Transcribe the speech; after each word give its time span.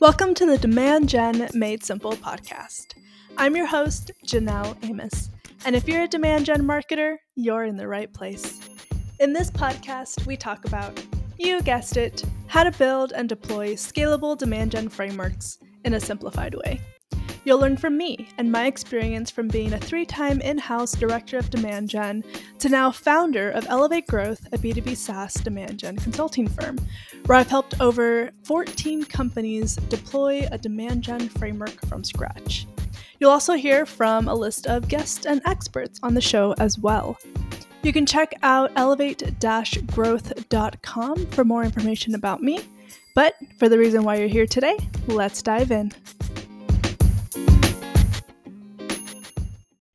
Welcome 0.00 0.34
to 0.34 0.46
the 0.46 0.58
Demand 0.58 1.08
Gen 1.08 1.48
Made 1.54 1.82
Simple 1.82 2.12
podcast. 2.12 2.94
I'm 3.36 3.56
your 3.56 3.66
host, 3.66 4.12
Janelle 4.24 4.76
Amos. 4.84 5.28
And 5.64 5.74
if 5.74 5.88
you're 5.88 6.04
a 6.04 6.08
demand 6.08 6.46
gen 6.46 6.62
marketer, 6.62 7.16
you're 7.34 7.64
in 7.64 7.76
the 7.76 7.88
right 7.88 8.14
place. 8.14 8.60
In 9.18 9.32
this 9.32 9.50
podcast, 9.50 10.24
we 10.24 10.36
talk 10.36 10.64
about, 10.66 11.04
you 11.36 11.60
guessed 11.62 11.96
it, 11.96 12.22
how 12.46 12.62
to 12.62 12.70
build 12.70 13.10
and 13.10 13.28
deploy 13.28 13.72
scalable 13.72 14.38
demand 14.38 14.70
gen 14.70 14.88
frameworks 14.88 15.58
in 15.84 15.94
a 15.94 16.00
simplified 16.00 16.54
way. 16.54 16.80
You'll 17.44 17.58
learn 17.58 17.76
from 17.76 17.96
me 17.96 18.28
and 18.38 18.50
my 18.50 18.66
experience 18.66 19.30
from 19.30 19.48
being 19.48 19.72
a 19.72 19.78
three 19.78 20.04
time 20.04 20.40
in 20.40 20.58
house 20.58 20.92
director 20.92 21.38
of 21.38 21.50
demand 21.50 21.88
gen 21.88 22.24
to 22.58 22.68
now 22.68 22.90
founder 22.90 23.50
of 23.50 23.66
Elevate 23.68 24.06
Growth, 24.06 24.46
a 24.52 24.58
B2B 24.58 24.96
SaaS 24.96 25.34
demand 25.34 25.78
gen 25.78 25.96
consulting 25.96 26.48
firm, 26.48 26.78
where 27.26 27.38
I've 27.38 27.48
helped 27.48 27.80
over 27.80 28.30
14 28.44 29.04
companies 29.04 29.76
deploy 29.88 30.46
a 30.50 30.58
demand 30.58 31.02
gen 31.02 31.28
framework 31.28 31.84
from 31.86 32.04
scratch. 32.04 32.66
You'll 33.20 33.30
also 33.30 33.54
hear 33.54 33.86
from 33.86 34.28
a 34.28 34.34
list 34.34 34.66
of 34.66 34.88
guests 34.88 35.26
and 35.26 35.40
experts 35.44 35.98
on 36.02 36.14
the 36.14 36.20
show 36.20 36.54
as 36.58 36.78
well. 36.78 37.18
You 37.82 37.92
can 37.92 38.06
check 38.06 38.34
out 38.42 38.72
elevate 38.76 39.22
growth.com 39.86 41.26
for 41.26 41.44
more 41.44 41.64
information 41.64 42.14
about 42.14 42.42
me. 42.42 42.60
But 43.14 43.34
for 43.58 43.68
the 43.68 43.78
reason 43.78 44.04
why 44.04 44.16
you're 44.16 44.28
here 44.28 44.46
today, 44.46 44.76
let's 45.06 45.42
dive 45.42 45.70
in. 45.70 45.92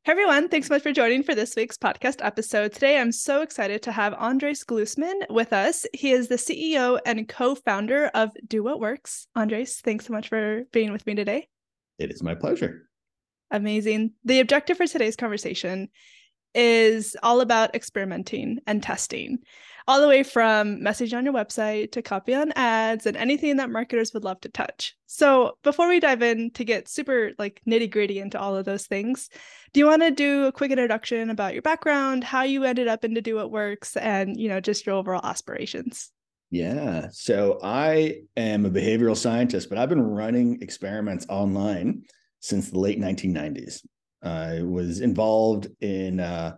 Hey 0.05 0.11
everyone, 0.11 0.49
thanks 0.49 0.67
so 0.67 0.73
much 0.73 0.83
for 0.83 0.91
joining 0.91 1.23
for 1.23 1.33
this 1.33 1.55
week's 1.55 1.77
podcast 1.77 2.17
episode. 2.19 2.73
Today 2.73 2.97
I'm 2.97 3.13
so 3.13 3.41
excited 3.41 3.81
to 3.83 3.93
have 3.93 4.13
Andres 4.15 4.65
Glusman 4.65 5.13
with 5.29 5.53
us. 5.53 5.85
He 5.93 6.11
is 6.11 6.27
the 6.27 6.35
CEO 6.35 6.99
and 7.05 7.25
co-founder 7.25 8.07
of 8.07 8.31
Do 8.45 8.63
What 8.63 8.81
Works. 8.81 9.27
Andres, 9.33 9.79
thanks 9.79 10.05
so 10.05 10.11
much 10.11 10.27
for 10.27 10.63
being 10.73 10.91
with 10.91 11.07
me 11.07 11.15
today. 11.15 11.47
It 11.99 12.11
is 12.11 12.21
my 12.21 12.35
pleasure. 12.35 12.89
Amazing. 13.49 14.11
The 14.25 14.41
objective 14.41 14.75
for 14.75 14.87
today's 14.87 15.15
conversation 15.15 15.87
is 16.55 17.15
all 17.23 17.41
about 17.41 17.75
experimenting 17.75 18.59
and 18.67 18.81
testing 18.81 19.39
all 19.87 20.01
the 20.01 20.07
way 20.07 20.23
from 20.23 20.81
message 20.81 21.13
on 21.13 21.25
your 21.25 21.33
website 21.33 21.91
to 21.91 22.01
copy 22.01 22.33
on 22.33 22.53
ads 22.53 23.05
and 23.05 23.17
anything 23.17 23.57
that 23.57 23.69
marketers 23.69 24.13
would 24.13 24.23
love 24.23 24.39
to 24.41 24.49
touch. 24.49 24.95
So 25.07 25.57
before 25.63 25.89
we 25.89 25.99
dive 25.99 26.21
in 26.21 26.51
to 26.51 26.63
get 26.63 26.87
super 26.87 27.31
like 27.37 27.61
nitty 27.67 27.91
gritty 27.91 28.19
into 28.19 28.39
all 28.39 28.55
of 28.55 28.65
those 28.65 28.87
things, 28.87 29.29
do 29.73 29.79
you 29.79 29.85
want 29.85 30.01
to 30.01 30.11
do 30.11 30.45
a 30.45 30.51
quick 30.51 30.71
introduction 30.71 31.29
about 31.29 31.53
your 31.53 31.61
background, 31.61 32.23
how 32.23 32.43
you 32.43 32.63
ended 32.63 32.87
up 32.87 33.03
into 33.03 33.21
Do 33.21 33.35
What 33.35 33.51
Works, 33.51 33.97
and 33.97 34.39
you 34.39 34.47
know 34.47 34.59
just 34.59 34.85
your 34.85 34.95
overall 34.95 35.25
aspirations? 35.25 36.11
Yeah. 36.49 37.07
So 37.11 37.59
I 37.63 38.21
am 38.37 38.65
a 38.65 38.69
behavioral 38.69 39.17
scientist, 39.17 39.69
but 39.69 39.77
I've 39.77 39.89
been 39.89 40.01
running 40.01 40.61
experiments 40.61 41.25
online 41.27 42.03
since 42.39 42.69
the 42.69 42.79
late 42.79 42.99
1990s. 42.99 43.81
I 44.23 44.61
was 44.61 45.01
involved 45.01 45.67
in 45.81 46.19
uh, 46.19 46.55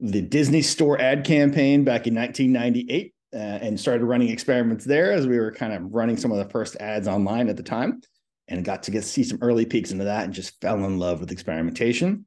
the 0.00 0.22
Disney 0.22 0.62
Store 0.62 1.00
ad 1.00 1.24
campaign 1.24 1.84
back 1.84 2.06
in 2.06 2.14
1998 2.14 3.14
uh, 3.32 3.36
and 3.36 3.78
started 3.78 4.04
running 4.04 4.28
experiments 4.28 4.84
there 4.84 5.12
as 5.12 5.26
we 5.26 5.38
were 5.38 5.52
kind 5.52 5.72
of 5.72 5.82
running 5.92 6.16
some 6.16 6.32
of 6.32 6.38
the 6.38 6.50
first 6.50 6.76
ads 6.76 7.08
online 7.08 7.48
at 7.48 7.56
the 7.56 7.62
time 7.62 8.00
and 8.48 8.64
got 8.64 8.82
to 8.84 8.90
get 8.90 9.04
see 9.04 9.22
some 9.22 9.38
early 9.42 9.66
peeks 9.66 9.90
into 9.90 10.04
that 10.04 10.24
and 10.24 10.32
just 10.32 10.60
fell 10.60 10.84
in 10.84 10.98
love 10.98 11.20
with 11.20 11.30
experimentation. 11.30 12.26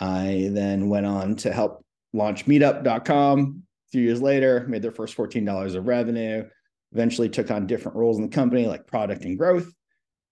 I 0.00 0.48
then 0.52 0.88
went 0.88 1.06
on 1.06 1.36
to 1.36 1.52
help 1.52 1.84
launch 2.12 2.46
meetup.com 2.46 3.62
a 3.86 3.90
few 3.90 4.02
years 4.02 4.22
later, 4.22 4.64
made 4.68 4.82
their 4.82 4.92
first 4.92 5.16
$14 5.16 5.74
of 5.74 5.86
revenue, 5.86 6.48
eventually 6.92 7.28
took 7.28 7.50
on 7.50 7.66
different 7.66 7.96
roles 7.96 8.16
in 8.16 8.22
the 8.22 8.34
company 8.34 8.66
like 8.66 8.86
product 8.86 9.24
and 9.24 9.36
growth. 9.36 9.70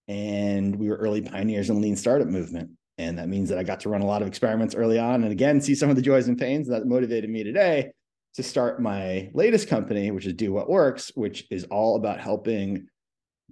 And 0.07 0.75
we 0.75 0.89
were 0.89 0.95
early 0.95 1.21
pioneers 1.21 1.69
in 1.69 1.81
lean 1.81 1.95
startup 1.95 2.27
movement. 2.27 2.71
And 2.99 3.17
that 3.17 3.29
means 3.29 3.47
that 3.47 3.57
I 3.57 3.63
got 3.63 3.79
to 3.81 3.89
run 3.89 4.01
a 4.01 4.05
lot 4.05 4.21
of 4.21 4.27
experiments 4.27 4.75
early 4.75 4.99
on 4.99 5.23
and 5.23 5.31
again, 5.31 5.61
see 5.61 5.73
some 5.73 5.89
of 5.89 5.95
the 5.95 6.01
joys 6.01 6.27
and 6.27 6.37
pains 6.37 6.67
that 6.67 6.85
motivated 6.85 7.29
me 7.29 7.45
today 7.45 7.91
to 8.35 8.43
start 8.43 8.81
my 8.81 9.31
latest 9.33 9.69
company, 9.69 10.11
which 10.11 10.25
is 10.25 10.33
Do 10.33 10.51
What 10.51 10.69
Works, 10.69 11.09
which 11.15 11.47
is 11.49 11.63
all 11.71 11.95
about 11.95 12.19
helping 12.19 12.87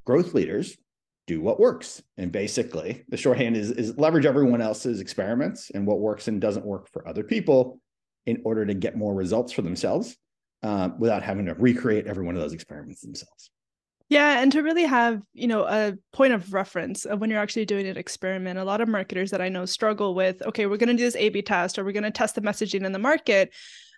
growth 0.06 0.34
leaders 0.34 0.78
do 1.28 1.40
what 1.40 1.62
works. 1.62 2.04
And 2.18 2.30
basically, 2.30 3.06
the 3.08 3.16
shorthand 3.16 3.56
is, 3.56 3.72
is 3.72 3.98
leverage 3.98 4.26
everyone 4.26 4.62
else's 4.62 5.00
experiments 5.00 5.72
and 5.74 5.88
what 5.88 6.02
works 6.02 6.28
and 6.28 6.42
doesn't 6.42 6.66
work 6.66 6.90
for 6.92 7.08
other 7.08 7.24
people 7.24 7.80
in 8.26 8.42
order 8.44 8.66
to 8.66 8.74
get 8.74 8.98
more 8.98 9.16
results 9.16 9.54
for 9.54 9.62
themselves 9.62 10.18
uh, 10.64 10.90
without 11.00 11.24
having 11.24 11.46
to 11.46 11.54
recreate 11.54 12.06
every 12.06 12.26
one 12.26 12.36
of 12.36 12.42
those 12.42 12.54
experiments 12.54 13.00
themselves. 13.00 13.50
Yeah, 14.10 14.42
and 14.42 14.52
to 14.54 14.64
really 14.64 14.86
have, 14.86 15.22
you 15.34 15.48
know, 15.48 15.66
a 15.66 15.94
point 16.14 16.32
of 16.32 16.54
reference 16.54 17.04
of 17.04 17.20
when 17.20 17.30
you're 17.30 17.42
actually 17.42 17.66
doing 17.66 17.86
an 17.88 17.98
experiment. 17.98 18.58
A 18.58 18.64
lot 18.64 18.80
of 18.80 18.88
marketers 18.88 19.32
that 19.32 19.42
I 19.42 19.50
know 19.50 19.66
struggle 19.66 20.16
with, 20.16 20.42
okay, 20.44 20.66
we're 20.66 20.78
going 20.78 20.88
to 20.88 20.96
do 20.96 21.04
this 21.04 21.16
A/B 21.18 21.42
test 21.42 21.78
or 21.78 21.84
we're 21.84 21.92
going 21.92 22.04
to 22.04 22.12
test 22.12 22.36
the 22.36 22.42
messaging 22.42 22.86
in 22.86 22.94
the 22.94 23.00
market, 23.00 23.54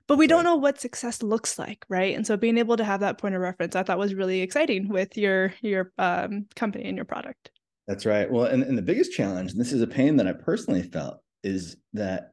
but 0.07 0.17
we 0.17 0.25
don't 0.25 0.43
know 0.43 0.55
what 0.55 0.81
success 0.81 1.21
looks 1.21 1.59
like, 1.59 1.85
right? 1.89 2.15
And 2.15 2.25
so 2.25 2.37
being 2.37 2.57
able 2.57 2.75
to 2.77 2.83
have 2.83 3.01
that 3.01 3.19
point 3.19 3.35
of 3.35 3.41
reference, 3.41 3.75
I 3.75 3.83
thought 3.83 3.99
was 3.99 4.15
really 4.15 4.41
exciting 4.41 4.89
with 4.89 5.15
your 5.15 5.53
your 5.61 5.91
um, 5.99 6.47
company 6.55 6.85
and 6.85 6.95
your 6.95 7.05
product. 7.05 7.51
That's 7.87 8.07
right. 8.07 8.31
Well, 8.31 8.45
and, 8.45 8.63
and 8.63 8.75
the 8.77 8.83
biggest 8.83 9.13
challenge, 9.13 9.51
and 9.51 9.61
this 9.61 9.71
is 9.71 9.83
a 9.83 9.87
pain 9.87 10.15
that 10.17 10.27
I 10.27 10.33
personally 10.33 10.81
felt, 10.81 11.19
is 11.43 11.75
that 11.93 12.31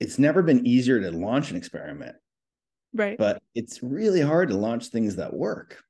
it's 0.00 0.18
never 0.18 0.42
been 0.42 0.66
easier 0.66 0.98
to 1.00 1.10
launch 1.10 1.50
an 1.50 1.58
experiment. 1.58 2.16
Right. 2.94 3.18
But 3.18 3.42
it's 3.54 3.82
really 3.82 4.22
hard 4.22 4.48
to 4.48 4.56
launch 4.56 4.86
things 4.86 5.16
that 5.16 5.34
work 5.34 5.82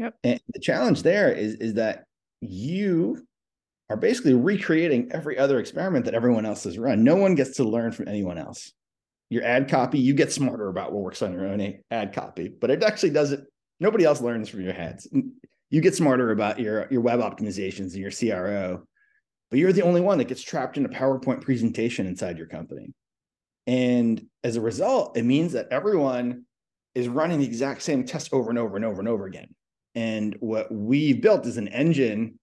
Yep. 0.00 0.16
And 0.24 0.40
the 0.54 0.60
challenge 0.60 1.02
there 1.02 1.30
is 1.30 1.54
is 1.56 1.74
that 1.74 2.04
you 2.40 3.22
are 3.90 3.98
basically 3.98 4.32
recreating 4.32 5.10
every 5.12 5.36
other 5.36 5.60
experiment 5.60 6.06
that 6.06 6.14
everyone 6.14 6.46
else 6.46 6.64
has 6.64 6.78
run. 6.78 7.04
No 7.04 7.16
one 7.16 7.34
gets 7.34 7.56
to 7.56 7.64
learn 7.64 7.92
from 7.92 8.08
anyone 8.08 8.38
else. 8.38 8.72
Your 9.28 9.44
ad 9.44 9.68
copy, 9.68 9.98
you 9.98 10.14
get 10.14 10.32
smarter 10.32 10.68
about 10.68 10.92
what 10.92 11.02
works 11.02 11.20
on 11.20 11.34
your 11.34 11.46
own 11.46 11.80
ad 11.90 12.14
copy, 12.14 12.48
but 12.48 12.70
it 12.70 12.82
actually 12.82 13.10
doesn't. 13.10 13.46
Nobody 13.78 14.04
else 14.04 14.22
learns 14.22 14.48
from 14.48 14.62
your 14.62 14.72
ads. 14.72 15.06
You 15.68 15.80
get 15.82 15.94
smarter 15.94 16.30
about 16.30 16.58
your 16.58 16.88
your 16.90 17.02
web 17.02 17.20
optimizations 17.20 17.92
and 17.92 17.96
your 17.96 18.10
CRO, 18.10 18.82
but 19.50 19.58
you're 19.58 19.72
the 19.72 19.82
only 19.82 20.00
one 20.00 20.16
that 20.16 20.28
gets 20.28 20.42
trapped 20.42 20.78
in 20.78 20.86
a 20.86 20.88
PowerPoint 20.88 21.42
presentation 21.42 22.06
inside 22.06 22.38
your 22.38 22.46
company. 22.46 22.94
And 23.66 24.24
as 24.44 24.56
a 24.56 24.62
result, 24.62 25.18
it 25.18 25.24
means 25.24 25.52
that 25.52 25.68
everyone 25.70 26.46
is 26.94 27.06
running 27.06 27.38
the 27.38 27.46
exact 27.46 27.82
same 27.82 28.04
test 28.04 28.32
over 28.32 28.48
and 28.48 28.58
over 28.58 28.76
and 28.76 28.84
over 28.84 29.00
and 29.00 29.08
over 29.08 29.26
again. 29.26 29.54
And 29.94 30.36
what 30.40 30.72
we've 30.72 31.20
built 31.20 31.46
is 31.46 31.56
an 31.56 31.68
engine 31.68 32.38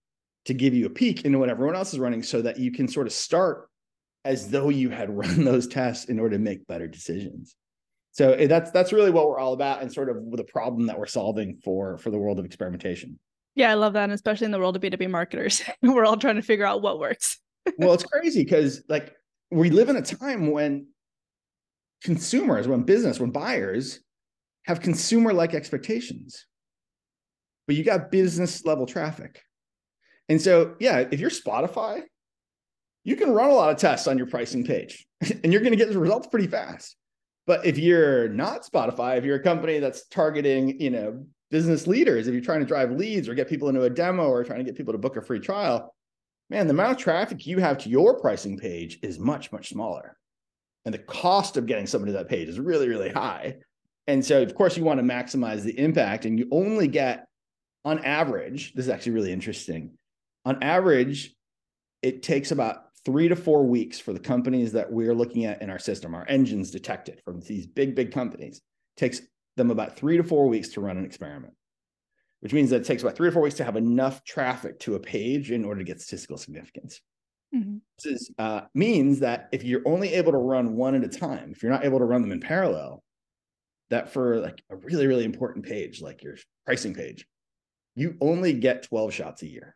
to 0.45 0.53
give 0.53 0.73
you 0.73 0.85
a 0.85 0.89
peek 0.89 1.25
into 1.25 1.39
what 1.39 1.49
everyone 1.49 1.75
else 1.75 1.93
is 1.93 1.99
running 1.99 2.23
so 2.23 2.41
that 2.41 2.57
you 2.57 2.71
can 2.71 2.87
sort 2.87 3.07
of 3.07 3.13
start 3.13 3.69
as 4.25 4.49
though 4.49 4.69
you 4.69 4.89
had 4.89 5.09
run 5.17 5.43
those 5.43 5.67
tests 5.67 6.05
in 6.05 6.19
order 6.19 6.37
to 6.37 6.43
make 6.43 6.67
better 6.67 6.87
decisions. 6.87 7.55
So 8.11 8.33
eh, 8.33 8.47
that's 8.47 8.71
that's 8.71 8.91
really 8.91 9.11
what 9.11 9.27
we're 9.27 9.39
all 9.39 9.53
about 9.53 9.81
and 9.81 9.91
sort 9.91 10.09
of 10.09 10.31
the 10.31 10.43
problem 10.43 10.87
that 10.87 10.97
we're 10.97 11.05
solving 11.05 11.59
for 11.63 11.97
for 11.97 12.09
the 12.09 12.17
world 12.17 12.39
of 12.39 12.45
experimentation. 12.45 13.19
Yeah, 13.55 13.71
I 13.71 13.75
love 13.75 13.93
that, 13.93 14.03
and 14.03 14.13
especially 14.13 14.45
in 14.45 14.51
the 14.51 14.59
world 14.59 14.75
of 14.75 14.81
B2B 14.81 15.09
marketers. 15.09 15.63
we're 15.81 16.05
all 16.05 16.17
trying 16.17 16.35
to 16.35 16.41
figure 16.41 16.65
out 16.65 16.81
what 16.81 16.99
works. 16.99 17.39
well, 17.77 17.93
it's 17.93 18.03
crazy 18.03 18.43
because 18.43 18.83
like 18.87 19.13
we 19.51 19.69
live 19.69 19.89
in 19.89 19.95
a 19.95 20.01
time 20.01 20.51
when 20.51 20.87
consumers, 22.03 22.67
when 22.67 22.83
business, 22.83 23.19
when 23.19 23.31
buyers 23.31 23.99
have 24.65 24.81
consumer 24.81 25.33
like 25.33 25.53
expectations 25.53 26.45
but 27.67 27.75
you 27.75 27.83
got 27.83 28.09
business 28.09 28.65
level 28.65 28.85
traffic. 28.85 29.43
And 30.29 30.41
so, 30.41 30.75
yeah, 30.79 31.05
if 31.11 31.19
you're 31.19 31.29
Spotify, 31.29 32.03
you 33.03 33.15
can 33.15 33.31
run 33.31 33.49
a 33.49 33.53
lot 33.53 33.69
of 33.69 33.77
tests 33.77 34.07
on 34.07 34.17
your 34.17 34.27
pricing 34.27 34.65
page 34.65 35.05
and 35.43 35.51
you're 35.51 35.61
going 35.61 35.71
to 35.71 35.77
get 35.77 35.91
the 35.91 35.99
results 35.99 36.27
pretty 36.27 36.47
fast. 36.47 36.95
But 37.45 37.65
if 37.65 37.77
you're 37.77 38.27
not 38.29 38.65
Spotify, 38.65 39.17
if 39.17 39.23
you're 39.23 39.37
a 39.37 39.43
company 39.43 39.79
that's 39.79 40.07
targeting, 40.07 40.81
you 40.81 40.89
know, 40.89 41.25
business 41.49 41.87
leaders, 41.87 42.27
if 42.27 42.33
you're 42.33 42.43
trying 42.43 42.59
to 42.59 42.65
drive 42.65 42.91
leads 42.91 43.29
or 43.29 43.33
get 43.33 43.47
people 43.47 43.69
into 43.69 43.83
a 43.83 43.89
demo 43.89 44.27
or 44.27 44.43
trying 44.43 44.59
to 44.59 44.65
get 44.65 44.75
people 44.75 44.91
to 44.91 44.99
book 44.99 45.15
a 45.15 45.21
free 45.21 45.39
trial, 45.39 45.95
man, 46.49 46.67
the 46.67 46.73
amount 46.73 46.91
of 46.91 46.97
traffic 46.97 47.47
you 47.47 47.59
have 47.59 47.77
to 47.77 47.89
your 47.89 48.19
pricing 48.19 48.57
page 48.57 48.99
is 49.01 49.17
much, 49.17 49.51
much 49.53 49.69
smaller. 49.69 50.17
And 50.83 50.93
the 50.93 50.99
cost 50.99 51.55
of 51.55 51.65
getting 51.65 51.87
somebody 51.87 52.11
to 52.11 52.17
that 52.17 52.29
page 52.29 52.49
is 52.49 52.59
really, 52.59 52.89
really 52.89 53.09
high. 53.09 53.55
And 54.07 54.25
so, 54.25 54.41
of 54.41 54.55
course, 54.55 54.77
you 54.77 54.83
want 54.83 54.99
to 54.99 55.05
maximize 55.05 55.63
the 55.63 55.77
impact 55.77 56.25
and 56.25 56.37
you 56.39 56.47
only 56.51 56.87
get 56.87 57.26
on 57.87 58.03
average, 58.03 58.73
this 58.73 58.85
is 58.85 58.89
actually 58.89 59.13
really 59.13 59.31
interesting. 59.31 59.91
On 60.43 60.61
average, 60.61 61.33
it 62.01 62.21
takes 62.21 62.51
about 62.51 62.83
three 63.05 63.29
to 63.29 63.35
four 63.35 63.65
weeks 63.65 63.97
for 63.97 64.11
the 64.11 64.19
companies 64.19 64.73
that 64.73 64.91
we're 64.91 65.15
looking 65.15 65.45
at 65.45 65.61
in 65.61 65.69
our 65.69 65.79
system, 65.79 66.13
our 66.13 66.25
engines 66.27 66.69
detected 66.69 67.21
from 67.23 67.39
these 67.39 67.65
big, 67.65 67.95
big 67.95 68.11
companies. 68.11 68.57
It 68.57 68.99
takes 68.99 69.21
them 69.55 69.71
about 69.71 69.95
three 69.95 70.17
to 70.17 70.23
four 70.23 70.49
weeks 70.49 70.67
to 70.73 70.81
run 70.81 70.97
an 70.97 71.05
experiment, 71.05 71.53
which 72.41 72.51
means 72.51 72.71
that 72.71 72.81
it 72.81 72.83
takes 72.83 73.03
about 73.03 73.15
three 73.15 73.29
or 73.29 73.31
four 73.31 73.41
weeks 73.41 73.55
to 73.55 73.63
have 73.63 73.77
enough 73.77 74.21
traffic 74.25 74.79
to 74.79 74.95
a 74.95 74.99
page 74.99 75.51
in 75.51 75.63
order 75.63 75.79
to 75.79 75.85
get 75.85 76.01
statistical 76.01 76.37
significance. 76.37 76.99
Mm-hmm. 77.55 77.77
This 78.03 78.13
is, 78.19 78.31
uh, 78.37 78.63
means 78.73 79.21
that 79.21 79.47
if 79.53 79.63
you're 79.63 79.87
only 79.87 80.13
able 80.13 80.33
to 80.33 80.37
run 80.37 80.75
one 80.75 80.93
at 80.93 81.05
a 81.05 81.07
time, 81.07 81.53
if 81.53 81.63
you're 81.63 81.71
not 81.71 81.85
able 81.85 81.99
to 81.99 82.05
run 82.05 82.21
them 82.21 82.33
in 82.33 82.41
parallel, 82.41 83.01
that 83.91 84.11
for 84.11 84.41
like 84.41 84.61
a 84.69 84.75
really, 84.75 85.07
really 85.07 85.23
important 85.23 85.65
page, 85.65 86.01
like 86.01 86.21
your 86.21 86.35
pricing 86.65 86.93
page, 86.93 87.25
you 87.97 88.15
only 88.21 88.53
get 88.53 88.83
12 88.83 89.11
shots 89.11 89.41
a 89.41 89.47
year, 89.47 89.75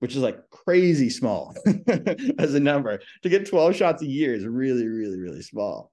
which 0.00 0.16
is 0.16 0.20
like 0.20 0.50
crazy 0.50 1.08
small 1.08 1.54
as 2.38 2.54
a 2.54 2.60
number. 2.60 3.00
To 3.22 3.28
get 3.28 3.48
12 3.48 3.76
shots 3.76 4.02
a 4.02 4.06
year 4.06 4.34
is 4.34 4.44
really, 4.44 4.88
really, 4.88 5.20
really 5.20 5.42
small. 5.42 5.92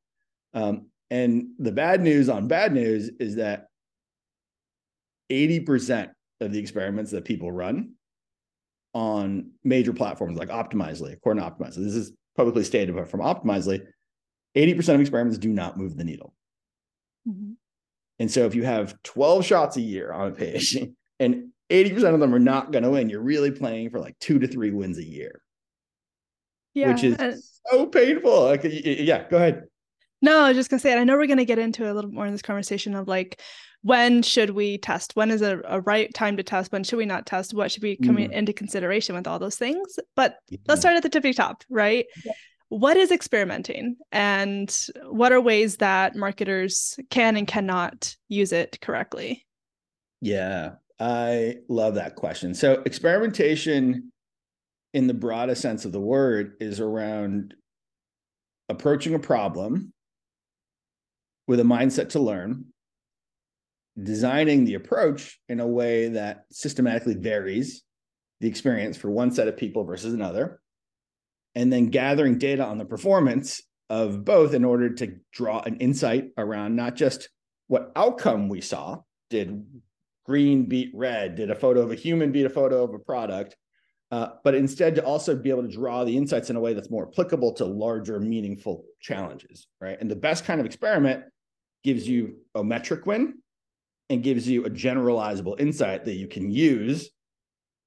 Um, 0.55 0.87
and 1.11 1.49
the 1.59 1.71
bad 1.71 2.01
news 2.01 2.27
on 2.27 2.47
bad 2.47 2.73
news 2.73 3.11
is 3.19 3.35
that 3.35 3.67
80% 5.31 6.09
of 6.41 6.51
the 6.51 6.59
experiments 6.59 7.11
that 7.11 7.23
people 7.23 7.51
run 7.51 7.93
on 8.95 9.51
major 9.63 9.93
platforms 9.93 10.39
like 10.39 10.49
Optimizely, 10.49 11.13
according 11.13 11.43
to 11.43 11.49
Optimizely, 11.49 11.83
this 11.83 11.93
is 11.93 12.13
publicly 12.35 12.63
stated 12.63 12.95
from 13.07 13.19
Optimizely, 13.19 13.85
80% 14.57 14.95
of 14.95 15.01
experiments 15.01 15.37
do 15.37 15.49
not 15.49 15.77
move 15.77 15.95
the 15.97 16.03
needle. 16.03 16.33
Mm-hmm. 17.27 17.52
And 18.19 18.31
so 18.31 18.45
if 18.45 18.55
you 18.55 18.63
have 18.63 18.95
12 19.03 19.45
shots 19.45 19.77
a 19.77 19.81
year 19.81 20.11
on 20.11 20.29
a 20.29 20.31
page 20.31 20.77
and 21.19 21.49
80% 21.69 22.13
of 22.13 22.19
them 22.19 22.33
are 22.33 22.39
not 22.39 22.71
going 22.71 22.83
to 22.83 22.91
win, 22.91 23.09
you're 23.09 23.21
really 23.21 23.51
playing 23.51 23.89
for 23.89 23.99
like 23.99 24.17
two 24.19 24.39
to 24.39 24.47
three 24.47 24.71
wins 24.71 24.97
a 24.97 25.03
year. 25.03 25.41
Yeah. 26.73 26.93
Which 26.93 27.03
is 27.03 27.17
and- 27.17 27.41
so 27.71 27.85
painful. 27.87 28.43
Like, 28.45 28.61
yeah, 28.63 29.27
go 29.29 29.37
ahead. 29.37 29.63
No, 30.21 30.39
I 30.39 30.47
was 30.49 30.57
just 30.57 30.69
gonna 30.69 30.79
say, 30.79 30.91
and 30.91 31.01
I 31.01 31.03
know 31.03 31.17
we're 31.17 31.27
gonna 31.27 31.43
get 31.43 31.59
into 31.59 31.91
a 31.91 31.93
little 31.93 32.09
more 32.09 32.25
in 32.25 32.31
this 32.31 32.41
conversation 32.41 32.95
of 32.95 33.09
like 33.09 33.41
when 33.81 34.21
should 34.21 34.51
we 34.51 34.77
test? 34.77 35.17
When 35.17 35.29
is 35.29 35.41
a, 35.41 35.59
a 35.65 35.81
right 35.81 36.11
time 36.13 36.37
to 36.37 36.43
test? 36.43 36.71
When 36.71 36.85
should 36.85 36.95
we 36.95 37.05
not 37.05 37.25
test? 37.25 37.53
What 37.53 37.71
should 37.71 37.81
be 37.81 37.97
coming 37.97 38.29
mm. 38.29 38.33
into 38.33 38.53
consideration 38.53 39.15
with 39.15 39.27
all 39.27 39.37
those 39.37 39.57
things? 39.57 39.99
But 40.15 40.37
yeah. 40.49 40.59
let's 40.67 40.79
start 40.79 40.95
at 40.95 41.03
the 41.03 41.09
tippy 41.09 41.33
top, 41.33 41.65
right? 41.69 42.05
Yeah. 42.25 42.31
What 42.73 42.97
is 42.97 43.11
experimenting 43.11 43.97
and 44.11 44.75
what 45.03 45.31
are 45.31 45.39
ways 45.39 45.77
that 45.77 46.15
marketers 46.15 46.97
can 47.11 47.37
and 47.37 47.47
cannot 47.47 48.15
use 48.29 48.51
it 48.51 48.79
correctly? 48.81 49.45
Yeah, 50.21 50.71
I 50.99 51.57
love 51.69 51.93
that 51.95 52.15
question. 52.15 52.55
So, 52.55 52.81
experimentation 52.83 54.11
in 54.95 55.05
the 55.05 55.13
broadest 55.13 55.61
sense 55.61 55.85
of 55.85 55.91
the 55.91 55.99
word 55.99 56.55
is 56.59 56.79
around 56.79 57.53
approaching 58.69 59.13
a 59.13 59.19
problem 59.19 59.93
with 61.47 61.59
a 61.59 61.63
mindset 61.63 62.09
to 62.09 62.19
learn, 62.19 62.65
designing 64.01 64.65
the 64.65 64.73
approach 64.73 65.39
in 65.47 65.59
a 65.59 65.67
way 65.67 66.07
that 66.07 66.45
systematically 66.51 67.13
varies 67.13 67.83
the 68.41 68.47
experience 68.47 68.97
for 68.97 69.11
one 69.11 69.29
set 69.29 69.47
of 69.47 69.57
people 69.57 69.83
versus 69.83 70.15
another, 70.15 70.59
and 71.55 71.71
then 71.71 71.87
gathering 71.87 72.37
data 72.37 72.65
on 72.65 72.77
the 72.77 72.85
performance 72.85 73.61
of 73.89 74.25
both 74.25 74.53
in 74.53 74.63
order 74.63 74.93
to 74.93 75.15
draw 75.31 75.61
an 75.61 75.77
insight 75.77 76.29
around 76.37 76.75
not 76.75 76.95
just 76.95 77.29
what 77.67 77.91
outcome 77.95 78.49
we 78.49 78.61
saw 78.61 78.99
did 79.29 79.65
green 80.25 80.65
beat 80.65 80.91
red 80.93 81.35
did 81.35 81.51
a 81.51 81.55
photo 81.55 81.81
of 81.81 81.91
a 81.91 81.95
human 81.95 82.31
beat 82.31 82.45
a 82.45 82.49
photo 82.49 82.83
of 82.83 82.93
a 82.93 82.99
product 82.99 83.55
uh, 84.13 84.35
but 84.43 84.53
instead 84.53 84.93
to 84.93 85.03
also 85.03 85.35
be 85.35 85.49
able 85.49 85.63
to 85.63 85.67
draw 85.67 86.03
the 86.03 86.15
insights 86.15 86.51
in 86.51 86.55
a 86.55 86.59
way 86.59 86.75
that's 86.75 86.91
more 86.91 87.07
applicable 87.07 87.51
to 87.51 87.65
larger, 87.65 88.19
meaningful 88.19 88.85
challenges, 89.01 89.65
right? 89.81 89.99
And 89.99 90.11
the 90.11 90.15
best 90.15 90.45
kind 90.45 90.59
of 90.59 90.67
experiment 90.67 91.23
gives 91.83 92.07
you 92.07 92.35
a 92.53 92.63
metric 92.63 93.07
win 93.07 93.39
and 94.11 94.21
gives 94.21 94.47
you 94.47 94.65
a 94.65 94.69
generalizable 94.69 95.59
insight 95.59 96.05
that 96.05 96.13
you 96.13 96.27
can 96.27 96.51
use 96.51 97.09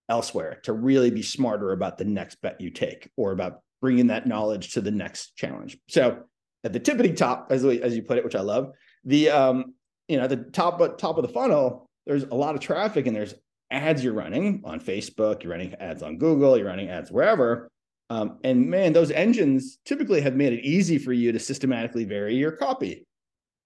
elsewhere 0.09 0.61
to 0.65 0.73
really 0.73 1.11
be 1.11 1.23
smarter 1.23 1.73
about 1.73 1.99
the 1.99 2.05
next 2.05 2.41
bet 2.43 2.61
you 2.61 2.71
take 2.71 3.11
or 3.17 3.33
about 3.33 3.61
bringing 3.81 4.07
that 4.09 4.27
knowledge 4.27 4.73
to 4.73 4.81
the 4.81 4.91
next 4.91 5.37
challenge. 5.37 5.79
So 5.89 6.25
at 6.65 6.73
the 6.73 6.81
tippity 6.81 7.17
top, 7.17 7.49
as, 7.51 7.65
as 7.65 7.97
you 7.97 8.03
put 8.03 8.19
it, 8.19 8.25
which 8.25 8.35
I 8.35 8.41
love, 8.41 8.73
the 9.05 9.31
um, 9.31 9.75
you 10.09 10.17
know 10.17 10.27
the 10.27 10.37
top 10.37 10.79
top 10.99 11.19
of 11.19 11.23
the 11.23 11.33
funnel, 11.33 11.89
there's 12.07 12.25
a 12.25 12.35
lot 12.35 12.55
of 12.55 12.61
traffic 12.61 13.07
and 13.07 13.15
there's 13.15 13.35
ads 13.71 14.03
you're 14.03 14.13
running 14.13 14.63
on 14.65 14.81
Facebook, 14.81 15.43
you're 15.43 15.53
running 15.53 15.75
ads 15.75 16.03
on 16.03 16.19
Google, 16.19 16.57
you're 16.57 16.67
running 16.67 16.89
ads 16.89 17.11
wherever. 17.11 17.69
Um, 18.09 18.39
and 18.45 18.71
man, 18.71 18.93
those 18.93 19.11
engines 19.11 19.79
typically 19.85 20.21
have 20.21 20.37
made 20.37 20.53
it 20.53 20.65
easy 20.65 20.99
for 20.99 21.13
you 21.13 21.33
to 21.33 21.41
systematically 21.41 22.05
vary 22.05 22.37
your 22.37 22.53
copy. 22.53 23.05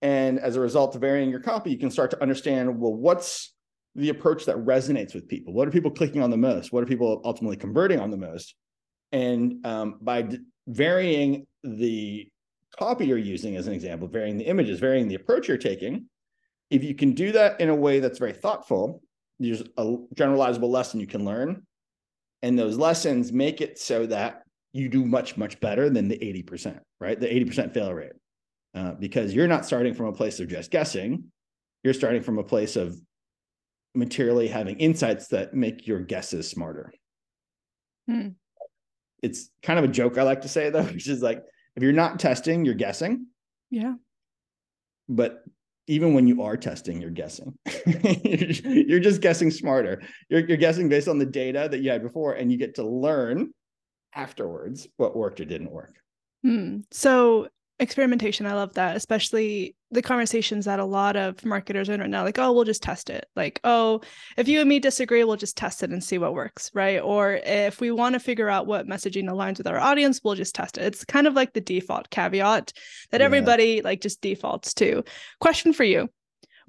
And 0.01 0.39
as 0.39 0.57
a 0.57 0.61
result 0.61 0.95
of 0.95 1.03
varying 1.03 1.29
your 1.29 1.41
copy, 1.41 1.71
you 1.71 1.79
can 1.79 1.91
start 1.91 2.11
to 2.13 2.23
understand 2.23 2.81
well, 2.81 2.95
what's 2.95 3.53
the 3.95 4.11
approach 4.11 4.47
that 4.47 4.57
resonates 4.57 5.15
with 5.15 5.29
people? 5.29 5.53
What 5.53 5.69
are 5.69 5.73
people 5.73 5.91
clicking 5.91 6.23
on 6.23 6.31
the 6.31 6.37
most? 6.37 6.73
What 6.73 6.83
are 6.83 6.87
people 6.87 7.21
ultimately 7.25 7.57
converting 7.57 8.01
on 8.01 8.11
the 8.11 8.17
most? 8.17 8.55
And 9.13 9.65
um, 9.67 9.99
by 10.01 10.23
d- 10.23 10.39
varying 10.69 11.47
the 11.65 12.29
copy 12.79 13.07
you're 13.07 13.19
using, 13.19 13.57
as 13.57 13.67
an 13.67 13.73
example, 13.73 14.09
varying 14.09 14.39
the 14.39 14.45
images, 14.45 14.79
varying 14.79 15.09
the 15.09 15.17
approach 15.17 15.49
you're 15.49 15.59
taking, 15.59 16.07
if 16.71 16.85
you 16.85 16.95
can 16.95 17.13
do 17.13 17.33
that 17.33 17.61
in 17.61 17.69
a 17.69 17.75
way 17.75 18.01
that's 18.01 18.19
very 18.19 18.33
thoughtful 18.33 19.03
there's 19.41 19.63
a 19.79 19.97
generalizable 20.15 20.69
lesson 20.69 21.01
you 21.01 21.07
can 21.07 21.25
learn 21.25 21.63
and 22.43 22.59
those 22.59 22.77
lessons 22.77 23.33
make 23.33 23.61
it 23.61 23.79
so 23.79 24.07
that 24.07 24.43
you 24.73 24.89
do 24.89 25.05
much 25.05 25.37
much 25.37 25.59
better 25.61 25.91
than 25.91 26.09
the 26.09 26.19
80% 26.19 26.79
right 27.01 27.19
the 27.19 27.27
80% 27.27 27.75
fail 27.75 27.93
rate 27.93 28.13
uh, 28.75 28.93
because 28.93 29.35
you're 29.35 29.49
not 29.49 29.67
starting 29.67 29.95
from 29.95 30.07
a 30.07 30.13
place 30.13 30.39
of 30.41 30.49
just 30.49 30.71
guessing 30.71 31.25
you're 31.83 31.95
starting 31.95 32.23
from 32.23 32.39
a 32.39 32.45
place 32.45 32.77
of 32.77 32.97
materially 33.95 34.49
having 34.49 34.79
insights 34.79 35.29
that 35.29 35.55
make 35.55 35.87
your 35.87 36.01
guesses 36.01 36.49
smarter 36.49 36.93
hmm. 38.09 38.29
it's 39.23 39.51
kind 39.63 39.79
of 39.79 39.85
a 39.85 39.89
joke 39.89 40.19
i 40.19 40.23
like 40.23 40.43
to 40.43 40.49
say 40.49 40.71
though 40.71 40.83
which 40.95 41.09
is 41.09 41.23
like 41.23 41.43
if 41.77 41.83
you're 41.83 41.93
not 41.93 42.19
testing 42.19 42.65
you're 42.65 42.75
guessing 42.75 43.27
yeah 43.71 43.95
but 45.09 45.43
even 45.91 46.15
when 46.15 46.29
you 46.29 46.43
are 46.43 46.57
testing, 46.57 47.01
you're 47.01 47.11
guessing. 47.11 47.53
you're 48.65 49.01
just 49.01 49.21
guessing 49.21 49.51
smarter. 49.51 50.01
You're, 50.29 50.47
you're 50.47 50.57
guessing 50.57 50.89
based 50.89 51.09
on 51.09 51.19
the 51.19 51.27
data 51.27 51.67
that 51.69 51.81
you 51.81 51.91
had 51.91 52.01
before, 52.01 52.35
and 52.35 52.51
you 52.51 52.57
get 52.57 52.77
to 52.77 52.85
learn 52.87 53.53
afterwards 54.15 54.87
what 54.99 55.17
worked 55.17 55.41
or 55.41 55.45
didn't 55.45 55.73
work. 55.73 55.97
Hmm. 56.45 56.79
So 56.93 57.49
experimentation. 57.81 58.47
I 58.47 58.55
love 58.55 58.75
that 58.75 58.97
especially 58.97 59.75
the 59.91 60.03
conversations 60.03 60.67
that 60.67 60.79
a 60.79 60.85
lot 60.85 61.17
of 61.17 61.45
marketers 61.45 61.89
are 61.89 61.95
in 61.95 62.01
right 62.01 62.09
now 62.09 62.23
like 62.23 62.39
oh 62.39 62.53
we'll 62.53 62.65
just 62.65 62.83
test 62.83 63.11
it. 63.11 63.27
Like 63.35 63.61
oh 63.65 64.03
if 64.37 64.47
you 64.47 64.61
and 64.61 64.69
me 64.69 64.79
disagree 64.79 65.25
we'll 65.25 65.37
just 65.37 65.57
test 65.57 65.83
it 65.83 65.91
and 65.91 66.05
see 66.05 66.19
what 66.19 66.35
works 66.35 66.71
right? 66.75 67.01
Or 67.01 67.41
if 67.45 67.81
we 67.81 67.91
want 67.91 68.13
to 68.13 68.21
figure 68.21 68.49
out 68.49 68.67
what 68.67 68.87
messaging 68.87 69.25
aligns 69.25 69.59
with 69.59 69.67
our 69.67 69.79
audience 69.79 70.21
we'll 70.23 70.35
just 70.35 70.55
test 70.55 70.79
it. 70.79 70.85
It's 70.85 71.05
kind 71.05 71.27
of 71.27 71.35
like 71.35 71.53
the 71.53 71.61
default 71.61 72.11
caveat 72.11 72.73
that 73.11 73.21
yeah. 73.21 73.25
everybody 73.25 73.83
like 73.83 74.01
just 74.01 74.21
defaults 74.21 74.75
to. 74.75 75.03
Question 75.41 75.73
for 75.73 75.85
you. 75.85 76.09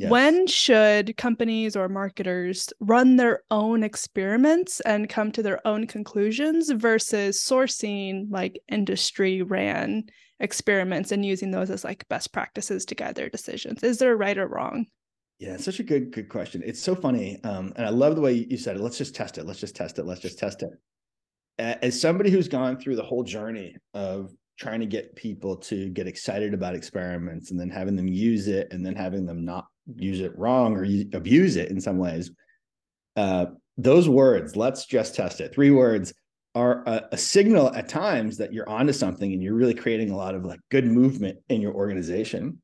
Yes. 0.02 0.10
When 0.10 0.48
should 0.48 1.16
companies 1.16 1.76
or 1.76 1.88
marketers 1.88 2.74
run 2.80 3.18
their 3.18 3.44
own 3.52 3.84
experiments 3.84 4.80
and 4.80 5.08
come 5.08 5.32
to 5.34 5.44
their 5.44 5.66
own 5.68 5.86
conclusions 5.86 6.72
versus 6.72 7.40
sourcing 7.40 8.26
like 8.32 8.60
industry 8.68 9.44
ran 9.44 10.06
experiments 10.42 11.12
and 11.12 11.26
using 11.26 11.52
those 11.52 11.70
as 11.70 11.84
like 11.84 12.08
best 12.10 12.34
practices 12.34 12.86
to 12.86 12.96
guide 12.96 13.16
their 13.16 13.30
decisions? 13.30 13.84
Is 13.84 14.00
there 14.00 14.18
right 14.18 14.38
or 14.38 14.48
wrong? 14.48 14.88
Yeah, 15.40 15.58
such 15.58 15.80
a 15.80 15.84
good 15.84 16.12
good 16.12 16.30
question. 16.30 16.62
It's 16.64 16.82
so 16.82 16.94
funny, 16.94 17.40
um, 17.44 17.74
and 17.76 17.86
I 17.86 17.90
love 17.90 18.16
the 18.16 18.22
way 18.22 18.34
you 18.34 18.58
said 18.58 18.76
it. 18.76 18.82
Let's 18.82 18.98
just 18.98 19.16
test 19.16 19.38
it. 19.38 19.46
Let's 19.46 19.60
just 19.60 19.76
test 19.76 19.98
it. 19.98 20.06
Let's 20.06 20.22
just 20.22 20.38
test 20.38 20.62
it. 20.62 20.70
As 21.58 22.00
somebody 22.00 22.30
who's 22.30 22.48
gone 22.48 22.78
through 22.78 22.96
the 22.96 23.04
whole 23.04 23.24
journey 23.24 23.76
of 23.94 24.32
trying 24.60 24.80
to 24.80 24.86
get 24.86 25.16
people 25.16 25.56
to 25.56 25.90
get 25.90 26.08
excited 26.08 26.54
about 26.54 26.76
experiments 26.76 27.50
and 27.50 27.60
then 27.60 27.70
having 27.70 27.96
them 27.96 28.08
use 28.08 28.48
it 28.48 28.68
and 28.72 28.86
then 28.86 28.96
having 28.96 29.26
them 29.26 29.44
not 29.44 29.66
use 29.96 30.20
it 30.20 30.38
wrong 30.38 30.76
or 30.76 30.84
abuse 31.16 31.56
it 31.56 31.70
in 31.72 31.82
some 31.82 31.98
ways, 31.98 32.32
uh, 33.16 33.46
those 33.78 34.08
words, 34.08 34.56
let's 34.56 34.86
just 34.86 35.16
test 35.16 35.42
it. 35.42 35.54
Three 35.54 35.72
words 35.72 36.14
are 36.54 36.84
a, 36.86 37.10
a, 37.14 37.18
signal 37.18 37.74
at 37.74 37.88
times 37.88 38.38
that 38.38 38.52
you're 38.52 38.68
onto 38.68 38.92
something 38.94 39.32
and 39.32 39.42
you're 39.42 39.54
really 39.54 39.74
creating 39.74 40.10
a 40.10 40.18
lot 40.18 40.36
of 40.36 40.44
like 40.44 40.60
good 40.70 40.86
movement 40.86 41.40
in 41.50 41.62
your 41.62 41.74
organization. 41.74 42.62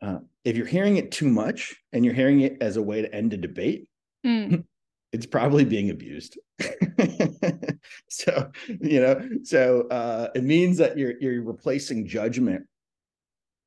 Uh, 0.00 0.18
if 0.44 0.56
you're 0.56 0.66
hearing 0.66 0.96
it 0.96 1.10
too 1.10 1.28
much 1.28 1.74
and 1.92 2.04
you're 2.04 2.14
hearing 2.14 2.40
it 2.40 2.58
as 2.60 2.76
a 2.76 2.82
way 2.82 3.00
to 3.00 3.14
end 3.14 3.32
a 3.32 3.36
debate, 3.36 3.86
mm. 4.26 4.64
it's 5.12 5.26
probably 5.26 5.64
being 5.64 5.90
abused. 5.90 6.38
so 8.08 8.50
you 8.80 9.00
know, 9.00 9.28
so 9.42 9.88
uh, 9.88 10.28
it 10.34 10.44
means 10.44 10.78
that 10.78 10.98
you're 10.98 11.14
you're 11.20 11.42
replacing 11.42 12.06
judgment 12.06 12.66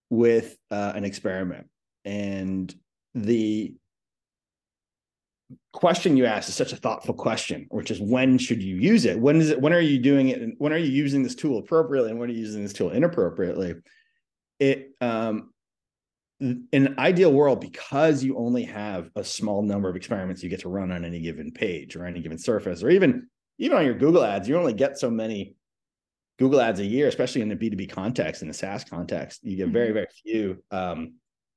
with 0.10 0.58
uh, 0.72 0.94
an 0.96 1.03
experiment, 1.03 1.67
and 2.03 2.74
the 3.13 3.74
question 5.75 6.15
you 6.15 6.25
asked 6.25 6.48
is 6.48 6.55
such 6.55 6.72
a 6.72 6.77
thoughtful 6.77 7.13
question, 7.13 7.67
which 7.70 7.91
is 7.91 8.00
when 8.00 8.38
should 8.38 8.63
you 8.63 8.77
use 8.77 9.05
it? 9.05 9.20
When 9.20 9.36
is 9.36 9.50
it? 9.50 9.62
When 9.62 9.74
are 9.74 9.82
you 9.82 10.00
doing 10.00 10.29
it? 10.29 10.41
And 10.41 10.55
when 10.58 10.72
are 10.72 10.77
you 10.77 10.89
using 10.89 11.22
this 11.22 11.36
tool 11.36 11.60
appropriately? 11.60 12.12
And 12.12 12.20
when 12.20 12.29
are 12.29 12.34
you 12.34 12.39
using 12.39 12.63
this 12.63 12.74
tool 12.74 12.91
inappropriately? 12.91 13.75
It 14.60 14.91
um, 15.01 15.53
in 16.39 16.67
an 16.72 16.96
ideal 16.98 17.32
world, 17.32 17.62
because 17.62 18.24
you 18.24 18.38
only 18.38 18.63
have 18.63 19.10
a 19.15 19.24
small 19.24 19.62
number 19.62 19.89
of 19.89 19.96
experiments 19.96 20.41
you 20.41 20.50
get 20.50 20.62
to 20.62 20.70
run 20.70 20.91
on 20.91 21.05
any 21.05 21.20
given 21.20 21.51
page 21.51 21.96
or 21.96 22.05
any 22.05 22.22
given 22.22 22.38
surface, 22.38 22.82
or 22.82 22.89
even 22.89 23.27
even 23.60 23.77
on 23.77 23.86
your 23.86 23.96
Google 23.96 24.24
ads, 24.24 24.48
you 24.48 24.58
only 24.58 24.74
get 24.74 24.98
so 24.98 25.10
many 25.10 25.55
Google 26.39 26.62
ads 26.62 26.79
a 26.79 26.86
year, 26.86 27.08
especially 27.08 27.41
in 27.41 27.50
the 27.50 27.55
B2B 27.55 27.89
context, 27.89 28.41
in 28.41 28.48
the 28.48 28.53
SaaS 28.53 28.84
context. 28.84 29.44
You 29.44 29.58
get 29.58 29.70
very, 29.70 29.88
mm-hmm. 29.88 29.94
very 29.94 30.08
few 30.24 30.63
um, 30.72 31.15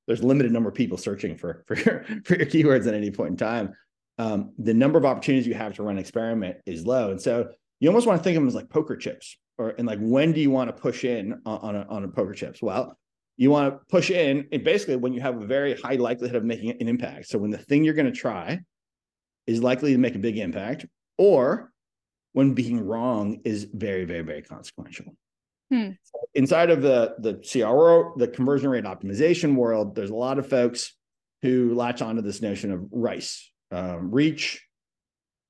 there's 0.08 0.24
limited 0.24 0.50
number 0.50 0.70
of 0.70 0.74
people 0.74 0.96
searching 0.96 1.36
for 1.36 1.62
for 1.68 1.76
your, 1.76 2.04
for 2.24 2.36
your 2.36 2.46
keywords 2.46 2.88
at 2.88 2.94
any 2.94 3.12
point 3.12 3.30
in 3.30 3.36
time. 3.36 3.74
Um, 4.18 4.52
the 4.58 4.74
number 4.74 4.98
of 4.98 5.04
opportunities 5.04 5.46
you 5.46 5.54
have 5.54 5.74
to 5.74 5.82
run 5.82 5.96
an 5.96 6.00
experiment 6.00 6.56
is 6.66 6.84
low, 6.84 7.10
and 7.10 7.20
so 7.20 7.48
you 7.80 7.88
almost 7.88 8.06
want 8.06 8.18
to 8.18 8.24
think 8.24 8.36
of 8.36 8.42
them 8.42 8.48
as 8.48 8.54
like 8.54 8.68
poker 8.68 8.96
chips, 8.96 9.36
or 9.58 9.70
and 9.78 9.86
like 9.86 10.00
when 10.00 10.32
do 10.32 10.40
you 10.40 10.50
want 10.50 10.74
to 10.74 10.80
push 10.80 11.04
in 11.04 11.40
on, 11.46 11.58
on 11.60 11.76
a, 11.76 11.86
on 11.88 12.04
a 12.04 12.08
poker 12.08 12.34
chips? 12.34 12.60
Well, 12.60 12.96
you 13.36 13.50
want 13.50 13.72
to 13.72 13.80
push 13.88 14.10
in 14.10 14.48
and 14.52 14.64
basically 14.64 14.96
when 14.96 15.12
you 15.12 15.20
have 15.20 15.40
a 15.40 15.46
very 15.46 15.80
high 15.80 15.94
likelihood 15.94 16.36
of 16.36 16.44
making 16.44 16.70
an 16.70 16.88
impact. 16.88 17.28
So 17.28 17.38
when 17.38 17.50
the 17.50 17.58
thing 17.58 17.84
you're 17.84 17.94
going 17.94 18.12
to 18.12 18.12
try 18.12 18.60
is 19.46 19.62
likely 19.62 19.92
to 19.92 19.98
make 19.98 20.16
a 20.16 20.18
big 20.18 20.38
impact, 20.38 20.84
or 21.16 21.72
when 22.32 22.54
being 22.54 22.84
wrong 22.84 23.40
is 23.44 23.64
very, 23.72 24.04
very, 24.04 24.22
very 24.22 24.42
consequential. 24.42 25.16
Hmm. 25.72 25.90
Inside 26.34 26.70
of 26.70 26.82
the 26.82 27.14
the 27.18 27.34
CRO, 27.34 28.14
the 28.16 28.28
conversion 28.28 28.70
rate 28.70 28.84
optimization 28.84 29.54
world, 29.54 29.94
there's 29.94 30.10
a 30.10 30.14
lot 30.14 30.38
of 30.38 30.48
folks 30.48 30.94
who 31.42 31.74
latch 31.74 32.02
onto 32.02 32.22
this 32.22 32.42
notion 32.42 32.72
of 32.72 32.86
RICE, 32.90 33.50
um, 33.70 34.10
reach, 34.10 34.64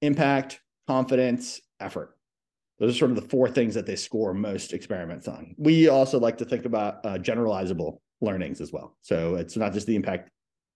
impact, 0.03 0.61
confidence, 0.87 1.61
effort. 1.81 2.17
Those 2.79 2.95
are 2.95 2.99
sort 2.99 3.11
of 3.11 3.17
the 3.17 3.29
four 3.29 3.49
things 3.49 3.75
that 3.75 3.87
they 3.87 3.97
score 3.97 4.33
most 4.33 4.73
experiments 4.73 5.27
on. 5.27 5.55
We 5.59 5.89
also 5.89 6.19
like 6.21 6.39
to 6.39 6.45
think 6.45 6.65
about 6.65 7.05
uh, 7.05 7.19
generalizable 7.19 7.99
learnings 8.21 8.61
as 8.61 8.73
well. 8.73 8.97
So 9.03 9.35
it's 9.35 9.57
not 9.57 9.73
just 9.73 9.87
the 9.87 9.97
impact 9.97 10.31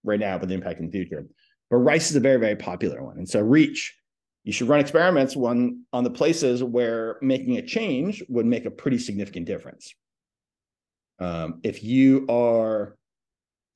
right 0.05 0.19
now, 0.19 0.39
but 0.39 0.49
the 0.49 0.55
impact 0.55 0.81
in 0.81 0.87
the 0.87 0.93
future. 0.93 1.27
But 1.71 1.77
RICE 1.79 2.11
is 2.11 2.17
a 2.17 2.21
very, 2.21 2.39
very 2.39 2.57
popular 2.57 3.03
one. 3.03 3.19
And 3.19 3.29
so 3.29 3.41
reach, 3.41 3.97
you 4.45 4.53
should 4.53 4.69
run 4.69 4.81
experiments 4.81 5.37
one 5.37 5.85
on 5.93 6.03
the 6.03 6.11
places 6.11 6.63
where 6.63 7.19
making 7.23 7.59
a 7.59 7.63
change 7.63 8.23
would 8.29 8.47
make 8.47 8.65
a 8.65 8.71
pretty 8.71 8.99
significant 8.99 9.47
difference. 9.47 9.95
Um, 11.21 11.61
if 11.63 11.85
you 11.85 12.27
are 12.29 12.97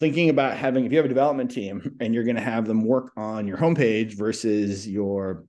thinking 0.00 0.30
about 0.30 0.56
having, 0.56 0.84
if 0.84 0.92
you 0.92 0.98
have 0.98 1.06
a 1.06 1.08
development 1.08 1.50
team 1.50 1.96
and 2.00 2.14
you're 2.14 2.24
going 2.24 2.36
to 2.36 2.42
have 2.42 2.66
them 2.66 2.84
work 2.84 3.12
on 3.16 3.46
your 3.46 3.56
homepage 3.56 4.14
versus 4.14 4.88
your 4.88 5.44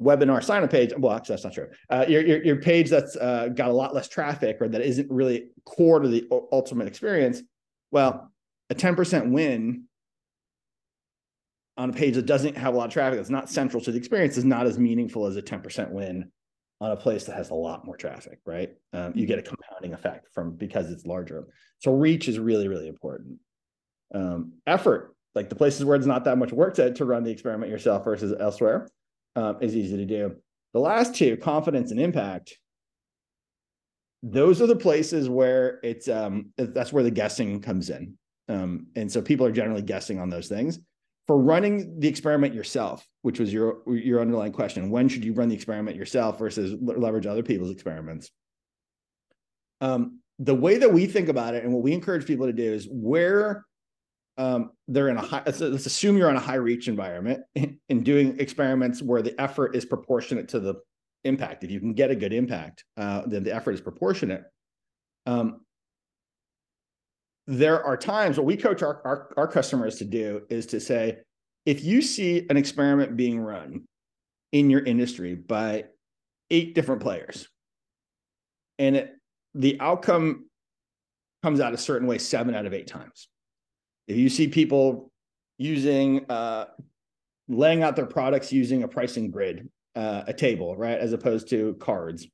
webinar 0.00 0.42
sign 0.42 0.62
up 0.62 0.70
page. 0.70 0.92
Well, 0.96 1.12
actually, 1.12 1.34
that's 1.34 1.44
not 1.44 1.54
true. 1.54 1.68
Uh, 1.90 2.04
your, 2.08 2.24
your, 2.24 2.44
your 2.44 2.56
page 2.56 2.88
that's 2.88 3.16
uh, 3.16 3.48
got 3.48 3.70
a 3.70 3.72
lot 3.72 3.94
less 3.94 4.08
traffic 4.08 4.58
or 4.60 4.68
that 4.68 4.80
isn't 4.80 5.10
really 5.10 5.48
core 5.64 6.00
to 6.00 6.08
the 6.08 6.26
ultimate 6.52 6.86
experience. 6.86 7.42
Well, 7.90 8.30
a 8.70 8.74
10% 8.74 9.30
win 9.30 9.84
on 11.76 11.90
a 11.90 11.92
page 11.92 12.14
that 12.14 12.26
doesn't 12.26 12.56
have 12.56 12.74
a 12.74 12.76
lot 12.76 12.86
of 12.86 12.92
traffic, 12.92 13.18
that's 13.18 13.30
not 13.30 13.48
central 13.48 13.82
to 13.82 13.92
the 13.92 13.98
experience, 13.98 14.36
is 14.36 14.44
not 14.44 14.66
as 14.66 14.78
meaningful 14.78 15.26
as 15.26 15.36
a 15.36 15.42
10% 15.42 15.90
win 15.90 16.30
on 16.80 16.92
a 16.92 16.96
place 16.96 17.24
that 17.24 17.36
has 17.36 17.50
a 17.50 17.54
lot 17.54 17.84
more 17.84 17.96
traffic, 17.96 18.38
right? 18.46 18.70
Um, 18.92 19.12
you 19.14 19.26
get 19.26 19.38
a 19.38 19.42
compounding 19.42 19.94
effect 19.94 20.28
from 20.32 20.52
because 20.52 20.90
it's 20.90 21.06
larger. 21.06 21.48
So 21.80 21.92
reach 21.92 22.28
is 22.28 22.38
really, 22.38 22.68
really 22.68 22.88
important. 22.88 23.38
Um, 24.14 24.52
effort, 24.66 25.14
like 25.34 25.48
the 25.48 25.56
places 25.56 25.84
where 25.84 25.96
it's 25.96 26.06
not 26.06 26.24
that 26.24 26.38
much 26.38 26.52
work 26.52 26.74
to, 26.74 26.92
to 26.92 27.04
run 27.04 27.24
the 27.24 27.30
experiment 27.30 27.70
yourself 27.70 28.04
versus 28.04 28.34
elsewhere 28.38 28.88
um, 29.36 29.58
is 29.60 29.76
easy 29.76 29.96
to 29.96 30.06
do. 30.06 30.36
The 30.72 30.80
last 30.80 31.14
two, 31.14 31.36
confidence 31.36 31.90
and 31.90 32.00
impact, 32.00 32.56
those 34.22 34.60
are 34.60 34.66
the 34.66 34.76
places 34.76 35.28
where 35.28 35.80
it's 35.82 36.08
um, 36.08 36.52
that's 36.56 36.92
where 36.92 37.04
the 37.04 37.10
guessing 37.10 37.60
comes 37.60 37.90
in. 37.90 38.16
Um, 38.48 38.86
and 38.96 39.10
so 39.10 39.20
people 39.20 39.46
are 39.46 39.52
generally 39.52 39.82
guessing 39.82 40.18
on 40.18 40.28
those 40.28 40.48
things. 40.48 40.78
For 41.28 41.38
running 41.38 42.00
the 42.00 42.08
experiment 42.08 42.54
yourself, 42.54 43.06
which 43.22 43.38
was 43.38 43.52
your 43.52 43.82
your 43.86 44.20
underlying 44.20 44.52
question, 44.52 44.90
when 44.90 45.08
should 45.08 45.24
you 45.24 45.34
run 45.34 45.50
the 45.50 45.54
experiment 45.54 45.96
yourself 45.96 46.38
versus 46.38 46.74
leverage 46.80 47.26
other 47.26 47.42
people's 47.42 47.70
experiments? 47.70 48.30
Um, 49.80 50.20
the 50.38 50.54
way 50.54 50.78
that 50.78 50.92
we 50.92 51.06
think 51.06 51.28
about 51.28 51.54
it 51.54 51.64
and 51.64 51.72
what 51.72 51.82
we 51.82 51.92
encourage 51.92 52.26
people 52.26 52.46
to 52.46 52.52
do 52.52 52.72
is 52.72 52.88
where 52.90 53.64
um, 54.38 54.70
they're 54.86 55.08
in 55.08 55.16
a 55.16 55.20
high 55.20 55.42
let's, 55.44 55.60
let's, 55.60 55.86
assume 55.86 56.16
you're 56.16 56.30
in 56.30 56.36
a 56.36 56.40
high 56.40 56.54
reach 56.54 56.88
environment 56.88 57.42
and 57.88 58.04
doing 58.04 58.38
experiments 58.40 59.02
where 59.02 59.20
the 59.20 59.38
effort 59.40 59.74
is 59.76 59.84
proportionate 59.84 60.48
to 60.48 60.60
the 60.60 60.76
impact 61.24 61.64
if 61.64 61.70
you 61.70 61.80
can 61.80 61.92
get 61.92 62.10
a 62.10 62.16
good 62.16 62.32
impact 62.32 62.84
uh, 62.96 63.22
then 63.26 63.42
the 63.42 63.52
effort 63.52 63.72
is 63.72 63.80
proportionate 63.80 64.44
um, 65.26 65.60
there 67.48 67.82
are 67.82 67.96
times 67.96 68.36
what 68.36 68.46
we 68.46 68.56
coach 68.56 68.82
our, 68.82 69.00
our, 69.04 69.32
our 69.36 69.48
customers 69.48 69.96
to 69.96 70.04
do 70.04 70.42
is 70.48 70.66
to 70.66 70.78
say 70.78 71.18
if 71.66 71.82
you 71.82 72.00
see 72.00 72.46
an 72.48 72.56
experiment 72.56 73.16
being 73.16 73.40
run 73.40 73.82
in 74.52 74.70
your 74.70 74.84
industry 74.84 75.34
by 75.34 75.84
eight 76.50 76.74
different 76.74 77.02
players 77.02 77.48
and 78.78 78.94
it, 78.94 79.16
the 79.54 79.76
outcome 79.80 80.46
comes 81.42 81.58
out 81.58 81.74
a 81.74 81.76
certain 81.76 82.06
way 82.06 82.18
seven 82.18 82.54
out 82.54 82.66
of 82.66 82.72
eight 82.72 82.86
times 82.86 83.28
if 84.06 84.16
you 84.16 84.28
see 84.28 84.46
people 84.46 85.10
using 85.58 86.24
uh, 86.30 86.66
laying 87.48 87.82
out 87.82 87.96
their 87.96 88.06
products 88.06 88.52
using 88.52 88.82
a 88.82 88.88
pricing 88.88 89.30
grid, 89.30 89.68
uh, 89.96 90.22
a 90.26 90.32
table, 90.32 90.76
right, 90.76 90.98
as 90.98 91.12
opposed 91.12 91.48
to 91.50 91.74
cards. 91.80 92.26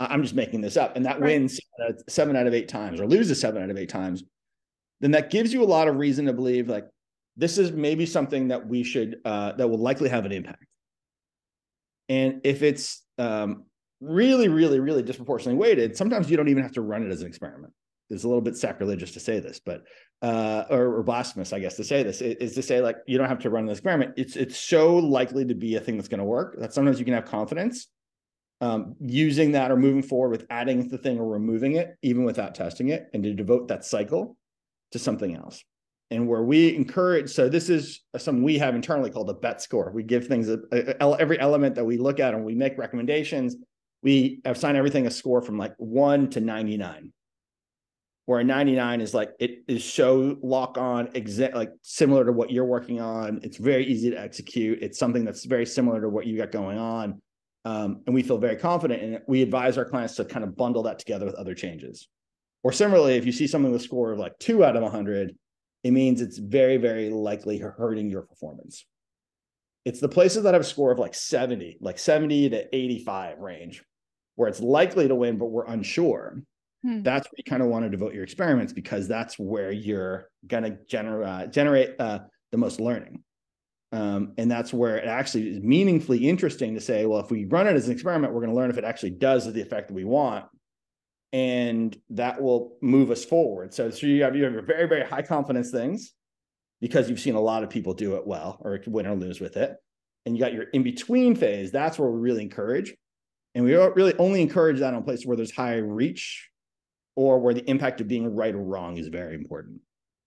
I'm 0.00 0.22
just 0.22 0.34
making 0.34 0.62
this 0.62 0.76
up, 0.76 0.96
and 0.96 1.06
that 1.06 1.20
right. 1.20 1.30
wins 1.30 1.60
seven 2.08 2.34
out 2.34 2.46
of 2.46 2.54
eight 2.54 2.68
times, 2.68 3.00
or 3.00 3.06
loses 3.06 3.40
seven 3.40 3.62
out 3.62 3.70
of 3.70 3.78
eight 3.78 3.88
times. 3.88 4.24
Then 5.02 5.10
that 5.10 5.30
gives 5.30 5.52
you 5.52 5.62
a 5.62 5.66
lot 5.66 5.88
of 5.88 5.96
reason 5.96 6.24
to 6.26 6.32
believe 6.32 6.68
like 6.68 6.86
this 7.36 7.58
is 7.58 7.72
maybe 7.72 8.06
something 8.06 8.48
that 8.48 8.66
we 8.66 8.82
should 8.82 9.18
uh, 9.24 9.52
that 9.52 9.68
will 9.68 9.78
likely 9.78 10.08
have 10.08 10.24
an 10.24 10.32
impact. 10.32 10.64
And 12.08 12.40
if 12.44 12.62
it's 12.62 13.02
um, 13.18 13.64
really, 14.00 14.48
really, 14.48 14.80
really 14.80 15.02
disproportionately 15.02 15.58
weighted, 15.58 15.96
sometimes 15.96 16.30
you 16.30 16.38
don't 16.38 16.48
even 16.48 16.62
have 16.62 16.72
to 16.72 16.82
run 16.82 17.04
it 17.04 17.10
as 17.10 17.20
an 17.20 17.26
experiment 17.26 17.74
it's 18.12 18.24
a 18.24 18.28
little 18.28 18.42
bit 18.42 18.56
sacrilegious 18.56 19.12
to 19.12 19.20
say 19.20 19.40
this, 19.40 19.58
but 19.58 19.84
uh, 20.20 20.64
or, 20.70 20.96
or, 20.96 21.02
blasphemous, 21.02 21.52
I 21.52 21.58
guess, 21.58 21.76
to 21.76 21.84
say 21.84 22.02
this 22.02 22.20
is 22.20 22.54
to 22.54 22.62
say 22.62 22.80
like 22.80 22.96
you 23.06 23.18
don't 23.18 23.28
have 23.28 23.40
to 23.40 23.50
run 23.50 23.64
an 23.64 23.70
experiment. 23.70 24.14
It's 24.16 24.36
it's 24.36 24.58
so 24.58 24.96
likely 24.96 25.44
to 25.46 25.54
be 25.54 25.76
a 25.76 25.80
thing 25.80 25.96
that's 25.96 26.08
going 26.08 26.18
to 26.18 26.24
work 26.24 26.56
that 26.58 26.72
sometimes 26.72 26.98
you 26.98 27.04
can 27.04 27.14
have 27.14 27.24
confidence 27.24 27.88
um, 28.60 28.94
using 29.00 29.52
that 29.52 29.70
or 29.70 29.76
moving 29.76 30.02
forward 30.02 30.30
with 30.30 30.46
adding 30.50 30.88
the 30.88 30.98
thing 30.98 31.18
or 31.18 31.26
removing 31.26 31.76
it, 31.76 31.96
even 32.02 32.24
without 32.24 32.54
testing 32.54 32.90
it, 32.90 33.08
and 33.14 33.24
to 33.24 33.32
devote 33.32 33.68
that 33.68 33.84
cycle 33.84 34.36
to 34.92 34.98
something 34.98 35.34
else. 35.34 35.62
And 36.10 36.28
where 36.28 36.42
we 36.42 36.74
encourage, 36.76 37.30
so 37.30 37.48
this 37.48 37.70
is 37.70 38.02
something 38.18 38.42
we 38.42 38.58
have 38.58 38.74
internally 38.74 39.10
called 39.10 39.30
a 39.30 39.34
bet 39.34 39.62
score. 39.62 39.90
We 39.94 40.02
give 40.02 40.26
things 40.26 40.48
a, 40.48 40.58
a, 40.70 41.16
every 41.18 41.40
element 41.40 41.74
that 41.76 41.84
we 41.84 41.96
look 41.96 42.20
at 42.20 42.34
and 42.34 42.44
we 42.44 42.54
make 42.54 42.76
recommendations. 42.76 43.56
We 44.02 44.40
assign 44.44 44.76
everything 44.76 45.06
a 45.06 45.10
score 45.10 45.40
from 45.40 45.56
like 45.56 45.74
one 45.78 46.28
to 46.30 46.40
99 46.40 47.12
where 48.26 48.40
a 48.40 48.44
99 48.44 49.00
is 49.00 49.14
like 49.14 49.32
it 49.40 49.62
is 49.66 49.84
so 49.84 50.36
lock 50.42 50.78
on 50.78 51.08
exact 51.14 51.54
like 51.54 51.72
similar 51.82 52.24
to 52.24 52.32
what 52.32 52.50
you're 52.50 52.64
working 52.64 53.00
on 53.00 53.40
it's 53.42 53.56
very 53.56 53.84
easy 53.84 54.10
to 54.10 54.20
execute 54.20 54.78
it's 54.80 54.98
something 54.98 55.24
that's 55.24 55.44
very 55.44 55.66
similar 55.66 56.00
to 56.00 56.08
what 56.08 56.26
you 56.26 56.36
got 56.36 56.52
going 56.52 56.78
on 56.78 57.20
um, 57.64 58.02
and 58.06 58.14
we 58.14 58.22
feel 58.22 58.38
very 58.38 58.56
confident 58.56 59.02
in 59.02 59.14
it 59.14 59.22
we 59.26 59.42
advise 59.42 59.76
our 59.76 59.84
clients 59.84 60.14
to 60.16 60.24
kind 60.24 60.44
of 60.44 60.56
bundle 60.56 60.82
that 60.82 60.98
together 60.98 61.26
with 61.26 61.34
other 61.34 61.54
changes 61.54 62.08
or 62.62 62.72
similarly 62.72 63.16
if 63.16 63.26
you 63.26 63.32
see 63.32 63.46
something 63.46 63.72
with 63.72 63.80
a 63.80 63.84
score 63.84 64.12
of 64.12 64.18
like 64.18 64.38
two 64.38 64.64
out 64.64 64.76
of 64.76 64.82
100 64.82 65.36
it 65.84 65.90
means 65.90 66.20
it's 66.20 66.38
very 66.38 66.76
very 66.76 67.10
likely 67.10 67.58
hurting 67.58 68.10
your 68.10 68.22
performance 68.22 68.84
it's 69.84 70.00
the 70.00 70.08
places 70.08 70.44
that 70.44 70.54
have 70.54 70.62
a 70.62 70.64
score 70.64 70.92
of 70.92 70.98
like 70.98 71.14
70 71.14 71.78
like 71.80 71.98
70 71.98 72.50
to 72.50 72.76
85 72.76 73.38
range 73.38 73.82
where 74.36 74.48
it's 74.48 74.60
likely 74.60 75.08
to 75.08 75.14
win 75.14 75.38
but 75.38 75.46
we're 75.46 75.66
unsure 75.66 76.42
Hmm. 76.82 77.02
That's 77.02 77.26
where 77.26 77.36
you 77.36 77.44
kind 77.44 77.62
of 77.62 77.68
want 77.68 77.84
to 77.84 77.90
devote 77.90 78.12
your 78.12 78.24
experiments 78.24 78.72
because 78.72 79.06
that's 79.06 79.38
where 79.38 79.70
you're 79.70 80.28
going 80.46 80.64
to 80.64 80.70
gener- 80.90 81.26
uh, 81.26 81.46
generate 81.46 81.94
uh, 81.98 82.20
the 82.50 82.58
most 82.58 82.80
learning. 82.80 83.22
Um, 83.92 84.32
and 84.38 84.50
that's 84.50 84.72
where 84.72 84.96
it 84.96 85.06
actually 85.06 85.50
is 85.50 85.60
meaningfully 85.60 86.28
interesting 86.28 86.74
to 86.74 86.80
say, 86.80 87.04
well, 87.06 87.20
if 87.20 87.30
we 87.30 87.44
run 87.44 87.66
it 87.66 87.76
as 87.76 87.86
an 87.86 87.92
experiment, 87.92 88.32
we're 88.32 88.40
going 88.40 88.52
to 88.52 88.56
learn 88.56 88.70
if 88.70 88.78
it 88.78 88.84
actually 88.84 89.10
does 89.10 89.52
the 89.52 89.60
effect 89.60 89.88
that 89.88 89.94
we 89.94 90.04
want. 90.04 90.46
And 91.32 91.96
that 92.10 92.42
will 92.42 92.76
move 92.82 93.10
us 93.10 93.24
forward. 93.24 93.72
So, 93.72 93.90
so 93.90 94.06
you 94.06 94.22
have 94.22 94.36
you 94.36 94.44
have 94.44 94.52
your 94.52 94.62
very, 94.62 94.86
very 94.86 95.04
high 95.04 95.22
confidence 95.22 95.70
things 95.70 96.12
because 96.80 97.08
you've 97.08 97.20
seen 97.20 97.36
a 97.36 97.40
lot 97.40 97.62
of 97.62 97.70
people 97.70 97.94
do 97.94 98.16
it 98.16 98.26
well 98.26 98.58
or 98.60 98.78
win 98.86 99.06
or 99.06 99.14
lose 99.14 99.40
with 99.40 99.56
it. 99.56 99.76
And 100.26 100.36
you 100.36 100.42
got 100.42 100.52
your 100.52 100.64
in 100.64 100.82
between 100.82 101.34
phase. 101.34 101.70
That's 101.70 101.98
where 101.98 102.10
we 102.10 102.20
really 102.20 102.42
encourage. 102.42 102.94
And 103.54 103.64
we 103.64 103.74
really 103.74 104.14
only 104.18 104.42
encourage 104.42 104.80
that 104.80 104.94
on 104.94 105.02
places 105.02 105.26
where 105.26 105.36
there's 105.36 105.50
high 105.50 105.76
reach 105.76 106.50
or 107.16 107.38
where 107.38 107.54
the 107.54 107.68
impact 107.68 108.00
of 108.00 108.08
being 108.08 108.34
right 108.34 108.54
or 108.54 108.62
wrong 108.62 108.96
is 108.96 109.08
very 109.08 109.34
important. 109.34 109.80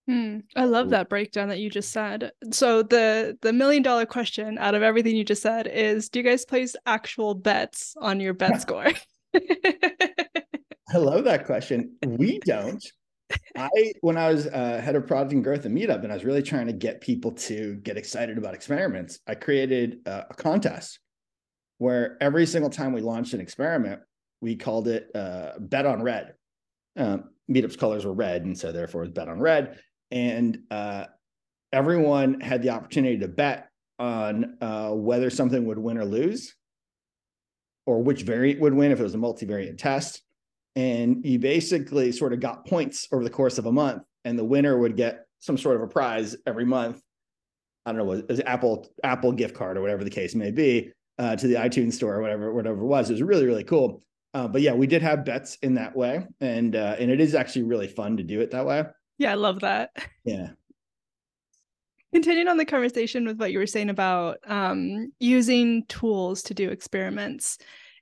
Hmm. 0.08 0.40
I 0.56 0.66
love 0.66 0.92
that 0.92 1.10
breakdown 1.10 1.50
that 1.50 1.58
you 1.58 1.70
just 1.70 1.92
said. 1.92 2.32
So 2.52 2.84
the 2.84 3.38
the 3.42 3.52
million 3.52 3.82
dollar 3.82 4.06
question 4.06 4.58
out 4.60 4.76
of 4.76 4.84
everything 4.84 5.16
you 5.16 5.24
just 5.24 5.42
said 5.42 5.68
is 5.68 6.10
do 6.10 6.20
you 6.20 6.24
guys 6.24 6.46
place 6.46 6.76
actual 6.86 7.34
bets 7.34 7.96
on 8.00 8.20
your 8.20 8.34
bet 8.34 8.62
score? 8.62 8.92
I 10.96 10.98
love 10.98 11.26
that 11.26 11.46
question. 11.46 11.98
We 12.06 12.40
don't. 12.46 12.82
I 13.58 13.94
when 14.00 14.18
I 14.18 14.32
was 14.32 14.48
uh, 14.48 14.80
head 14.82 14.96
of 14.96 15.06
product 15.06 15.34
and 15.34 15.44
growth 15.44 15.66
at 15.66 15.72
Meetup, 15.72 16.04
and 16.04 16.12
I 16.12 16.16
was 16.16 16.24
really 16.24 16.42
trying 16.42 16.68
to 16.68 16.74
get 16.74 17.02
people 17.02 17.34
to 17.34 17.76
get 17.84 17.98
excited 17.98 18.38
about 18.38 18.54
experiments. 18.54 19.20
I 19.28 19.36
created 19.36 20.00
a, 20.06 20.28
a 20.30 20.34
contest 20.36 21.00
where 21.80 22.18
every 22.22 22.46
single 22.46 22.70
time 22.70 22.94
we 22.94 23.02
launched 23.02 23.34
an 23.34 23.42
experiment, 23.42 24.00
we 24.40 24.56
called 24.56 24.88
it 24.88 25.14
uh, 25.14 25.60
"Bet 25.60 25.86
on 25.86 26.02
Red." 26.02 26.34
um, 26.98 27.26
Meetup's 27.52 27.76
colors 27.76 28.06
were 28.06 28.14
red, 28.14 28.46
and 28.46 28.58
so 28.58 28.72
therefore 28.72 29.04
it's 29.04 29.12
bet 29.12 29.28
on 29.28 29.40
red. 29.40 29.78
and 30.12 30.60
uh, 30.72 31.06
everyone 31.74 32.40
had 32.40 32.62
the 32.62 32.70
opportunity 32.70 33.18
to 33.18 33.28
bet 33.28 33.68
on 34.00 34.58
uh, 34.62 34.92
whether 34.92 35.30
something 35.30 35.66
would 35.66 35.78
win 35.78 35.98
or 35.98 36.06
lose, 36.06 36.56
or 37.86 38.02
which 38.02 38.22
variant 38.22 38.62
would 38.62 38.74
win 38.74 38.94
if 38.94 39.00
it 39.02 39.04
was 39.04 39.16
a 39.16 39.18
multivariate 39.18 39.78
test. 39.78 40.22
And 40.76 41.26
you 41.26 41.40
basically 41.40 42.12
sort 42.12 42.34
of 42.34 42.42
got 42.42 42.66
points 42.66 43.08
over 43.12 43.24
the 43.24 43.30
course 43.30 43.58
of 43.58 43.66
a 43.66 43.72
month, 43.72 44.04
and 44.26 44.38
the 44.38 44.44
winner 44.44 44.78
would 44.78 44.98
get 44.98 45.26
some 45.40 45.58
sort 45.58 45.78
of 45.78 45.84
a 45.84 45.88
prize 45.88 46.36
every 46.46 46.66
month. 46.66 47.02
I 47.86 47.92
don't 47.92 48.00
know, 48.00 48.06
was, 48.06 48.24
was 48.28 48.42
Apple 48.42 48.88
Apple 49.04 49.32
gift 49.32 49.56
card 49.56 49.78
or 49.78 49.82
whatever 49.82 50.04
the 50.04 50.10
case 50.10 50.36
may 50.36 50.52
be 50.52 50.92
uh, 51.18 51.36
to 51.36 51.48
the 51.48 51.56
iTunes 51.56 51.94
store 51.94 52.16
or 52.16 52.22
whatever 52.22 52.54
whatever 52.54 52.82
it 52.82 52.86
was. 52.86 53.10
It 53.10 53.14
was 53.14 53.22
really 53.22 53.46
really 53.46 53.64
cool. 53.64 54.02
Uh, 54.34 54.50
but 54.50 54.62
yeah, 54.62 54.74
we 54.74 54.86
did 54.86 55.02
have 55.02 55.24
bets 55.24 55.58
in 55.62 55.76
that 55.76 55.96
way, 55.96 56.26
and 56.42 56.76
uh, 56.76 56.98
and 57.00 57.10
it 57.10 57.22
is 57.22 57.36
actually 57.36 57.64
really 57.64 57.88
fun 57.88 58.18
to 58.18 58.24
do 58.24 58.42
it 58.42 58.52
that 58.52 58.66
way. 58.66 58.84
Yeah, 59.18 59.32
I 59.32 59.36
love 59.36 59.62
that. 59.62 59.92
Yeah. 60.26 60.50
Continuing 62.12 62.48
on 62.48 62.58
the 62.58 62.66
conversation 62.66 63.26
with 63.26 63.38
what 63.38 63.52
you 63.52 63.60
were 63.60 63.68
saying 63.68 63.90
about 63.90 64.40
um, 64.48 65.12
using 65.20 65.86
tools 65.86 66.44
to 66.44 66.54
do 66.54 66.70
experiments. 66.70 67.58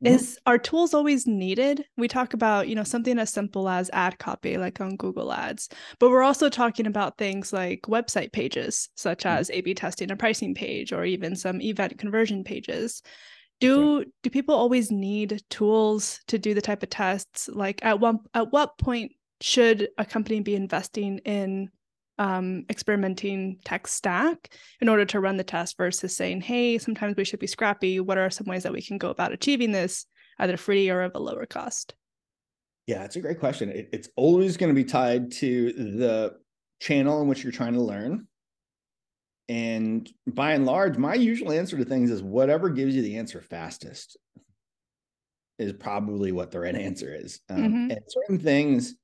Is 0.06 0.40
are 0.46 0.58
tools 0.58 0.94
always 0.94 1.28
needed? 1.28 1.86
We 1.98 2.08
talk 2.08 2.34
about 2.34 2.68
you 2.68 2.76
know 2.76 2.84
something 2.84 3.20
as 3.20 3.30
simple 3.30 3.70
as 3.70 3.90
ad 3.94 4.20
copy, 4.20 4.58
like 4.58 4.80
on 4.82 4.96
Google 4.96 5.34
Ads, 5.34 5.70
but 6.00 6.10
we're 6.10 6.24
also 6.24 6.50
talking 6.50 6.88
about 6.88 7.18
things 7.18 7.54
like 7.54 7.82
website 7.84 8.32
pages, 8.32 8.90
such 8.96 9.20
mm-hmm. 9.20 9.38
as 9.38 9.50
A/B 9.50 9.74
testing 9.74 10.12
a 10.12 10.16
pricing 10.16 10.54
page, 10.56 10.94
or 10.94 11.06
even 11.06 11.36
some 11.36 11.62
event 11.62 11.98
conversion 11.98 12.44
pages 12.44 13.02
do 13.60 14.00
yeah. 14.00 14.06
do 14.24 14.30
people 14.30 14.56
always 14.56 14.92
need 14.92 15.42
tools 15.50 16.20
to 16.28 16.38
do 16.38 16.54
the 16.54 16.62
type 16.62 16.84
of 16.84 16.90
tests 16.90 17.48
like 17.54 17.80
at 17.86 18.00
one 18.00 18.20
at 18.34 18.52
what 18.52 18.78
point 18.78 19.12
should 19.42 19.90
a 19.98 20.06
company 20.06 20.40
be 20.40 20.56
investing 20.56 21.20
in 21.20 21.70
um, 22.20 22.66
experimenting 22.70 23.58
tech 23.66 23.88
stack 23.88 24.54
in 24.82 24.90
order 24.90 25.06
to 25.06 25.20
run 25.20 25.38
the 25.38 25.44
test 25.44 25.78
versus 25.78 26.16
saying 26.16 26.42
hey 26.42 26.78
sometimes 26.78 27.16
we 27.16 27.24
should 27.26 27.40
be 27.40 27.48
scrappy 27.48 28.00
what 28.00 28.18
are 28.18 28.30
some 28.30 28.48
ways 28.48 28.64
that 28.64 28.74
we 28.74 28.82
can 28.82 28.98
go 28.98 29.10
about 29.10 29.32
achieving 29.32 29.72
this 29.72 30.06
either 30.40 30.58
free 30.58 30.90
or 30.90 31.02
of 31.02 31.12
a 31.16 31.20
lower 31.20 31.46
cost 31.46 31.96
yeah 32.88 33.04
it's 33.04 33.16
a 33.16 33.22
great 33.22 33.40
question 33.40 33.70
it, 33.70 33.90
it's 33.92 34.10
always 34.16 34.58
going 34.58 34.70
to 34.70 34.76
be 34.76 34.84
tied 34.84 35.32
to 35.32 35.74
the 35.74 36.36
channel 36.80 37.22
in 37.22 37.28
which 37.28 37.44
you're 37.44 37.52
trying 37.52 37.74
to 37.74 37.82
learn 37.82 38.28
and 39.50 40.10
by 40.26 40.54
and 40.54 40.66
large, 40.66 40.98
my 40.98 41.16
usual 41.16 41.52
answer 41.52 41.78
to 41.78 41.86
things 41.86 42.10
is 42.10 42.24
whatever 42.24 42.70
gives 42.70 42.96
you 42.96 43.02
the 43.02 43.18
answer 43.18 43.42
fastest 43.42 44.18
is 45.60 45.74
probably 45.74 46.32
what 46.32 46.52
the 46.52 46.60
right 46.60 46.76
answer 46.90 47.14
is. 47.14 47.42
Um, 47.50 47.58
mm-hmm. 47.58 47.92
And 47.92 48.00
certain 48.08 48.40
things 48.40 48.96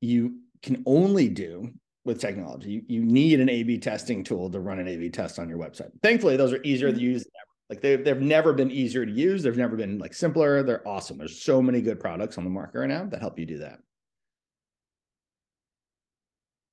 you 0.00 0.40
can 0.62 0.82
only 0.86 1.28
do 1.28 1.70
with 2.08 2.20
technology. 2.20 2.70
You, 2.70 2.82
you 2.88 3.04
need 3.04 3.38
an 3.38 3.50
A 3.50 3.62
B 3.62 3.78
testing 3.78 4.24
tool 4.24 4.50
to 4.50 4.58
run 4.58 4.78
an 4.78 4.88
A 4.88 4.96
B 4.96 5.10
test 5.10 5.38
on 5.38 5.48
your 5.48 5.58
website. 5.58 5.90
Thankfully, 6.02 6.36
those 6.36 6.54
are 6.54 6.62
easier 6.64 6.88
mm-hmm. 6.88 6.98
to 6.98 7.04
use 7.04 7.22
than 7.22 7.32
ever. 7.36 7.48
Like 7.70 7.82
they, 7.82 7.96
they've 7.96 8.20
never 8.20 8.54
been 8.54 8.70
easier 8.70 9.04
to 9.04 9.12
use. 9.12 9.42
They've 9.42 9.56
never 9.56 9.76
been 9.76 9.98
like 9.98 10.14
simpler. 10.14 10.62
They're 10.62 10.88
awesome. 10.88 11.18
There's 11.18 11.42
so 11.42 11.60
many 11.60 11.82
good 11.82 12.00
products 12.00 12.38
on 12.38 12.44
the 12.44 12.50
market 12.50 12.78
right 12.80 12.88
now 12.88 13.04
that 13.04 13.20
help 13.20 13.38
you 13.38 13.44
do 13.44 13.58
that. 13.58 13.80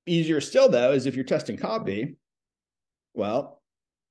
Easier 0.08 0.40
still, 0.40 0.70
though, 0.70 0.94
is 0.94 1.06
if 1.06 1.16
you're 1.16 1.26
testing 1.26 1.58
copy, 1.58 2.16
well, 3.14 3.62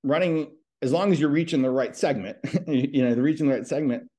running 0.02 0.50
as 0.82 0.92
long 0.92 1.10
as 1.10 1.18
you're 1.18 1.30
reaching 1.30 1.62
the 1.62 1.70
right 1.70 1.96
segment, 1.96 2.36
you 2.66 3.02
know, 3.02 3.14
the 3.14 3.22
reaching 3.22 3.48
the 3.48 3.54
right 3.54 3.66
segment, 3.66 4.10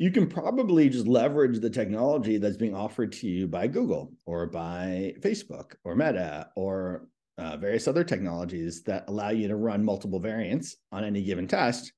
you 0.00 0.10
can 0.10 0.26
probably 0.26 0.88
just 0.88 1.06
leverage 1.06 1.60
the 1.60 1.68
technology 1.68 2.38
that's 2.38 2.56
being 2.56 2.74
offered 2.74 3.12
to 3.12 3.28
you 3.28 3.46
by 3.46 3.66
Google 3.66 4.10
or 4.24 4.46
by 4.46 5.12
Facebook 5.20 5.74
or 5.84 5.94
Meta 5.94 6.48
or 6.56 7.06
uh, 7.36 7.58
various 7.58 7.86
other 7.86 8.02
technologies 8.02 8.82
that 8.84 9.04
allow 9.08 9.28
you 9.28 9.46
to 9.46 9.56
run 9.56 9.84
multiple 9.84 10.18
variants 10.18 10.76
on 10.90 11.04
any 11.04 11.22
given 11.22 11.46
test. 11.46 11.92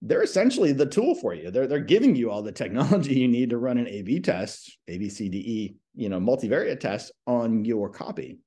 They're 0.00 0.22
essentially 0.22 0.70
the 0.70 0.86
tool 0.86 1.16
for 1.16 1.34
you. 1.34 1.50
They're, 1.50 1.66
they're 1.66 1.80
giving 1.80 2.14
you 2.14 2.30
all 2.30 2.42
the 2.42 2.52
technology 2.52 3.18
you 3.18 3.26
need 3.26 3.50
to 3.50 3.58
run 3.58 3.78
an 3.78 3.88
A 3.88 4.02
B 4.02 4.20
test, 4.20 4.78
A, 4.86 4.96
B, 4.96 5.08
C, 5.08 5.28
D, 5.28 5.38
E, 5.38 5.76
you 5.96 6.08
know, 6.08 6.20
multivariate 6.20 6.78
test 6.78 7.10
on 7.26 7.64
your 7.64 7.90
copy 7.90 8.38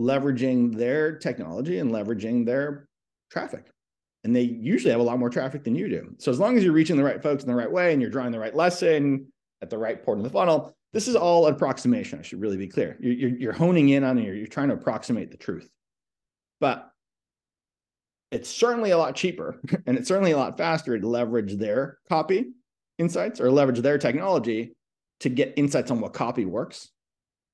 leveraging 0.00 0.74
their 0.74 1.18
technology 1.18 1.78
and 1.78 1.90
leveraging 1.90 2.46
their 2.46 2.88
traffic. 3.30 3.71
And 4.24 4.34
they 4.34 4.42
usually 4.42 4.92
have 4.92 5.00
a 5.00 5.04
lot 5.04 5.18
more 5.18 5.30
traffic 5.30 5.64
than 5.64 5.74
you 5.74 5.88
do. 5.88 6.14
So 6.18 6.30
as 6.30 6.38
long 6.38 6.56
as 6.56 6.62
you're 6.62 6.72
reaching 6.72 6.96
the 6.96 7.04
right 7.04 7.22
folks 7.22 7.42
in 7.42 7.48
the 7.48 7.56
right 7.56 7.70
way 7.70 7.92
and 7.92 8.00
you're 8.00 8.10
drawing 8.10 8.30
the 8.30 8.38
right 8.38 8.54
lesson 8.54 9.26
at 9.60 9.70
the 9.70 9.78
right 9.78 10.02
point 10.02 10.18
in 10.18 10.22
the 10.22 10.30
funnel, 10.30 10.76
this 10.92 11.08
is 11.08 11.16
all 11.16 11.46
approximation. 11.46 12.20
I 12.20 12.22
should 12.22 12.40
really 12.40 12.56
be 12.56 12.68
clear. 12.68 12.96
You're, 13.00 13.30
you're 13.30 13.52
honing 13.52 13.88
in 13.88 14.04
on 14.04 14.18
it. 14.18 14.24
You're, 14.24 14.34
you're 14.34 14.46
trying 14.46 14.68
to 14.68 14.74
approximate 14.74 15.30
the 15.30 15.36
truth. 15.36 15.68
But 16.60 16.88
it's 18.30 18.48
certainly 18.48 18.90
a 18.90 18.98
lot 18.98 19.14
cheaper 19.14 19.60
and 19.86 19.98
it's 19.98 20.08
certainly 20.08 20.32
a 20.32 20.36
lot 20.36 20.56
faster 20.56 20.98
to 20.98 21.08
leverage 21.08 21.56
their 21.56 21.98
copy 22.08 22.52
insights 22.98 23.40
or 23.40 23.50
leverage 23.50 23.80
their 23.80 23.98
technology 23.98 24.74
to 25.20 25.28
get 25.28 25.54
insights 25.56 25.90
on 25.90 26.00
what 26.00 26.12
copy 26.12 26.44
works 26.44 26.90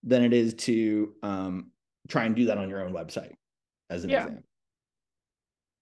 than 0.02 0.22
it 0.22 0.32
is 0.32 0.54
to 0.54 1.12
um, 1.22 1.70
try 2.08 2.24
and 2.24 2.36
do 2.36 2.46
that 2.46 2.58
on 2.58 2.68
your 2.68 2.82
own 2.82 2.92
website 2.92 3.34
as 3.90 4.04
an 4.04 4.10
yeah. 4.10 4.22
example. 4.22 4.44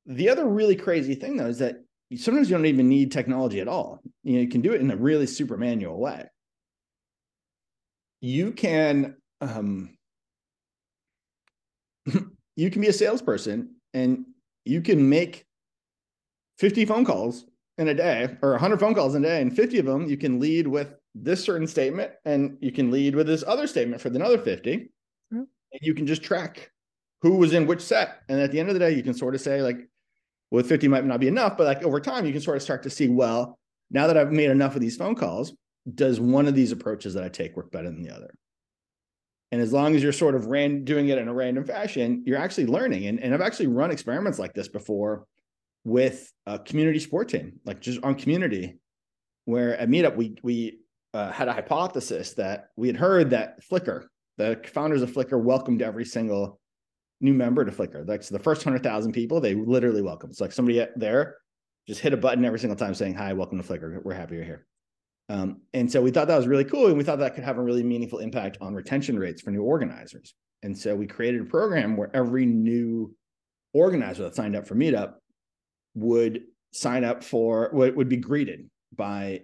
The 0.07 0.29
other 0.29 0.47
really 0.47 0.77
crazy 0.77 1.15
thing 1.15 1.37
though 1.37 1.47
is 1.47 1.59
that 1.59 1.83
sometimes 2.17 2.49
you 2.49 2.57
don't 2.57 2.67
even 2.67 2.89
need 2.89 3.11
technology 3.11 3.61
at 3.61 3.69
all. 3.69 4.01
You 4.23 4.35
know, 4.35 4.41
you 4.41 4.49
can 4.49 4.61
do 4.61 4.73
it 4.73 4.81
in 4.81 4.91
a 4.91 4.97
really 4.97 5.27
super 5.27 5.57
manual 5.57 5.99
way. 5.99 6.27
You 8.21 8.53
can 8.53 9.17
um, 9.41 9.97
you 12.57 12.71
can 12.71 12.81
be 12.81 12.89
a 12.89 12.93
salesperson 12.93 13.75
and 13.95 14.25
you 14.65 14.81
can 14.81 15.09
make 15.09 15.45
50 16.59 16.85
phone 16.87 17.05
calls 17.05 17.45
in 17.79 17.89
a 17.89 17.95
day 17.95 18.37
or 18.43 18.53
100 18.53 18.81
phone 18.81 18.95
calls 18.95 19.15
in 19.15 19.25
a 19.25 19.29
day 19.29 19.43
and 19.43 19.55
50 19.55 19.79
of 19.81 19.87
them 19.87 20.09
you 20.09 20.17
can 20.17 20.41
lead 20.41 20.67
with 20.67 20.95
this 21.15 21.45
certain 21.45 21.67
statement 21.67 22.13
and 22.25 22.57
you 22.61 22.73
can 22.73 22.91
lead 22.91 23.15
with 23.15 23.27
this 23.27 23.45
other 23.47 23.67
statement 23.67 24.01
for 24.01 24.09
another 24.09 24.39
50 24.39 24.89
and 25.31 25.47
you 25.83 25.95
can 25.95 26.07
just 26.07 26.23
track 26.23 26.71
who 27.23 27.37
was 27.37 27.53
in 27.53 27.67
which 27.67 27.81
set. 27.81 28.23
And 28.29 28.41
at 28.41 28.53
the 28.53 28.61
end 28.61 28.69
of 28.69 28.75
the 28.75 28.81
day, 28.81 28.93
you 28.93 29.03
can 29.03 29.15
sort 29.15 29.35
of 29.35 29.41
say, 29.41 29.63
like, 29.63 29.89
well, 30.51 30.63
50 30.63 30.89
might 30.89 31.05
not 31.05 31.21
be 31.21 31.29
enough, 31.29 31.57
but 31.57 31.67
like 31.67 31.83
over 31.83 32.01
time, 32.01 32.27
you 32.27 32.33
can 32.33 32.41
sort 32.41 32.57
of 32.57 32.63
start 32.63 32.83
to 32.85 32.91
see, 32.91 33.09
well, 33.09 33.59
now 33.91 34.07
that 34.07 34.17
I've 34.17 34.33
made 34.33 34.51
enough 34.51 34.75
of 34.75 34.81
these 34.81 34.97
phone 34.97 35.15
calls, 35.15 35.53
does 35.95 36.21
one 36.21 36.47
of 36.47 36.55
these 36.55 36.73
approaches 36.73 37.15
that 37.15 37.25
I 37.25 37.29
take 37.29 37.57
work 37.57 37.71
better 37.71 37.89
than 37.89 38.03
the 38.03 38.15
other? 38.15 38.35
And 39.53 39.61
as 39.61 39.73
long 39.73 39.95
as 39.95 40.03
you're 40.03 40.13
sort 40.13 40.35
of 40.35 40.47
ran, 40.47 40.85
doing 40.85 41.09
it 41.09 41.19
in 41.19 41.29
a 41.29 41.35
random 41.35 41.65
fashion, 41.65 42.23
you're 42.27 42.39
actually 42.39 42.67
learning. 42.67 43.07
And, 43.07 43.21
and 43.21 43.33
I've 43.33 43.41
actually 43.41 43.69
run 43.69 43.91
experiments 43.91 44.39
like 44.39 44.55
this 44.55 44.69
before 44.69 45.27
with 45.85 46.33
a 46.47 46.59
community 46.59 46.99
sport 46.99 47.29
team, 47.29 47.61
like 47.65 47.81
just 47.81 48.03
on 48.03 48.17
community, 48.17 48.79
where 49.45 49.79
at 49.79 49.89
Meetup, 49.89 50.17
we, 50.17 50.37
we 50.43 50.81
uh, 51.15 51.31
had 51.31 51.47
a 51.49 51.53
hypothesis 51.53 52.35
that 52.35 52.71
we 52.77 52.89
had 52.89 52.97
heard 52.97 53.31
that 53.31 53.65
Flickr, 53.65 54.07
the 54.37 54.61
founders 54.67 55.03
of 55.03 55.13
Flickr 55.13 55.41
welcomed 55.41 55.81
every 55.81 56.05
single 56.05 56.61
new 57.21 57.35
member 57.35 57.65
to 57.65 57.73
Flickr. 57.73 58.07
That's 58.07 58.29
the 58.29 58.39
first 58.39 58.65
100,000 58.65 59.13
people 59.13 59.41
they 59.41 59.55
literally 59.55 60.03
welcome. 60.03 60.31
It's 60.31 60.41
like 60.41 60.53
somebody 60.53 60.85
there 60.97 61.37
just 61.87 62.01
hit 62.01 62.13
a 62.13 62.17
button 62.17 62.45
every 62.45 62.59
single 62.59 62.77
time 62.77 62.95
saying, 62.95 63.15
Hi, 63.15 63.33
welcome 63.33 63.61
to 63.61 63.67
Flickr. 63.67 64.03
We're 64.03 64.15
happy 64.15 64.37
you're 64.37 64.45
here. 64.45 64.67
Um, 65.29 65.63
and 65.73 65.91
so 65.91 66.01
we 66.01 66.11
thought 66.11 66.29
that 66.29 66.37
was 66.37 66.47
really 66.47 66.65
cool. 66.65 66.87
And 66.87 66.99
we 66.99 67.05
thought 67.05 67.19
that 67.19 67.35
could 67.35 67.45
have 67.45 67.59
a 67.59 67.63
really 67.63 67.83
meaningful 67.83 68.19
impact 68.21 68.59
on 68.61 68.75
retention 68.75 69.19
rates 69.19 69.43
for 69.43 69.51
new 69.51 69.63
organizers. 69.63 70.35
And 70.63 70.77
so 70.77 70.95
we 70.95 71.07
created 71.07 71.41
a 71.41 71.45
program 71.45 71.97
where 71.97 72.11
every 72.15 72.47
new 72.47 73.15
organizer 73.73 74.23
that 74.25 74.35
signed 74.35 74.57
up 74.57 74.67
for 74.67 74.75
Meetup 74.75 75.15
would 75.95 76.43
sign 76.73 77.05
up 77.05 77.25
for 77.25 77.71
what 77.73 77.97
would 77.97 78.09
be 78.09 78.17
greeted 78.17 78.69
by 78.95 79.43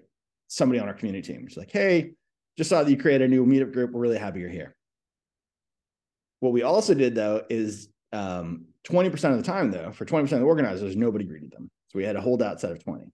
somebody 0.49 0.81
on 0.81 0.89
our 0.89 0.95
community 0.95 1.33
team. 1.33 1.45
It's 1.47 1.57
like, 1.57 1.71
hey, 1.71 2.13
just 2.57 2.71
saw 2.71 2.83
that 2.83 2.91
you 2.91 2.97
created 2.97 3.31
a 3.31 3.35
new 3.35 3.47
meetup 3.47 3.73
group. 3.73 3.93
We're 3.93 4.01
really 4.01 4.19
happy 4.19 4.41
you're 4.41 4.51
here. 4.51 4.77
What 6.43 6.53
we 6.53 6.63
also 6.63 6.93
did 6.93 7.15
though 7.15 7.45
is 7.49 7.89
um, 8.13 8.65
20% 8.89 9.13
of 9.31 9.37
the 9.37 9.45
time 9.45 9.71
though, 9.71 9.93
for 9.93 10.05
20% 10.05 10.23
of 10.25 10.29
the 10.31 10.41
organizers, 10.41 10.97
nobody 10.97 11.25
greeted 11.25 11.53
them. 11.53 11.71
So 11.87 12.01
we 12.01 12.05
had 12.05 12.17
a 12.17 12.21
holdout 12.21 12.61
set 12.61 12.73
of 12.73 12.83
20. 12.83 13.05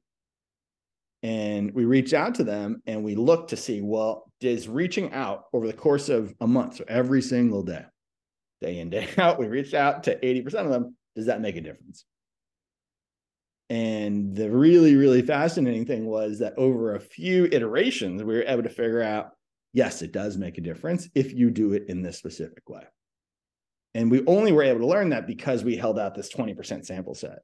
And 1.24 1.74
we 1.74 1.84
reached 1.84 2.14
out 2.14 2.36
to 2.36 2.44
them 2.44 2.80
and 2.86 3.04
we 3.04 3.16
looked 3.16 3.50
to 3.50 3.56
see, 3.58 3.82
well, 3.82 4.32
is 4.40 4.66
reaching 4.66 5.12
out 5.12 5.44
over 5.52 5.66
the 5.66 5.74
course 5.74 6.08
of 6.08 6.32
a 6.40 6.46
month, 6.46 6.76
so 6.76 6.84
every 6.88 7.20
single 7.20 7.62
day, 7.62 7.84
day 8.62 8.78
in, 8.78 8.88
day 8.88 9.06
out, 9.18 9.38
we 9.38 9.46
reached 9.46 9.74
out 9.74 10.04
to 10.04 10.18
80% 10.18 10.54
of 10.64 10.70
them. 10.70 10.96
Does 11.14 11.26
that 11.26 11.42
make 11.42 11.56
a 11.56 11.60
difference? 11.60 12.06
And 13.68 14.34
the 14.34 14.50
really, 14.50 14.96
really 14.96 15.20
fascinating 15.20 15.84
thing 15.84 16.06
was 16.06 16.38
that 16.38 16.54
over 16.56 16.94
a 16.94 17.00
few 17.00 17.44
iterations, 17.52 18.22
we 18.22 18.36
were 18.36 18.44
able 18.46 18.62
to 18.62 18.70
figure 18.70 19.02
out 19.02 19.32
yes, 19.74 20.00
it 20.00 20.12
does 20.12 20.38
make 20.38 20.56
a 20.56 20.62
difference 20.62 21.10
if 21.14 21.34
you 21.34 21.50
do 21.50 21.74
it 21.74 21.90
in 21.90 22.00
this 22.00 22.16
specific 22.16 22.66
way. 22.70 22.84
And 23.98 24.12
we 24.12 24.24
only 24.26 24.52
were 24.52 24.62
able 24.62 24.78
to 24.78 24.86
learn 24.86 25.08
that 25.08 25.26
because 25.26 25.64
we 25.64 25.76
held 25.76 25.98
out 25.98 26.14
this 26.14 26.32
20% 26.32 26.86
sample 26.86 27.16
set. 27.16 27.40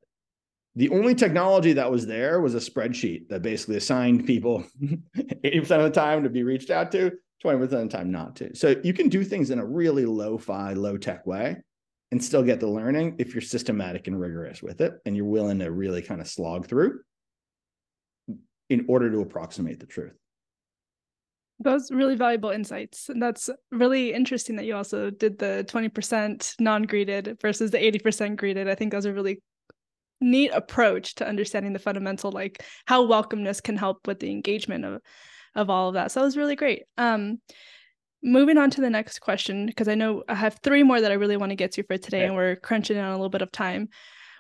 The 0.77 0.89
only 0.91 1.13
technology 1.13 1.73
that 1.73 1.91
was 1.91 2.07
there 2.07 2.41
was 2.41 2.55
a 2.55 2.59
spreadsheet 2.59 3.29
that 3.29 3.43
basically 3.43 3.75
assigned 3.75 4.25
people 4.25 4.63
80% 4.85 5.71
of 5.79 5.83
the 5.83 5.91
time 5.91 6.23
to 6.23 6.31
be 6.31 6.45
reached 6.45 6.71
out 6.71 6.93
to, 6.93 7.11
20% 7.45 7.61
of 7.61 7.71
the 7.71 7.89
time 7.89 8.13
not 8.13 8.37
to. 8.37 8.55
So 8.55 8.77
you 8.85 8.93
can 8.93 9.09
do 9.09 9.25
things 9.25 9.51
in 9.51 9.59
a 9.59 9.67
really 9.67 10.07
low-fi, 10.07 10.75
low-tech 10.75 11.27
way 11.27 11.57
and 12.13 12.23
still 12.23 12.45
get 12.45 12.61
the 12.61 12.69
learning 12.69 13.17
if 13.19 13.35
you're 13.35 13.43
systematic 13.43 14.07
and 14.07 14.21
rigorous 14.21 14.63
with 14.63 14.81
it 14.81 15.01
and 15.05 15.17
you're 15.17 15.27
willing 15.27 15.59
to 15.59 15.73
really 15.73 16.03
kind 16.03 16.21
of 16.21 16.29
slog 16.29 16.69
through 16.69 17.01
in 18.71 18.85
order 18.87 19.11
to 19.11 19.23
approximate 19.23 19.81
the 19.81 19.87
truth. 19.87 20.15
Those 21.61 21.91
really 21.91 22.17
valuable 22.17 22.51
insights. 22.51 23.09
And 23.09 23.23
that's 23.23 23.49
really 23.71 24.13
interesting 24.13 24.57
that 24.57 24.65
you 24.65 24.75
also 24.75 25.11
did 25.11 25.39
the 25.39 25.65
20% 25.69 26.55
non-greeted 26.61 27.39
versus 27.41 27.71
the 27.71 27.79
80% 27.79 28.37
greeted. 28.37 28.69
I 28.69 28.75
think 28.75 28.93
those 28.93 29.07
are 29.07 29.15
really 29.15 29.41
neat 30.21 30.51
approach 30.53 31.15
to 31.17 31.29
understanding 31.29 31.73
the 31.73 31.79
fundamental 31.79 32.33
like 32.33 32.65
how 32.87 33.07
welcomeness 33.07 33.63
can 33.63 33.77
help 33.77 34.07
with 34.07 34.21
the 34.21 34.31
engagement 34.31 34.85
of 34.85 35.03
of 35.55 35.71
all 35.71 35.89
of 35.89 35.95
that. 35.95 36.11
So 36.11 36.21
that 36.21 36.25
was 36.25 36.37
really 36.37 36.57
great. 36.57 36.85
Um 36.97 37.41
moving 38.23 38.57
on 38.57 38.71
to 38.71 38.81
the 38.81 38.91
next 38.91 39.19
question 39.21 39.67
because 39.67 39.87
I 39.87 39.95
know 39.95 40.25
I 40.29 40.35
have 40.35 40.59
three 40.63 40.83
more 40.83 41.01
that 41.01 41.13
I 41.13 41.17
really 41.17 41.37
want 41.37 41.51
to 41.51 41.57
get 41.57 41.73
to 41.73 41.83
for 41.83 41.99
today 41.99 42.19
okay. 42.19 42.27
and 42.27 42.35
we're 42.35 42.57
crunching 42.57 42.97
in 42.97 43.05
on 43.05 43.11
a 43.11 43.17
little 43.17 43.29
bit 43.29 43.43
of 43.43 43.53
time. 43.53 43.91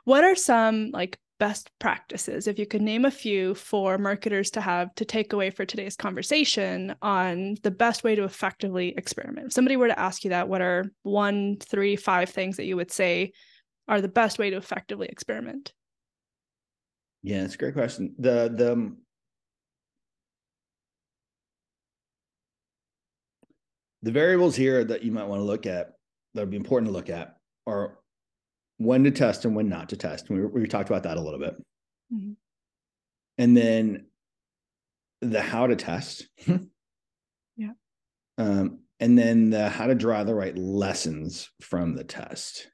What 0.04 0.24
are 0.24 0.34
some 0.34 0.90
like 0.90 1.18
best 1.38 1.70
practices 1.78 2.46
if 2.46 2.58
you 2.58 2.66
could 2.66 2.82
name 2.82 3.04
a 3.04 3.10
few 3.10 3.54
for 3.54 3.98
marketers 3.98 4.50
to 4.50 4.60
have 4.60 4.94
to 4.94 5.04
take 5.04 5.32
away 5.32 5.50
for 5.50 5.64
today's 5.64 5.96
conversation 5.96 6.94
on 7.02 7.56
the 7.62 7.70
best 7.70 8.04
way 8.04 8.14
to 8.14 8.24
effectively 8.24 8.94
experiment? 8.96 9.48
If 9.48 9.52
somebody 9.52 9.76
were 9.76 9.88
to 9.88 9.98
ask 9.98 10.24
you 10.24 10.30
that, 10.30 10.48
what 10.48 10.62
are 10.62 10.84
one, 11.02 11.56
three, 11.58 11.96
five 11.96 12.30
things 12.30 12.56
that 12.56 12.66
you 12.66 12.76
would 12.76 12.92
say 12.92 13.32
are 13.88 14.00
the 14.00 14.08
best 14.08 14.38
way 14.38 14.50
to 14.50 14.56
effectively 14.56 15.08
experiment? 15.08 15.72
Yeah, 17.22 17.44
it's 17.44 17.54
a 17.54 17.58
great 17.58 17.74
question. 17.74 18.14
The 18.18 18.52
the 18.54 18.72
um, 18.72 18.98
the 24.02 24.12
variables 24.12 24.54
here 24.54 24.84
that 24.84 25.02
you 25.02 25.10
might 25.10 25.24
want 25.24 25.40
to 25.40 25.44
look 25.44 25.64
at 25.64 25.94
that 26.34 26.42
would 26.42 26.50
be 26.50 26.56
important 26.56 26.88
to 26.88 26.92
look 26.92 27.08
at 27.08 27.36
are 27.66 27.98
when 28.78 29.04
to 29.04 29.10
test 29.10 29.44
and 29.44 29.54
when 29.54 29.68
not 29.68 29.90
to 29.90 29.96
test. 29.96 30.28
We, 30.28 30.44
we 30.44 30.66
talked 30.66 30.88
about 30.88 31.04
that 31.04 31.16
a 31.16 31.20
little 31.20 31.40
bit. 31.40 31.54
Mm-hmm. 32.12 32.32
And 33.38 33.56
then 33.56 34.06
the 35.20 35.40
how 35.40 35.66
to 35.66 35.76
test. 35.76 36.26
yeah. 37.56 37.72
Um, 38.38 38.80
and 39.00 39.18
then 39.18 39.50
the 39.50 39.68
how 39.68 39.86
to 39.86 39.94
draw 39.94 40.24
the 40.24 40.34
right 40.34 40.56
lessons 40.56 41.50
from 41.60 41.94
the 41.94 42.04
test 42.04 42.68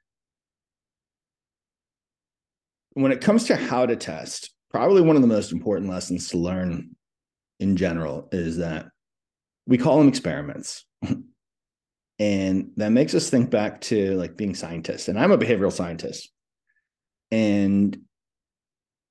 when 2.95 3.13
it 3.13 3.21
comes 3.21 3.45
to 3.45 3.57
how 3.57 3.87
to 3.87 3.97
test, 3.97 4.51
probably 4.71 5.03
one 5.03 5.17
of 5.17 5.23
the 5.23 5.29
most 5.29 5.53
important 5.53 5.91
lessons 5.91 6.29
to 6.29 6.39
learn 6.39 6.95
in 7.59 7.77
general 7.77 8.29
is 8.33 8.59
that 8.59 8.89
we 9.67 9.79
call 9.79 9.99
them 9.99 10.09
experiments. 10.09 10.85
and 12.21 12.71
that 12.77 12.93
makes 12.93 13.15
us 13.15 13.29
think 13.29 13.51
back 13.51 13.81
to 13.81 14.15
like 14.17 14.37
being 14.37 14.55
scientists. 14.55 15.09
And 15.09 15.19
I'm 15.19 15.33
a 15.33 15.39
behavioral 15.39 15.73
scientist. 15.73 16.31
And 17.33 17.99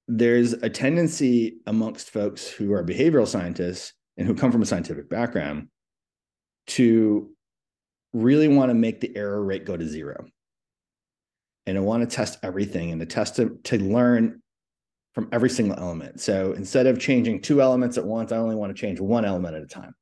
there's 0.07 0.53
a 0.53 0.69
tendency 0.69 1.57
amongst 1.65 2.11
folks 2.11 2.47
who 2.47 2.71
are 2.73 2.83
behavioral 2.83 3.27
scientists 3.27 3.93
and 4.15 4.27
who 4.27 4.35
come 4.35 4.51
from 4.51 4.61
a 4.61 4.65
scientific 4.65 5.09
background 5.09 5.69
to 6.67 7.31
really 8.13 8.47
want 8.47 8.69
to 8.69 8.75
make 8.75 9.01
the 9.01 9.15
error 9.15 9.43
rate 9.43 9.65
go 9.65 9.75
to 9.75 9.87
zero 9.87 10.25
and 11.69 11.77
I 11.77 11.81
want 11.81 12.07
to 12.07 12.15
test 12.15 12.39
everything 12.41 12.91
and 12.91 12.99
to 12.99 13.05
test 13.05 13.35
to, 13.35 13.59
to 13.65 13.77
learn 13.77 14.41
from 15.13 15.29
every 15.31 15.49
single 15.49 15.77
element. 15.79 16.19
So 16.19 16.53
instead 16.53 16.87
of 16.87 16.99
changing 16.99 17.41
two 17.41 17.61
elements 17.61 17.97
at 17.97 18.05
once, 18.05 18.31
I 18.31 18.37
only 18.37 18.55
want 18.55 18.75
to 18.75 18.79
change 18.79 18.99
one 18.99 19.25
element 19.25 19.55
at 19.55 19.61
a 19.61 19.67
time. 19.67 19.93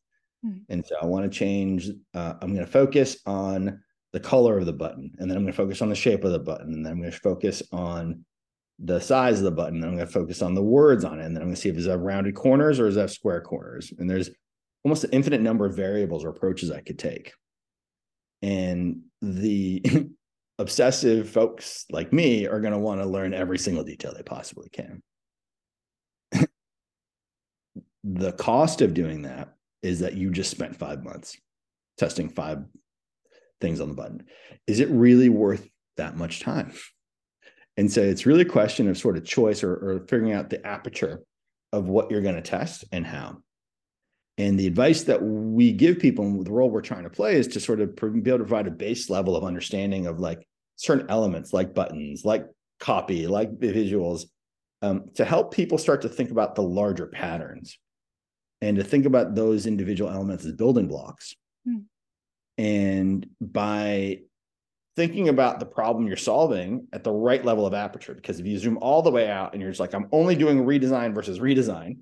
Mm-hmm. 0.46 0.60
And 0.70 0.86
so 0.86 0.96
I 1.02 1.06
want 1.06 1.32
to 1.32 1.38
change, 1.38 1.90
uh, 2.14 2.34
I'm 2.42 2.54
going 2.54 2.66
to 2.66 2.72
focus 2.72 3.18
on 3.26 3.82
the 4.14 4.20
color 4.20 4.58
of 4.58 4.66
the 4.66 4.74
button, 4.74 5.12
and 5.18 5.30
then 5.30 5.38
I'm 5.38 5.44
going 5.44 5.54
to 5.54 5.58
focus 5.58 5.82
on 5.82 5.90
the 5.90 5.96
shape 5.96 6.24
of 6.24 6.32
the 6.32 6.40
button, 6.40 6.74
and 6.74 6.86
then 6.86 6.94
I'm 6.94 7.00
going 7.00 7.12
to 7.12 7.20
focus 7.20 7.62
on 7.72 8.24
the 8.80 9.00
size 9.00 9.40
of 9.40 9.44
the 9.44 9.52
button, 9.52 9.76
and 9.78 9.86
I'm 9.86 9.96
going 9.96 10.08
to 10.08 10.14
focus 10.14 10.42
on 10.42 10.54
the 10.54 10.64
words 10.64 11.04
on 11.04 11.20
it, 11.20 11.26
and 11.26 11.36
then 11.36 11.42
I'm 11.42 11.50
going 11.50 11.56
to 11.56 11.62
see 11.62 11.70
if 11.70 11.78
it's 11.78 11.88
have 11.88 12.00
rounded 12.00 12.36
corners 12.36 12.80
or 12.80 12.88
is 12.88 12.96
that 12.96 13.10
square 13.10 13.42
corners. 13.42 13.92
And 13.98 14.10
there's 14.10 14.30
almost 14.84 15.04
an 15.04 15.10
infinite 15.12 15.42
number 15.42 15.66
of 15.66 15.76
variables 15.76 16.24
or 16.24 16.30
approaches 16.30 16.72
I 16.72 16.82
could 16.82 17.00
take. 17.00 17.34
And 18.42 19.02
the 19.22 19.84
obsessive 20.60 21.30
folks 21.30 21.86
like 21.92 22.14
me 22.14 22.48
are 22.48 22.62
going 22.62 22.74
to 22.74 22.80
want 22.80 23.02
to 23.02 23.08
learn 23.08 23.34
every 23.34 23.58
single 23.58 23.84
detail 23.84 24.14
they 24.16 24.24
possibly 24.24 24.70
can. 24.70 25.02
the 28.04 28.32
cost 28.34 28.82
of 28.82 28.94
doing 28.94 29.24
that 29.24 29.57
is 29.84 30.00
that 30.00 30.16
you 30.16 30.32
just 30.32 30.52
spent 30.52 30.76
five 30.76 31.04
months 31.04 31.38
testing 31.98 32.30
five 32.30 32.64
things 33.60 33.82
on 33.82 33.90
the 33.90 33.96
button. 33.96 34.24
Is 34.68 34.80
it 34.80 34.90
really 34.90 35.30
worth 35.30 35.68
that 35.98 36.16
much 36.16 36.40
time? 36.40 36.74
And 37.76 37.92
so 37.92 38.02
it's 38.02 38.26
really 38.26 38.42
a 38.42 38.46
question 38.46 38.88
of 38.88 38.98
sort 38.98 39.18
of 39.18 39.26
choice 39.26 39.64
or, 39.64 39.74
or 39.74 40.00
figuring 40.02 40.34
out 40.34 40.50
the 40.50 40.66
aperture 40.66 41.22
of 41.74 41.88
what 41.88 42.10
you're 42.10 42.22
going 42.22 42.36
to 42.36 42.42
test 42.42 42.86
and 42.92 43.06
how. 43.06 43.38
And 44.40 44.60
the 44.60 44.68
advice 44.68 45.04
that 45.04 45.22
we 45.22 45.72
give 45.72 46.00
people 46.00 46.26
and 46.26 46.46
the 46.46 46.52
role 46.52 46.70
we're 46.70 46.82
trying 46.82 47.04
to 47.04 47.10
play 47.10 47.36
is 47.36 47.48
to 47.50 47.60
sort 47.60 47.82
of 47.82 47.96
be 47.96 48.30
able 48.30 48.40
to 48.40 48.46
provide 48.46 48.68
a 48.68 48.72
base 48.72 49.10
level 49.10 49.36
of 49.36 49.44
understanding 49.44 50.06
of 50.06 50.20
like 50.20 50.48
certain 50.76 51.10
elements 51.10 51.54
like 51.54 51.74
buttons, 51.74 52.24
like 52.24 52.46
copy, 52.80 53.26
like 53.26 53.58
visuals, 53.58 54.26
um, 54.84 55.06
to 55.16 55.26
help 55.26 55.54
people 55.54 55.80
start 55.80 56.04
to 56.04 56.10
think 56.10 56.30
about 56.30 56.54
the 56.54 56.62
larger 56.62 57.08
patterns 57.08 57.80
and 58.62 58.78
to 58.78 58.84
think 58.84 59.06
about 59.06 59.36
those 59.36 59.66
individual 59.66 60.10
elements 60.10 60.46
as 60.46 60.54
building 60.54 60.88
blocks. 60.88 61.36
Hmm. 61.66 61.80
And 62.58 63.28
by 63.40 64.22
thinking 64.96 65.30
about 65.30 65.60
the 65.60 65.66
problem 65.66 66.08
you're 66.08 66.18
solving 66.18 66.88
at 66.92 67.04
the 67.04 67.12
right 67.12 67.46
level 67.46 67.68
of 67.68 67.74
aperture, 67.74 68.16
because 68.16 68.40
if 68.40 68.48
you 68.48 68.58
zoom 68.58 68.80
all 68.80 69.04
the 69.04 69.12
way 69.12 69.30
out 69.30 69.54
and 69.54 69.62
you're 69.62 69.70
just 69.70 69.80
like, 69.80 69.94
I'm 69.94 70.08
only 70.12 70.36
doing 70.36 70.66
redesign 70.66 71.14
versus 71.14 71.40
redesign, 71.40 71.98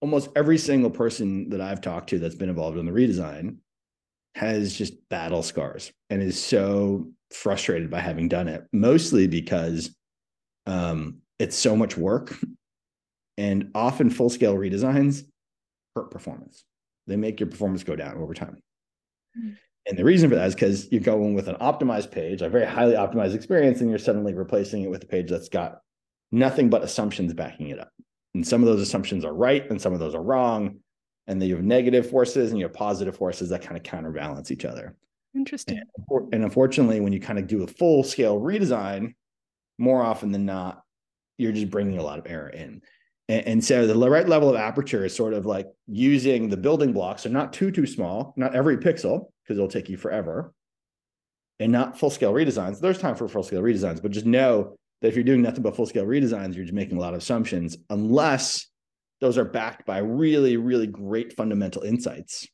almost 0.00 0.30
every 0.34 0.58
single 0.58 0.90
person 0.90 1.50
that 1.50 1.60
I've 1.60 1.80
talked 1.80 2.10
to 2.10 2.18
that's 2.18 2.34
been 2.34 2.48
involved 2.48 2.76
in 2.76 2.86
the 2.86 2.92
redesign 2.92 3.58
has 4.34 4.76
just 4.76 5.08
battle 5.08 5.42
scars 5.42 5.92
and 6.10 6.20
is 6.22 6.42
so 6.42 7.08
frustrated 7.30 7.90
by 7.90 8.00
having 8.00 8.28
done 8.28 8.48
it, 8.48 8.66
mostly 8.72 9.26
because 9.26 9.94
um, 10.66 11.18
it's 11.38 11.56
so 11.56 11.76
much 11.76 11.96
work. 11.96 12.36
And 13.38 13.70
often 13.74 14.10
full 14.10 14.30
scale 14.30 14.54
redesigns 14.56 15.24
hurt 15.94 16.10
performance. 16.10 16.64
They 17.06 17.16
make 17.16 17.38
your 17.38 17.48
performance 17.48 17.84
go 17.84 17.96
down 17.96 18.16
over 18.18 18.34
time. 18.34 18.62
Mm-hmm. 19.38 19.54
And 19.88 19.96
the 19.96 20.04
reason 20.04 20.28
for 20.28 20.36
that 20.36 20.48
is 20.48 20.54
because 20.54 20.90
you're 20.90 21.00
going 21.00 21.34
with 21.34 21.48
an 21.48 21.56
optimized 21.56 22.10
page, 22.10 22.42
a 22.42 22.48
very 22.48 22.66
highly 22.66 22.94
optimized 22.94 23.34
experience, 23.34 23.80
and 23.80 23.88
you're 23.88 23.98
suddenly 23.98 24.34
replacing 24.34 24.82
it 24.82 24.90
with 24.90 25.04
a 25.04 25.06
page 25.06 25.30
that's 25.30 25.48
got 25.48 25.78
nothing 26.32 26.68
but 26.68 26.82
assumptions 26.82 27.32
backing 27.34 27.68
it 27.68 27.78
up. 27.78 27.92
And 28.34 28.46
some 28.46 28.62
of 28.62 28.66
those 28.66 28.80
assumptions 28.80 29.24
are 29.24 29.32
right 29.32 29.68
and 29.70 29.80
some 29.80 29.92
of 29.92 30.00
those 30.00 30.14
are 30.14 30.22
wrong. 30.22 30.80
And 31.28 31.40
then 31.40 31.48
you 31.48 31.56
have 31.56 31.64
negative 31.64 32.10
forces 32.10 32.50
and 32.50 32.58
you 32.58 32.66
have 32.66 32.74
positive 32.74 33.16
forces 33.16 33.48
that 33.50 33.62
kind 33.62 33.76
of 33.76 33.82
counterbalance 33.84 34.50
each 34.50 34.64
other. 34.64 34.96
Interesting. 35.34 35.80
And, 36.10 36.34
and 36.34 36.44
unfortunately, 36.44 37.00
when 37.00 37.12
you 37.12 37.20
kind 37.20 37.38
of 37.38 37.46
do 37.46 37.62
a 37.62 37.66
full 37.66 38.02
scale 38.02 38.40
redesign, 38.40 39.14
more 39.78 40.02
often 40.02 40.32
than 40.32 40.46
not, 40.46 40.82
you're 41.38 41.52
just 41.52 41.70
bringing 41.70 41.98
a 41.98 42.02
lot 42.02 42.18
of 42.18 42.26
error 42.26 42.48
in. 42.48 42.80
And, 43.28 43.46
and 43.46 43.64
so 43.64 43.86
the 43.86 44.10
right 44.10 44.28
level 44.28 44.48
of 44.48 44.56
aperture 44.56 45.04
is 45.04 45.14
sort 45.14 45.34
of 45.34 45.46
like 45.46 45.68
using 45.86 46.48
the 46.48 46.56
building 46.56 46.92
blocks, 46.92 47.22
so 47.22 47.28
not 47.28 47.52
too, 47.52 47.70
too 47.70 47.86
small, 47.86 48.34
not 48.36 48.54
every 48.54 48.76
pixel, 48.76 49.30
because 49.42 49.58
it'll 49.58 49.68
take 49.68 49.88
you 49.88 49.96
forever, 49.96 50.52
and 51.58 51.72
not 51.72 51.98
full 51.98 52.10
scale 52.10 52.32
redesigns. 52.32 52.80
There's 52.80 52.98
time 52.98 53.16
for 53.16 53.28
full 53.28 53.42
scale 53.42 53.62
redesigns, 53.62 54.02
but 54.02 54.10
just 54.10 54.26
know 54.26 54.76
that 55.00 55.08
if 55.08 55.14
you're 55.14 55.24
doing 55.24 55.42
nothing 55.42 55.62
but 55.62 55.76
full 55.76 55.86
scale 55.86 56.06
redesigns, 56.06 56.54
you're 56.54 56.64
just 56.64 56.74
making 56.74 56.98
a 56.98 57.00
lot 57.00 57.14
of 57.14 57.18
assumptions, 57.18 57.76
unless 57.90 58.66
those 59.20 59.38
are 59.38 59.44
backed 59.44 59.86
by 59.86 59.98
really, 59.98 60.56
really 60.56 60.86
great 60.86 61.32
fundamental 61.32 61.82
insights. 61.82 62.46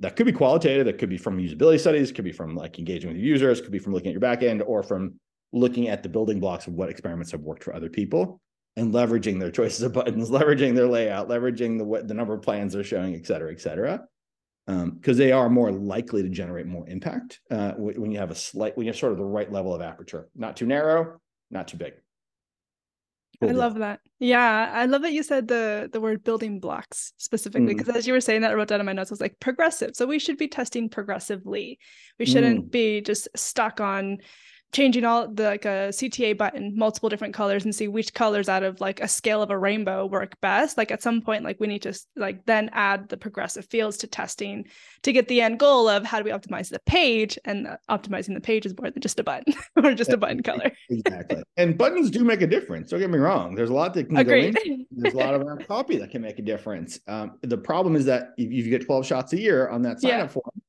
That 0.00 0.14
could 0.14 0.26
be 0.26 0.32
qualitative, 0.32 0.86
that 0.86 0.98
could 0.98 1.10
be 1.10 1.18
from 1.18 1.38
usability 1.38 1.80
studies, 1.80 2.12
could 2.12 2.24
be 2.24 2.32
from 2.32 2.54
like 2.54 2.78
engaging 2.78 3.12
with 3.12 3.20
users, 3.20 3.60
could 3.60 3.72
be 3.72 3.80
from 3.80 3.92
looking 3.92 4.08
at 4.08 4.12
your 4.12 4.20
backend, 4.20 4.62
or 4.64 4.84
from 4.84 5.18
looking 5.52 5.88
at 5.88 6.04
the 6.04 6.08
building 6.08 6.38
blocks 6.38 6.68
of 6.68 6.74
what 6.74 6.88
experiments 6.88 7.32
have 7.32 7.40
worked 7.40 7.64
for 7.64 7.74
other 7.74 7.90
people 7.90 8.40
and 8.78 8.94
leveraging 8.94 9.40
their 9.40 9.50
choices 9.50 9.82
of 9.82 9.92
buttons, 9.92 10.30
leveraging 10.30 10.74
their 10.74 10.86
layout, 10.86 11.28
leveraging 11.28 11.78
the 11.78 12.02
the 12.02 12.14
number 12.14 12.34
of 12.34 12.42
plans 12.42 12.72
they're 12.72 12.84
showing, 12.84 13.14
et 13.14 13.26
cetera, 13.26 13.52
et 13.52 13.60
cetera. 13.60 14.04
Because 14.66 15.16
um, 15.16 15.18
they 15.18 15.32
are 15.32 15.48
more 15.48 15.72
likely 15.72 16.22
to 16.22 16.28
generate 16.28 16.66
more 16.66 16.86
impact 16.88 17.40
uh, 17.50 17.72
when 17.78 18.10
you 18.10 18.18
have 18.18 18.30
a 18.30 18.34
slight, 18.34 18.76
when 18.76 18.84
you 18.84 18.92
have 18.92 18.98
sort 18.98 19.12
of 19.12 19.18
the 19.18 19.24
right 19.24 19.50
level 19.50 19.74
of 19.74 19.80
aperture, 19.80 20.28
not 20.36 20.58
too 20.58 20.66
narrow, 20.66 21.18
not 21.50 21.68
too 21.68 21.78
big. 21.78 21.94
I 23.40 23.46
love 23.46 23.76
that. 23.76 24.00
Yeah, 24.18 24.70
I 24.72 24.86
love 24.86 25.02
that 25.02 25.12
you 25.12 25.22
said 25.22 25.46
the 25.48 25.88
the 25.92 26.00
word 26.00 26.24
building 26.24 26.60
blocks 26.60 27.12
specifically 27.18 27.74
because 27.74 27.86
mm. 27.86 27.96
as 27.96 28.06
you 28.06 28.12
were 28.12 28.20
saying 28.20 28.42
that, 28.42 28.50
I 28.50 28.54
wrote 28.54 28.68
down 28.68 28.80
in 28.80 28.86
my 28.86 28.92
notes. 28.92 29.10
I 29.10 29.14
was 29.14 29.20
like 29.20 29.38
progressive. 29.40 29.94
So 29.94 30.06
we 30.06 30.18
should 30.18 30.36
be 30.36 30.48
testing 30.48 30.88
progressively. 30.88 31.78
We 32.18 32.26
shouldn't 32.26 32.66
mm. 32.66 32.70
be 32.70 33.00
just 33.00 33.28
stuck 33.36 33.80
on 33.80 34.18
changing 34.72 35.04
all 35.04 35.26
the 35.28 35.44
like 35.44 35.64
a 35.64 35.88
CTA 35.88 36.36
button, 36.36 36.76
multiple 36.76 37.08
different 37.08 37.34
colors, 37.34 37.64
and 37.64 37.74
see 37.74 37.88
which 37.88 38.12
colors 38.12 38.48
out 38.48 38.62
of 38.62 38.80
like 38.80 39.00
a 39.00 39.08
scale 39.08 39.42
of 39.42 39.50
a 39.50 39.58
rainbow 39.58 40.06
work 40.06 40.38
best. 40.40 40.76
Like 40.76 40.90
at 40.90 41.02
some 41.02 41.22
point, 41.22 41.44
like 41.44 41.58
we 41.58 41.66
need 41.66 41.82
to 41.82 41.98
like 42.16 42.44
then 42.46 42.68
add 42.72 43.08
the 43.08 43.16
progressive 43.16 43.64
fields 43.66 43.96
to 43.98 44.06
testing 44.06 44.66
to 45.02 45.12
get 45.12 45.28
the 45.28 45.40
end 45.40 45.58
goal 45.58 45.88
of 45.88 46.04
how 46.04 46.18
do 46.18 46.24
we 46.24 46.30
optimize 46.30 46.68
the 46.68 46.80
page, 46.86 47.38
and 47.44 47.66
optimizing 47.90 48.34
the 48.34 48.40
page 48.40 48.66
is 48.66 48.74
more 48.78 48.90
than 48.90 49.00
just 49.00 49.18
a 49.18 49.24
button 49.24 49.54
or 49.82 49.94
just 49.94 50.12
a 50.12 50.16
button 50.16 50.42
color. 50.42 50.70
exactly. 50.90 51.42
And 51.56 51.78
buttons 51.78 52.10
do 52.10 52.24
make 52.24 52.42
a 52.42 52.46
difference. 52.46 52.90
Don't 52.90 53.00
get 53.00 53.10
me 53.10 53.18
wrong. 53.18 53.54
There's 53.54 53.70
a 53.70 53.74
lot 53.74 53.94
that 53.94 54.08
can 54.08 54.16
Agreed. 54.18 54.54
go 54.54 54.60
in. 54.64 54.86
There's 54.90 55.14
a 55.14 55.18
lot 55.18 55.34
of 55.34 55.42
our 55.42 55.56
copy 55.56 55.96
that 55.98 56.10
can 56.10 56.22
make 56.22 56.38
a 56.38 56.42
difference. 56.42 57.00
Um, 57.06 57.38
the 57.42 57.58
problem 57.58 57.96
is 57.96 58.04
that 58.04 58.34
if 58.36 58.52
you 58.52 58.70
get 58.70 58.84
12 58.84 59.06
shots 59.06 59.32
a 59.32 59.40
year 59.40 59.68
on 59.68 59.82
that 59.82 60.00
sign 60.00 60.12
up 60.20 60.20
yeah. 60.20 60.26
form, 60.26 60.62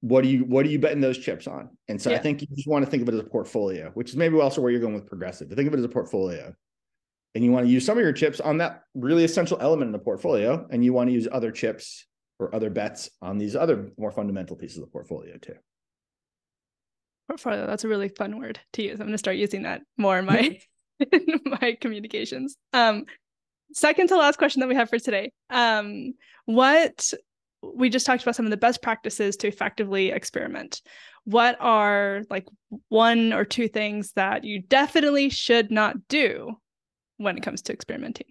what 0.00 0.22
do 0.22 0.28
you 0.28 0.44
what 0.44 0.64
are 0.64 0.68
you 0.68 0.78
betting 0.78 1.00
those 1.00 1.18
chips 1.18 1.46
on? 1.46 1.70
And 1.88 2.00
so 2.00 2.10
yeah. 2.10 2.16
I 2.16 2.18
think 2.20 2.40
you 2.40 2.48
just 2.54 2.68
want 2.68 2.84
to 2.84 2.90
think 2.90 3.02
of 3.02 3.08
it 3.08 3.14
as 3.14 3.20
a 3.20 3.24
portfolio, 3.24 3.90
which 3.94 4.10
is 4.10 4.16
maybe 4.16 4.38
also 4.40 4.60
where 4.60 4.70
you're 4.70 4.80
going 4.80 4.94
with 4.94 5.06
progressive. 5.06 5.48
To 5.50 5.56
think 5.56 5.68
of 5.68 5.74
it 5.74 5.78
as 5.78 5.84
a 5.84 5.88
portfolio. 5.88 6.54
And 7.34 7.44
you 7.44 7.52
want 7.52 7.66
to 7.66 7.70
use 7.70 7.86
some 7.86 7.96
of 7.96 8.02
your 8.02 8.12
chips 8.12 8.40
on 8.40 8.58
that 8.58 8.82
really 8.94 9.22
essential 9.22 9.56
element 9.60 9.88
in 9.88 9.92
the 9.92 10.00
portfolio, 10.00 10.66
and 10.70 10.84
you 10.84 10.92
want 10.92 11.08
to 11.08 11.12
use 11.12 11.28
other 11.30 11.52
chips 11.52 12.06
or 12.40 12.52
other 12.52 12.70
bets 12.70 13.08
on 13.22 13.38
these 13.38 13.54
other 13.54 13.90
more 13.96 14.10
fundamental 14.10 14.56
pieces 14.56 14.78
of 14.78 14.84
the 14.84 14.90
portfolio 14.90 15.36
too. 15.36 15.54
Portfolio, 17.28 17.66
that's 17.66 17.84
a 17.84 17.88
really 17.88 18.08
fun 18.08 18.40
word 18.40 18.58
to 18.72 18.82
use. 18.82 18.94
I'm 18.94 19.06
going 19.06 19.12
to 19.12 19.18
start 19.18 19.36
using 19.36 19.62
that 19.62 19.82
more 19.96 20.18
in 20.18 20.24
my 20.26 20.58
in 21.12 21.40
my 21.44 21.76
communications. 21.80 22.56
Um, 22.72 23.04
second 23.72 24.08
to 24.08 24.16
last 24.16 24.38
question 24.38 24.60
that 24.60 24.68
we 24.68 24.74
have 24.74 24.88
for 24.88 24.98
today. 24.98 25.30
Um, 25.50 26.14
what 26.46 27.12
we 27.62 27.90
just 27.90 28.06
talked 28.06 28.22
about 28.22 28.36
some 28.36 28.46
of 28.46 28.50
the 28.50 28.56
best 28.56 28.82
practices 28.82 29.36
to 29.36 29.48
effectively 29.48 30.10
experiment. 30.10 30.80
What 31.24 31.56
are 31.60 32.22
like 32.30 32.46
one 32.88 33.32
or 33.32 33.44
two 33.44 33.68
things 33.68 34.12
that 34.12 34.44
you 34.44 34.62
definitely 34.62 35.28
should 35.28 35.70
not 35.70 36.08
do 36.08 36.54
when 37.18 37.36
it 37.36 37.42
comes 37.42 37.62
to 37.62 37.72
experimenting? 37.72 38.26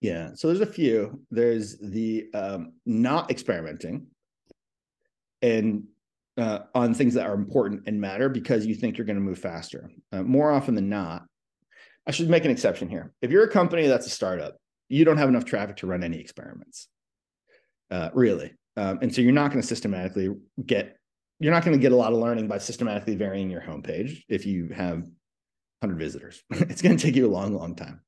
Yeah, 0.00 0.30
so 0.34 0.48
there's 0.48 0.60
a 0.60 0.66
few. 0.66 1.20
There's 1.30 1.78
the 1.78 2.26
um, 2.34 2.72
not 2.84 3.30
experimenting, 3.30 4.08
and 5.40 5.84
uh, 6.36 6.60
on 6.74 6.94
things 6.94 7.14
that 7.14 7.26
are 7.26 7.34
important 7.34 7.82
and 7.86 8.00
matter 8.00 8.28
because 8.28 8.66
you 8.66 8.74
think 8.74 8.98
you're 8.98 9.06
going 9.06 9.16
to 9.16 9.22
move 9.22 9.38
faster. 9.38 9.90
Uh, 10.12 10.22
more 10.22 10.50
often 10.50 10.74
than 10.74 10.88
not, 10.88 11.24
I 12.06 12.10
should 12.10 12.28
make 12.28 12.44
an 12.44 12.50
exception 12.50 12.88
here. 12.88 13.12
If 13.22 13.30
you're 13.30 13.44
a 13.44 13.50
company 13.50 13.86
that's 13.86 14.06
a 14.06 14.10
startup, 14.10 14.56
you 14.88 15.04
don't 15.04 15.16
have 15.16 15.28
enough 15.28 15.44
traffic 15.44 15.76
to 15.76 15.86
run 15.86 16.02
any 16.02 16.18
experiments 16.18 16.88
uh, 17.94 18.10
really. 18.12 18.52
Um, 18.76 18.98
and 19.02 19.14
so 19.14 19.22
you're 19.22 19.32
not 19.32 19.50
going 19.52 19.62
to 19.62 19.66
systematically 19.66 20.30
get 20.66 20.96
you're 21.40 21.52
not 21.52 21.64
going 21.64 21.76
to 21.76 21.80
get 21.80 21.92
a 21.92 21.96
lot 21.96 22.12
of 22.12 22.18
learning 22.18 22.48
by 22.48 22.58
systematically 22.58 23.16
varying 23.16 23.50
your 23.50 23.60
homepage 23.60 24.22
if 24.28 24.46
you 24.46 24.68
have 24.68 24.98
100 25.80 25.98
visitors. 25.98 26.42
it's 26.50 26.80
going 26.80 26.96
to 26.96 27.02
take 27.02 27.16
you 27.16 27.26
a 27.26 27.30
long, 27.30 27.54
long 27.54 27.74
time. 27.74 28.00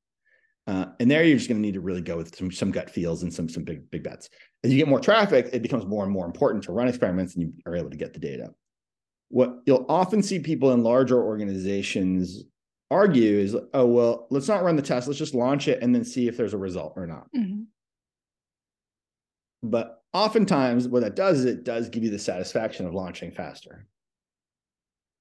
Uh, 0.66 0.86
and 1.00 1.10
there 1.10 1.24
you're 1.24 1.36
just 1.36 1.48
going 1.48 1.60
to 1.60 1.66
need 1.66 1.74
to 1.74 1.80
really 1.80 2.00
go 2.00 2.16
with 2.16 2.34
some 2.34 2.50
some 2.50 2.72
gut 2.72 2.90
feels 2.90 3.22
and 3.22 3.32
some 3.32 3.48
some 3.48 3.62
big 3.62 3.88
big 3.90 4.02
bets. 4.02 4.28
As 4.64 4.72
you 4.72 4.78
get 4.78 4.88
more 4.88 5.00
traffic, 5.00 5.50
it 5.52 5.62
becomes 5.62 5.86
more 5.86 6.02
and 6.02 6.12
more 6.12 6.26
important 6.26 6.64
to 6.64 6.72
run 6.72 6.88
experiments, 6.88 7.34
and 7.34 7.44
you 7.44 7.52
are 7.66 7.76
able 7.76 7.90
to 7.90 7.96
get 7.96 8.12
the 8.12 8.18
data. 8.18 8.52
What 9.28 9.58
you'll 9.66 9.86
often 9.88 10.22
see 10.22 10.40
people 10.40 10.72
in 10.72 10.82
larger 10.82 11.22
organizations 11.22 12.42
argue 12.90 13.38
is, 13.38 13.56
oh 13.74 13.86
well, 13.86 14.26
let's 14.30 14.48
not 14.48 14.64
run 14.64 14.74
the 14.74 14.82
test, 14.82 15.06
let's 15.06 15.18
just 15.18 15.34
launch 15.34 15.68
it 15.68 15.82
and 15.82 15.94
then 15.94 16.04
see 16.04 16.26
if 16.26 16.36
there's 16.36 16.54
a 16.54 16.58
result 16.58 16.94
or 16.96 17.06
not. 17.06 17.28
Mm-hmm. 17.36 17.62
But 19.62 20.02
oftentimes, 20.12 20.88
what 20.88 21.02
that 21.02 21.16
does 21.16 21.40
is 21.40 21.44
it 21.44 21.64
does 21.64 21.88
give 21.88 22.02
you 22.02 22.10
the 22.10 22.18
satisfaction 22.18 22.86
of 22.86 22.94
launching 22.94 23.30
faster. 23.30 23.86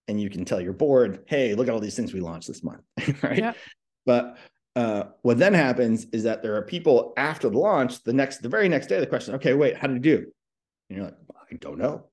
And 0.08 0.22
you 0.22 0.30
can 0.30 0.46
tell 0.46 0.62
your 0.62 0.74
board, 0.74 1.24
hey, 1.28 1.56
look 1.56 1.68
at 1.68 1.74
all 1.74 1.80
these 1.80 1.96
things 1.96 2.14
we 2.14 2.20
launched 2.20 2.48
this 2.48 2.64
month. 2.64 2.82
right. 3.24 3.40
Yeah. 3.40 3.54
But 4.06 4.38
uh, 4.76 5.06
what 5.24 5.38
then 5.38 5.54
happens 5.54 6.06
is 6.12 6.24
that 6.24 6.44
there 6.44 6.56
are 6.56 6.62
people 6.62 7.14
after 7.18 7.50
the 7.50 7.58
launch, 7.58 8.04
the 8.04 8.14
next, 8.14 8.42
the 8.42 8.50
very 8.50 8.70
next 8.70 8.88
day, 8.88 9.00
the 9.00 9.08
question, 9.08 9.36
okay, 9.36 9.54
wait, 9.54 9.78
how 9.78 9.88
did 9.88 9.98
it 9.98 10.02
do? 10.04 10.26
And 10.90 10.98
you're 10.98 11.06
like, 11.06 11.16
I 11.52 11.56
don't 11.56 11.80
know. 11.80 12.08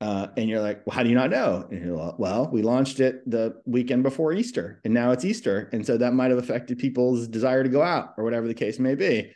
Uh, 0.00 0.28
and 0.36 0.48
you're 0.48 0.60
like, 0.60 0.86
well, 0.86 0.94
how 0.94 1.02
do 1.02 1.08
you 1.08 1.16
not 1.16 1.30
know? 1.30 1.66
And 1.70 1.84
you're 1.84 1.96
like, 1.96 2.18
well, 2.18 2.48
we 2.50 2.62
launched 2.62 3.00
it 3.00 3.28
the 3.28 3.60
weekend 3.66 4.04
before 4.04 4.32
Easter, 4.32 4.80
and 4.84 4.94
now 4.94 5.10
it's 5.10 5.24
Easter, 5.24 5.68
and 5.72 5.84
so 5.84 5.98
that 5.98 6.14
might 6.14 6.30
have 6.30 6.38
affected 6.38 6.78
people's 6.78 7.26
desire 7.26 7.64
to 7.64 7.68
go 7.68 7.82
out, 7.82 8.14
or 8.16 8.22
whatever 8.22 8.46
the 8.46 8.54
case 8.54 8.78
may 8.78 8.94
be 8.94 9.32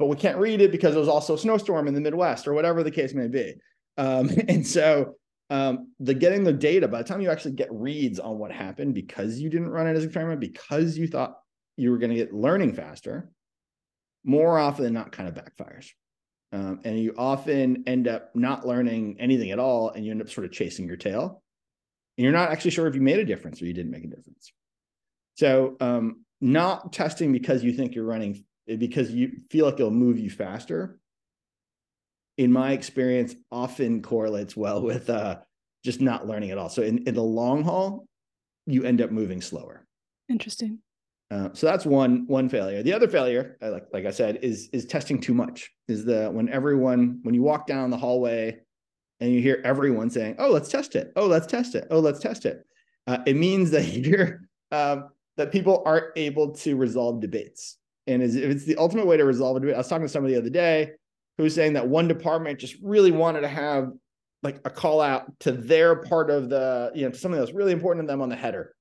but 0.00 0.06
we 0.06 0.16
can't 0.16 0.38
read 0.38 0.62
it 0.62 0.72
because 0.72 0.96
it 0.96 0.98
was 0.98 1.10
also 1.10 1.34
a 1.34 1.38
snowstorm 1.38 1.86
in 1.86 1.92
the 1.92 2.00
Midwest 2.00 2.48
or 2.48 2.54
whatever 2.54 2.82
the 2.82 2.90
case 2.90 3.12
may 3.12 3.28
be. 3.28 3.52
Um, 3.98 4.30
and 4.48 4.66
so 4.66 5.16
um, 5.50 5.92
the 6.00 6.14
getting 6.14 6.42
the 6.42 6.54
data 6.54 6.88
by 6.88 7.02
the 7.02 7.04
time 7.04 7.20
you 7.20 7.30
actually 7.30 7.52
get 7.52 7.68
reads 7.70 8.18
on 8.18 8.38
what 8.38 8.50
happened 8.50 8.94
because 8.94 9.38
you 9.38 9.50
didn't 9.50 9.68
run 9.68 9.86
it 9.86 9.92
as 9.92 10.02
an 10.02 10.08
experiment 10.08 10.40
because 10.40 10.96
you 10.96 11.06
thought 11.06 11.36
you 11.76 11.90
were 11.90 11.98
going 11.98 12.08
to 12.08 12.16
get 12.16 12.32
learning 12.32 12.72
faster, 12.72 13.30
more 14.24 14.58
often 14.58 14.84
than 14.84 14.94
not, 14.94 15.12
kind 15.12 15.28
of 15.28 15.34
backfires. 15.34 15.90
Um, 16.50 16.80
and 16.84 16.98
you 16.98 17.14
often 17.18 17.84
end 17.86 18.08
up 18.08 18.34
not 18.34 18.66
learning 18.66 19.18
anything 19.20 19.50
at 19.50 19.58
all, 19.58 19.90
and 19.90 20.04
you 20.04 20.12
end 20.12 20.22
up 20.22 20.30
sort 20.30 20.46
of 20.46 20.52
chasing 20.52 20.86
your 20.86 20.96
tail. 20.96 21.42
And 22.16 22.24
you're 22.24 22.32
not 22.32 22.50
actually 22.50 22.70
sure 22.70 22.86
if 22.86 22.94
you 22.94 23.02
made 23.02 23.18
a 23.18 23.24
difference 23.24 23.60
or 23.60 23.66
you 23.66 23.74
didn't 23.74 23.92
make 23.92 24.04
a 24.04 24.08
difference. 24.08 24.50
So, 25.34 25.76
um, 25.78 26.24
not 26.40 26.92
testing 26.92 27.32
because 27.32 27.62
you 27.62 27.72
think 27.72 27.94
you're 27.94 28.04
running 28.04 28.44
because 28.78 29.10
you 29.10 29.40
feel 29.50 29.64
like 29.66 29.74
it'll 29.74 29.90
move 29.90 30.18
you 30.18 30.30
faster. 30.30 30.98
In 32.38 32.52
my 32.52 32.72
experience 32.72 33.34
often 33.50 34.02
correlates 34.02 34.56
well 34.56 34.82
with 34.82 35.10
uh, 35.10 35.38
just 35.84 36.00
not 36.00 36.26
learning 36.26 36.50
at 36.50 36.58
all. 36.58 36.68
So 36.68 36.82
in, 36.82 37.06
in 37.06 37.14
the 37.14 37.22
long 37.22 37.62
haul 37.62 38.06
you 38.66 38.84
end 38.84 39.00
up 39.00 39.10
moving 39.10 39.40
slower. 39.40 39.86
Interesting. 40.28 40.78
Uh, 41.30 41.50
so 41.52 41.66
that's 41.66 41.86
one 41.86 42.26
one 42.26 42.48
failure. 42.48 42.82
The 42.82 42.92
other 42.92 43.08
failure 43.08 43.56
like 43.60 43.86
like 43.92 44.04
i 44.04 44.10
said 44.10 44.40
is 44.42 44.68
is 44.72 44.84
testing 44.84 45.20
too 45.20 45.34
much 45.34 45.70
is 45.86 46.04
the 46.04 46.28
when 46.28 46.48
everyone 46.48 47.20
when 47.22 47.34
you 47.34 47.42
walk 47.42 47.66
down 47.66 47.90
the 47.90 47.96
hallway 47.96 48.58
and 49.20 49.32
you 49.32 49.40
hear 49.40 49.60
everyone 49.64 50.10
saying 50.10 50.36
oh 50.38 50.50
let's 50.50 50.68
test 50.68 50.96
it. 50.96 51.12
Oh 51.14 51.26
let's 51.26 51.46
test 51.46 51.74
it. 51.74 51.86
Oh 51.90 52.00
let's 52.00 52.18
test 52.18 52.46
it. 52.46 52.64
Uh, 53.06 53.18
it 53.26 53.36
means 53.36 53.70
that 53.70 53.86
you're 53.88 54.40
um, 54.72 55.10
that 55.36 55.52
people 55.52 55.82
aren't 55.86 56.16
able 56.16 56.52
to 56.52 56.76
resolve 56.76 57.20
debates 57.20 57.78
and 58.06 58.22
is 58.22 58.36
if 58.36 58.50
it's 58.50 58.64
the 58.64 58.76
ultimate 58.76 59.06
way 59.06 59.16
to 59.16 59.24
resolve 59.24 59.60
debate. 59.60 59.74
I 59.74 59.78
was 59.78 59.88
talking 59.88 60.06
to 60.06 60.12
somebody 60.12 60.34
the 60.34 60.40
other 60.40 60.50
day 60.50 60.92
who 61.36 61.44
was 61.44 61.54
saying 61.54 61.74
that 61.74 61.88
one 61.88 62.08
department 62.08 62.58
just 62.58 62.76
really 62.82 63.10
wanted 63.10 63.42
to 63.42 63.48
have 63.48 63.90
like 64.42 64.60
a 64.64 64.70
call 64.70 65.00
out 65.00 65.38
to 65.40 65.52
their 65.52 65.96
part 65.96 66.30
of 66.30 66.48
the, 66.48 66.90
you 66.94 67.06
know, 67.06 67.12
something 67.12 67.38
that's 67.38 67.52
really 67.52 67.72
important 67.72 68.06
to 68.06 68.12
them 68.12 68.22
on 68.22 68.28
the 68.28 68.36
header. 68.36 68.74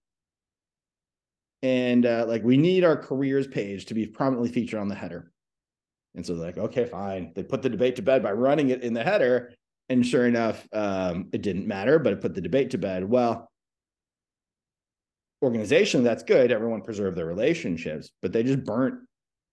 And 1.62 2.06
uh, 2.06 2.26
like 2.28 2.44
we 2.44 2.58
need 2.58 2.84
our 2.84 2.96
careers 2.96 3.48
page 3.48 3.86
to 3.88 3.94
be 3.94 4.08
prominently 4.08 4.50
featured 4.50 4.80
on 4.80 4.88
the 4.88 4.96
header. 4.96 5.32
And 6.16 6.26
so 6.26 6.34
like, 6.34 6.58
okay, 6.58 6.86
fine. 6.86 7.34
They 7.36 7.44
put 7.44 7.62
the 7.62 7.70
debate 7.70 7.98
to 7.98 8.02
bed 8.02 8.24
by 8.24 8.32
running 8.32 8.70
it 8.70 8.82
in 8.82 8.94
the 8.94 9.04
header. 9.04 9.54
And 9.90 10.06
sure 10.06 10.26
enough, 10.26 10.66
um, 10.72 11.28
it 11.34 11.42
didn't 11.42 11.68
matter, 11.68 12.00
but 12.00 12.14
it 12.14 12.22
put 12.22 12.36
the 12.36 12.42
debate 12.42 12.72
to 12.72 12.78
bed. 12.78 13.04
Well, 13.04 13.50
organization, 15.42 16.04
that's 16.04 16.24
good. 16.24 16.52
Everyone 16.52 16.82
preserved 16.82 17.18
their 17.18 17.26
relationships, 17.26 18.10
but 18.22 18.32
they 18.32 18.44
just 18.44 18.64
burnt 18.64 19.00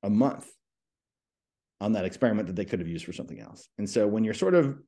a 0.03 0.11
month 0.11 0.47
on 1.81 1.93
that 1.93 2.05
experiment 2.05 2.47
that 2.47 2.57
they 2.57 2.65
could 2.65 2.79
have 2.81 2.89
used 2.89 3.05
for 3.05 3.13
something 3.13 3.41
else. 3.41 3.69
And 3.79 3.89
so 3.89 4.07
when 4.07 4.25
you're 4.25 4.35
sort 4.35 4.55
of 4.55 4.79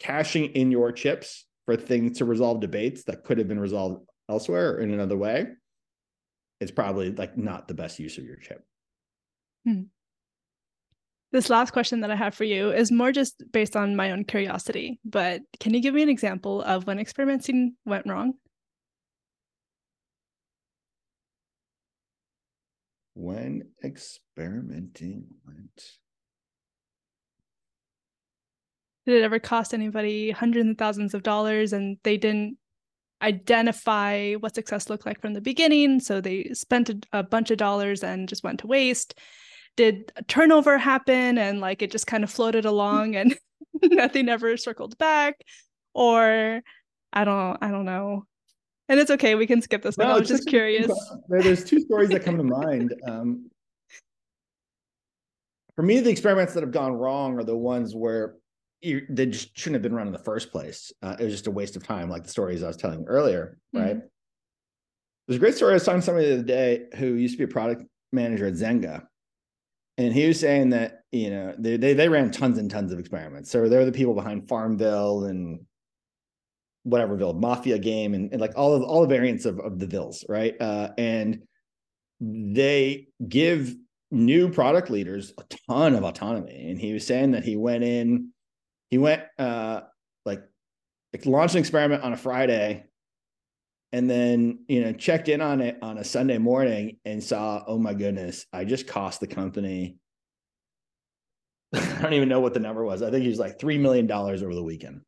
cashing 0.00 0.46
in 0.46 0.70
your 0.70 0.92
chips 0.92 1.46
for 1.66 1.76
things 1.76 2.18
to 2.18 2.24
resolve 2.24 2.60
debates 2.60 3.04
that 3.04 3.24
could 3.24 3.38
have 3.38 3.48
been 3.48 3.60
resolved 3.60 4.04
elsewhere 4.28 4.78
in 4.78 4.92
another 4.92 5.16
way, 5.16 5.46
it's 6.60 6.72
probably 6.72 7.12
like 7.12 7.36
not 7.36 7.68
the 7.68 7.74
best 7.74 7.98
use 7.98 8.18
of 8.18 8.24
your 8.24 8.36
chip. 8.36 8.62
Hmm. 9.64 9.82
This 11.32 11.48
last 11.48 11.70
question 11.70 12.00
that 12.00 12.10
I 12.10 12.16
have 12.16 12.34
for 12.34 12.44
you 12.44 12.72
is 12.72 12.90
more 12.90 13.12
just 13.12 13.44
based 13.52 13.76
on 13.76 13.94
my 13.94 14.10
own 14.10 14.24
curiosity, 14.24 14.98
but 15.04 15.42
can 15.60 15.72
you 15.74 15.80
give 15.80 15.94
me 15.94 16.02
an 16.02 16.08
example 16.08 16.60
of 16.62 16.86
when 16.86 16.98
experimenting 16.98 17.76
went 17.84 18.06
wrong? 18.08 18.34
When 23.14 23.62
experimenting 23.84 25.26
went. 25.46 25.82
Did 29.06 29.16
it 29.16 29.24
ever 29.24 29.38
cost 29.38 29.74
anybody 29.74 30.30
hundreds 30.30 30.68
of 30.68 30.78
thousands 30.78 31.14
of 31.14 31.22
dollars 31.22 31.72
and 31.72 31.96
they 32.02 32.16
didn't 32.16 32.58
identify 33.22 34.34
what 34.34 34.54
success 34.54 34.88
looked 34.88 35.06
like 35.06 35.20
from 35.20 35.34
the 35.34 35.40
beginning? 35.40 36.00
So 36.00 36.20
they 36.20 36.50
spent 36.52 36.90
a, 36.90 37.00
a 37.12 37.22
bunch 37.22 37.50
of 37.50 37.58
dollars 37.58 38.04
and 38.04 38.28
just 38.28 38.44
went 38.44 38.60
to 38.60 38.66
waste. 38.66 39.18
Did 39.76 40.12
turnover 40.28 40.78
happen 40.78 41.38
and 41.38 41.60
like 41.60 41.82
it 41.82 41.90
just 41.90 42.06
kind 42.06 42.24
of 42.24 42.30
floated 42.30 42.64
along 42.64 43.16
and 43.16 43.36
nothing 43.82 44.28
ever 44.28 44.56
circled 44.56 44.98
back? 44.98 45.36
Or 45.94 46.60
I 47.12 47.24
don't 47.24 47.58
I 47.60 47.70
don't 47.70 47.86
know 47.86 48.26
and 48.90 48.98
it's 48.98 49.10
okay. 49.12 49.36
We 49.36 49.46
can 49.46 49.62
skip 49.62 49.82
this 49.82 49.96
one. 49.96 50.08
No, 50.08 50.14
I 50.14 50.18
was 50.18 50.28
just 50.28 50.48
curious. 50.48 50.90
There's 51.28 51.64
two 51.64 51.78
stories 51.80 52.10
that 52.10 52.24
come 52.24 52.36
to 52.36 52.42
mind. 52.42 52.92
Um, 53.06 53.48
for 55.76 55.82
me, 55.82 56.00
the 56.00 56.10
experiments 56.10 56.54
that 56.54 56.64
have 56.64 56.72
gone 56.72 56.92
wrong 56.92 57.38
are 57.38 57.44
the 57.44 57.56
ones 57.56 57.94
where 57.94 58.34
you, 58.82 59.06
they 59.08 59.26
just 59.26 59.56
shouldn't 59.56 59.76
have 59.76 59.82
been 59.82 59.94
run 59.94 60.08
in 60.08 60.12
the 60.12 60.18
first 60.18 60.50
place. 60.50 60.92
Uh, 61.02 61.14
it 61.20 61.24
was 61.24 61.32
just 61.32 61.46
a 61.46 61.52
waste 61.52 61.76
of 61.76 61.84
time, 61.84 62.10
like 62.10 62.24
the 62.24 62.30
stories 62.30 62.64
I 62.64 62.66
was 62.66 62.76
telling 62.76 63.04
earlier, 63.06 63.58
right? 63.72 63.96
Mm-hmm. 63.96 64.06
there's 65.28 65.36
a 65.36 65.38
great 65.40 65.54
story. 65.54 65.70
I 65.70 65.74
was 65.74 65.84
talking 65.84 66.00
to 66.00 66.04
somebody 66.04 66.26
the 66.26 66.34
other 66.34 66.42
day 66.42 66.86
who 66.96 67.14
used 67.14 67.34
to 67.34 67.38
be 67.38 67.44
a 67.44 67.48
product 67.48 67.84
manager 68.12 68.46
at 68.48 68.54
Zynga. 68.54 69.06
And 69.98 70.12
he 70.12 70.26
was 70.26 70.40
saying 70.40 70.70
that, 70.70 71.02
you 71.12 71.30
know, 71.30 71.54
they, 71.56 71.76
they, 71.76 71.92
they 71.94 72.08
ran 72.08 72.32
tons 72.32 72.58
and 72.58 72.68
tons 72.68 72.92
of 72.92 72.98
experiments. 72.98 73.52
So 73.52 73.68
they're 73.68 73.84
the 73.84 73.92
people 73.92 74.14
behind 74.14 74.48
Farmville 74.48 75.26
and 75.26 75.60
whateverville, 76.86 77.38
Mafia 77.38 77.78
game, 77.78 78.14
and, 78.14 78.32
and 78.32 78.40
like 78.40 78.52
all 78.56 78.74
of 78.74 78.82
all 78.82 79.02
the 79.02 79.08
variants 79.08 79.44
of, 79.44 79.58
of 79.60 79.78
the 79.78 79.86
Vills, 79.86 80.24
right? 80.28 80.54
Uh, 80.60 80.90
and 80.98 81.42
they 82.20 83.08
give 83.26 83.74
new 84.10 84.50
product 84.50 84.90
leaders 84.90 85.32
a 85.38 85.44
ton 85.68 85.94
of 85.94 86.04
autonomy. 86.04 86.70
And 86.70 86.80
he 86.80 86.92
was 86.92 87.06
saying 87.06 87.32
that 87.32 87.44
he 87.44 87.56
went 87.56 87.84
in, 87.84 88.32
he 88.90 88.98
went 88.98 89.22
uh 89.38 89.82
like, 90.24 90.42
like 91.12 91.26
launched 91.26 91.54
an 91.54 91.60
experiment 91.60 92.02
on 92.02 92.12
a 92.12 92.16
Friday 92.16 92.84
and 93.92 94.08
then 94.08 94.64
you 94.68 94.82
know 94.82 94.92
checked 94.92 95.28
in 95.28 95.40
on 95.40 95.60
it 95.60 95.78
on 95.82 95.98
a 95.98 96.04
sunday 96.04 96.38
morning 96.38 96.98
and 97.04 97.22
saw 97.22 97.62
oh 97.66 97.78
my 97.78 97.94
goodness 97.94 98.46
i 98.52 98.64
just 98.64 98.86
cost 98.86 99.20
the 99.20 99.26
company 99.26 99.96
i 101.74 102.02
don't 102.02 102.12
even 102.12 102.28
know 102.28 102.40
what 102.40 102.54
the 102.54 102.60
number 102.60 102.84
was 102.84 103.02
i 103.02 103.10
think 103.10 103.22
he 103.22 103.28
was 103.28 103.38
like 103.38 103.58
three 103.58 103.78
million 103.78 104.06
dollars 104.06 104.42
over 104.42 104.54
the 104.54 104.62
weekend 104.62 105.00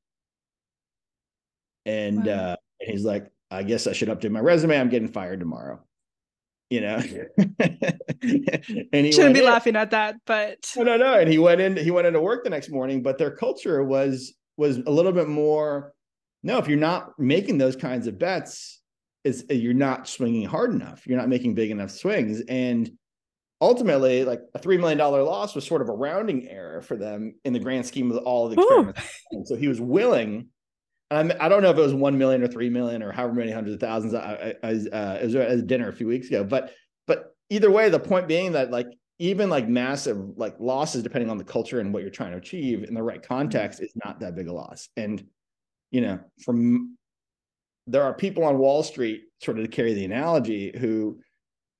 and 1.86 2.26
wow. 2.26 2.32
uh 2.32 2.56
and 2.80 2.90
he's 2.90 3.04
like 3.04 3.30
i 3.50 3.62
guess 3.62 3.86
i 3.86 3.92
should 3.92 4.08
update 4.08 4.30
my 4.30 4.40
resume 4.40 4.78
i'm 4.78 4.88
getting 4.88 5.08
fired 5.08 5.40
tomorrow 5.40 5.80
you 6.70 6.80
know 6.80 6.96
and 7.38 9.06
he 9.06 9.12
shouldn't 9.12 9.34
be 9.34 9.40
in. 9.40 9.46
laughing 9.46 9.76
at 9.76 9.90
that 9.90 10.16
but 10.26 10.72
no 10.76 10.82
no 10.82 10.96
no 10.96 11.18
and 11.18 11.30
he 11.30 11.38
went 11.38 11.60
in 11.60 11.76
he 11.76 11.90
went 11.90 12.06
into 12.06 12.20
work 12.20 12.44
the 12.44 12.50
next 12.50 12.70
morning 12.70 13.02
but 13.02 13.18
their 13.18 13.30
culture 13.30 13.82
was 13.82 14.34
was 14.56 14.78
a 14.78 14.90
little 14.90 15.12
bit 15.12 15.28
more 15.28 15.92
no, 16.42 16.58
if 16.58 16.68
you're 16.68 16.78
not 16.78 17.18
making 17.18 17.58
those 17.58 17.76
kinds 17.76 18.06
of 18.06 18.18
bets, 18.18 18.80
is 19.24 19.44
you're 19.48 19.74
not 19.74 20.08
swinging 20.08 20.46
hard 20.46 20.72
enough. 20.72 21.06
You're 21.06 21.18
not 21.18 21.28
making 21.28 21.54
big 21.54 21.70
enough 21.70 21.92
swings. 21.92 22.42
And 22.48 22.90
ultimately, 23.60 24.24
like 24.24 24.40
a 24.54 24.58
$3 24.58 24.80
million 24.80 24.98
loss 24.98 25.54
was 25.54 25.64
sort 25.64 25.82
of 25.82 25.88
a 25.88 25.92
rounding 25.92 26.48
error 26.48 26.82
for 26.82 26.96
them 26.96 27.34
in 27.44 27.52
the 27.52 27.60
grand 27.60 27.86
scheme 27.86 28.10
of 28.10 28.18
all 28.18 28.46
of 28.46 28.54
the 28.54 28.60
experiments. 28.60 29.00
so 29.44 29.54
he 29.54 29.68
was 29.68 29.80
willing. 29.80 30.48
And 31.20 31.32
I 31.34 31.48
don't 31.48 31.62
know 31.62 31.70
if 31.70 31.76
it 31.76 31.82
was 31.82 31.94
1 31.94 32.18
million 32.18 32.42
or 32.42 32.48
3 32.48 32.70
million 32.70 33.02
or 33.02 33.12
however 33.12 33.34
many 33.34 33.52
hundreds 33.52 33.74
of 33.74 33.80
thousands. 33.80 34.14
I, 34.14 34.54
I, 34.62 34.68
uh, 34.68 35.18
it 35.20 35.24
was 35.24 35.34
at 35.34 35.66
dinner 35.66 35.88
a 35.88 35.92
few 35.92 36.06
weeks 36.06 36.28
ago. 36.28 36.44
But, 36.44 36.72
but 37.06 37.34
either 37.50 37.70
way, 37.70 37.88
the 37.88 38.00
point 38.00 38.28
being 38.28 38.52
that 38.52 38.70
like 38.70 38.86
even 39.18 39.50
like 39.50 39.68
massive 39.68 40.18
like 40.36 40.56
losses, 40.58 41.02
depending 41.02 41.30
on 41.30 41.38
the 41.38 41.44
culture 41.44 41.80
and 41.80 41.92
what 41.92 42.02
you're 42.02 42.10
trying 42.10 42.32
to 42.32 42.38
achieve 42.38 42.84
in 42.84 42.94
the 42.94 43.02
right 43.02 43.22
context, 43.22 43.80
is 43.80 43.92
not 44.04 44.20
that 44.20 44.34
big 44.34 44.48
a 44.48 44.52
loss. 44.52 44.88
And 44.96 45.24
you 45.90 46.00
know, 46.00 46.18
from 46.44 46.96
there 47.86 48.02
are 48.02 48.14
people 48.14 48.44
on 48.44 48.58
Wall 48.58 48.82
Street, 48.82 49.22
sort 49.40 49.58
of 49.58 49.64
to 49.64 49.70
carry 49.70 49.94
the 49.94 50.04
analogy, 50.04 50.76
who 50.76 51.20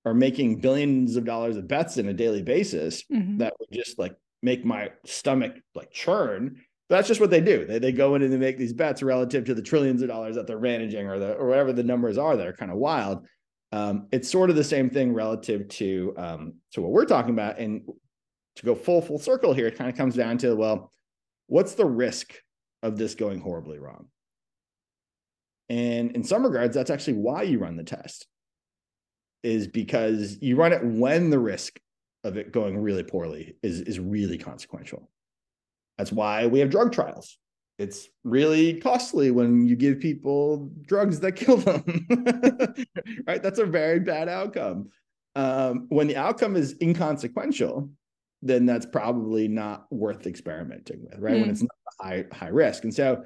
are 0.05 0.15
making 0.15 0.61
billions 0.61 1.17
of 1.17 1.25
dollars 1.25 1.57
of 1.57 1.69
bets 1.69 1.97
in 1.97 2.09
a 2.09 2.13
daily 2.13 2.43
basis 2.43 3.05
mm-hmm. 3.13 3.39
that 3.39 3.55
would 3.59 3.71
just 3.73 3.99
like 3.99 4.15
make 4.43 4.65
my 4.65 4.91
stomach 5.05 5.57
like 5.75 5.91
churn. 5.91 6.61
That's 6.97 7.09
just 7.09 7.21
what 7.21 7.31
they 7.31 7.41
do. 7.41 7.65
They 7.65 7.79
they 7.79 7.93
go 7.93 8.15
in 8.15 8.23
and 8.23 8.33
they 8.33 8.37
make 8.37 8.59
these 8.59 8.73
bets 8.73 9.03
relative 9.03 9.45
to 9.47 9.55
the 9.55 9.63
trillions 9.63 10.03
of 10.03 10.09
dollars 10.09 10.37
that 10.37 10.47
they're 10.47 10.61
managing 10.61 11.07
or 11.07 11.19
the 11.19 11.35
or 11.35 11.49
whatever 11.49 11.73
the 11.73 11.83
numbers 11.83 12.19
are 12.19 12.37
that 12.37 12.47
are 12.47 12.53
kind 12.53 12.71
of 12.71 12.77
wild. 12.77 13.27
Um, 13.73 14.09
it's 14.13 14.31
sort 14.31 14.51
of 14.51 14.57
the 14.57 14.65
same 14.65 14.91
thing 14.91 15.15
relative 15.15 15.69
to 15.69 16.15
um, 16.19 16.55
to 16.73 16.83
what 16.83 16.91
we're 16.91 17.07
talking 17.07 17.31
about. 17.31 17.59
And 17.59 17.89
to 18.57 18.65
go 18.67 18.75
full 18.75 19.01
full 19.01 19.19
circle 19.19 19.55
here, 19.55 19.67
it 19.67 19.79
kind 19.79 19.89
of 19.89 19.97
comes 19.97 20.15
down 20.15 20.37
to 20.39 20.55
well, 20.55 20.93
what's 21.47 21.75
the 21.75 21.87
risk 21.87 22.35
of 22.83 22.99
this 22.99 23.15
going 23.15 23.41
horribly 23.41 23.79
wrong. 23.79 24.09
And 25.69 26.15
in 26.15 26.25
some 26.25 26.45
regards, 26.45 26.75
that's 26.75 26.91
actually 26.91 27.15
why 27.15 27.45
you 27.45 27.59
run 27.59 27.77
the 27.77 27.85
test, 27.85 28.27
is 29.43 29.67
because 29.69 30.37
you 30.43 30.57
run 30.57 30.73
it 30.73 30.85
when 30.85 31.31
the 31.31 31.39
risk 31.39 31.81
of 32.25 32.37
it 32.37 32.53
going 32.53 32.77
really 32.77 33.03
poorly 33.03 33.57
is, 33.63 33.81
is 33.81 33.99
really 33.99 34.37
consequential. 34.37 35.09
That's 35.99 36.13
why 36.13 36.47
we 36.47 36.61
have 36.61 36.71
drug 36.71 36.93
trials. 36.93 37.39
It's 37.79 38.09
really 38.23 38.81
costly 38.81 39.31
when 39.31 39.67
you 39.67 39.77
give 39.77 39.99
people 39.99 40.71
drugs 40.83 41.21
that 41.21 41.33
kill 41.37 41.57
them, 41.57 42.07
right? 43.27 43.43
That's 43.43 43.59
a 43.59 43.67
very 43.67 44.01
bad 44.01 44.29
outcome. 44.29 44.91
Um, 45.35 45.87
when 45.89 46.07
the 46.07 46.17
outcome 46.17 46.57
is 46.57 46.77
inconsequential, 46.81 47.91
then 48.43 48.67
that's 48.67 48.87
probably 48.87 49.49
not 49.49 49.87
worth 49.91 50.27
experimenting 50.27 51.05
with, 51.05 51.19
right? 51.19 51.35
Mm. 51.35 51.41
When 51.41 51.51
it's 51.51 51.63
not 51.63 51.71
high 52.01 52.25
high 52.33 52.49
risk. 52.49 52.85
And 52.85 52.93
so 52.93 53.25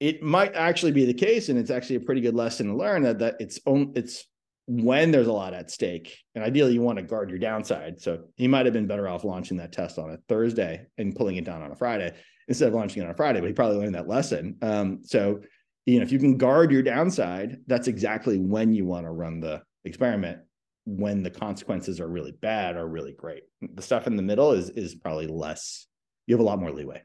it 0.00 0.22
might 0.22 0.54
actually 0.54 0.92
be 0.92 1.04
the 1.04 1.14
case, 1.14 1.48
and 1.48 1.58
it's 1.58 1.70
actually 1.70 1.96
a 1.96 2.00
pretty 2.00 2.20
good 2.20 2.34
lesson 2.34 2.68
to 2.68 2.76
learn 2.76 3.02
that 3.02 3.18
that 3.18 3.36
it's 3.38 3.60
on 3.66 3.92
it's 3.94 4.26
when 4.66 5.10
there's 5.10 5.26
a 5.26 5.32
lot 5.32 5.54
at 5.54 5.70
stake. 5.70 6.16
And 6.34 6.44
ideally 6.44 6.72
you 6.72 6.82
want 6.82 6.98
to 6.98 7.04
guard 7.04 7.30
your 7.30 7.38
downside. 7.38 8.00
So 8.00 8.24
he 8.36 8.48
might 8.48 8.66
have 8.66 8.72
been 8.72 8.86
better 8.86 9.08
off 9.08 9.24
launching 9.24 9.56
that 9.58 9.72
test 9.72 9.98
on 9.98 10.10
a 10.10 10.18
Thursday 10.28 10.86
and 10.98 11.14
pulling 11.14 11.36
it 11.36 11.44
down 11.44 11.62
on 11.62 11.72
a 11.72 11.76
Friday 11.76 12.14
instead 12.48 12.68
of 12.68 12.74
launching 12.74 13.02
it 13.02 13.06
on 13.06 13.10
a 13.10 13.16
Friday, 13.16 13.40
but 13.40 13.46
he 13.46 13.52
probably 13.52 13.78
learned 13.78 13.94
that 13.94 14.08
lesson. 14.08 14.56
Um, 14.62 15.00
so 15.04 15.40
you 15.86 15.98
know, 15.98 16.04
if 16.04 16.12
you 16.12 16.18
can 16.18 16.36
guard 16.36 16.70
your 16.70 16.82
downside, 16.82 17.58
that's 17.66 17.88
exactly 17.88 18.38
when 18.38 18.72
you 18.72 18.84
want 18.84 19.04
to 19.06 19.10
run 19.10 19.40
the 19.40 19.62
experiment 19.84 20.38
when 20.84 21.22
the 21.22 21.30
consequences 21.30 22.00
are 22.00 22.08
really 22.08 22.32
bad 22.32 22.76
are 22.76 22.86
really 22.86 23.12
great. 23.12 23.42
The 23.60 23.82
stuff 23.82 24.06
in 24.06 24.16
the 24.16 24.22
middle 24.22 24.52
is 24.52 24.70
is 24.70 24.94
probably 24.94 25.26
less. 25.26 25.86
You 26.26 26.34
have 26.34 26.40
a 26.40 26.44
lot 26.44 26.60
more 26.60 26.70
leeway. 26.70 27.02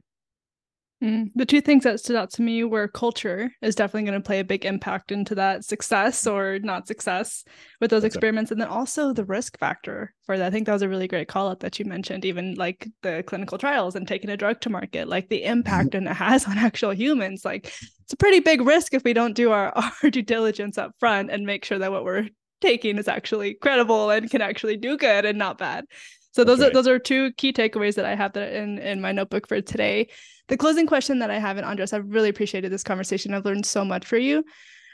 Mm. 1.04 1.30
The 1.36 1.46
two 1.46 1.62
things 1.62 1.84
that 1.84 2.00
stood 2.00 2.16
out 2.16 2.32
to 2.32 2.42
me 2.42 2.64
were 2.64 2.88
culture 2.88 3.52
is 3.62 3.76
definitely 3.76 4.10
going 4.10 4.20
to 4.20 4.26
play 4.26 4.40
a 4.40 4.44
big 4.44 4.66
impact 4.66 5.12
into 5.12 5.36
that 5.36 5.64
success 5.64 6.26
or 6.26 6.58
not 6.60 6.88
success 6.88 7.44
with 7.80 7.92
those 7.92 8.02
That's 8.02 8.16
experiments. 8.16 8.50
Right. 8.50 8.56
And 8.56 8.62
then 8.62 8.70
also 8.70 9.14
the 9.14 9.26
risk 9.26 9.60
factor 9.60 10.14
for 10.26 10.38
that. 10.38 10.48
I 10.48 10.50
think 10.50 10.66
that 10.66 10.74
was 10.74 10.82
a 10.82 10.90
really 10.90 11.08
great 11.08 11.28
call 11.28 11.50
out 11.50 11.60
that 11.60 11.78
you 11.78 11.86
mentioned, 11.86 12.26
even 12.26 12.56
like 12.56 12.88
the 13.04 13.24
clinical 13.28 13.60
trials 13.60 13.96
and 13.96 14.08
taking 14.08 14.32
a 14.32 14.38
drug 14.38 14.60
to 14.62 14.72
market, 14.72 15.08
like 15.08 15.30
the 15.30 15.44
impact 15.44 15.94
and 15.94 16.08
it 16.08 16.16
has 16.16 16.46
on 16.48 16.58
actual 16.58 16.92
humans. 16.92 17.46
Like 17.46 17.68
it's 17.68 18.14
a 18.14 18.18
pretty 18.18 18.40
big 18.40 18.62
risk 18.62 18.96
if 18.96 19.04
we 19.04 19.14
don't 19.14 19.36
do 19.36 19.52
our, 19.52 19.72
our 20.04 20.10
due 20.10 20.24
diligence 20.24 20.80
up 20.80 20.94
front 21.00 21.30
and 21.30 21.46
make 21.46 21.64
sure 21.64 21.78
that 21.78 21.92
what 21.92 22.06
we're 22.06 22.28
taking 22.60 22.98
is 22.98 23.08
actually 23.08 23.54
credible 23.54 24.10
and 24.10 24.32
can 24.32 24.42
actually 24.42 24.78
do 24.78 24.98
good 24.98 25.26
and 25.26 25.38
not 25.38 25.60
bad. 25.60 25.86
So 26.32 26.44
those 26.44 26.60
okay. 26.60 26.70
are 26.70 26.74
those 26.74 26.88
are 26.88 27.00
two 27.00 27.32
key 27.34 27.52
takeaways 27.54 27.96
that 27.96 28.06
I 28.06 28.16
have 28.16 28.34
that 28.34 28.54
in 28.54 28.78
in 28.78 29.02
my 29.02 29.12
notebook 29.12 29.48
for 29.48 29.62
today. 29.62 30.10
The 30.48 30.58
closing 30.58 30.88
question 30.88 31.20
that 31.20 31.30
I 31.30 31.40
have, 31.40 31.58
and 31.58 31.66
Andres, 31.66 31.94
I've 31.94 32.10
really 32.10 32.30
appreciated 32.30 32.72
this 32.72 32.84
conversation. 32.84 33.34
I've 33.34 33.46
learned 33.46 33.66
so 33.66 33.84
much 33.84 34.06
for 34.06 34.18
you. 34.18 34.44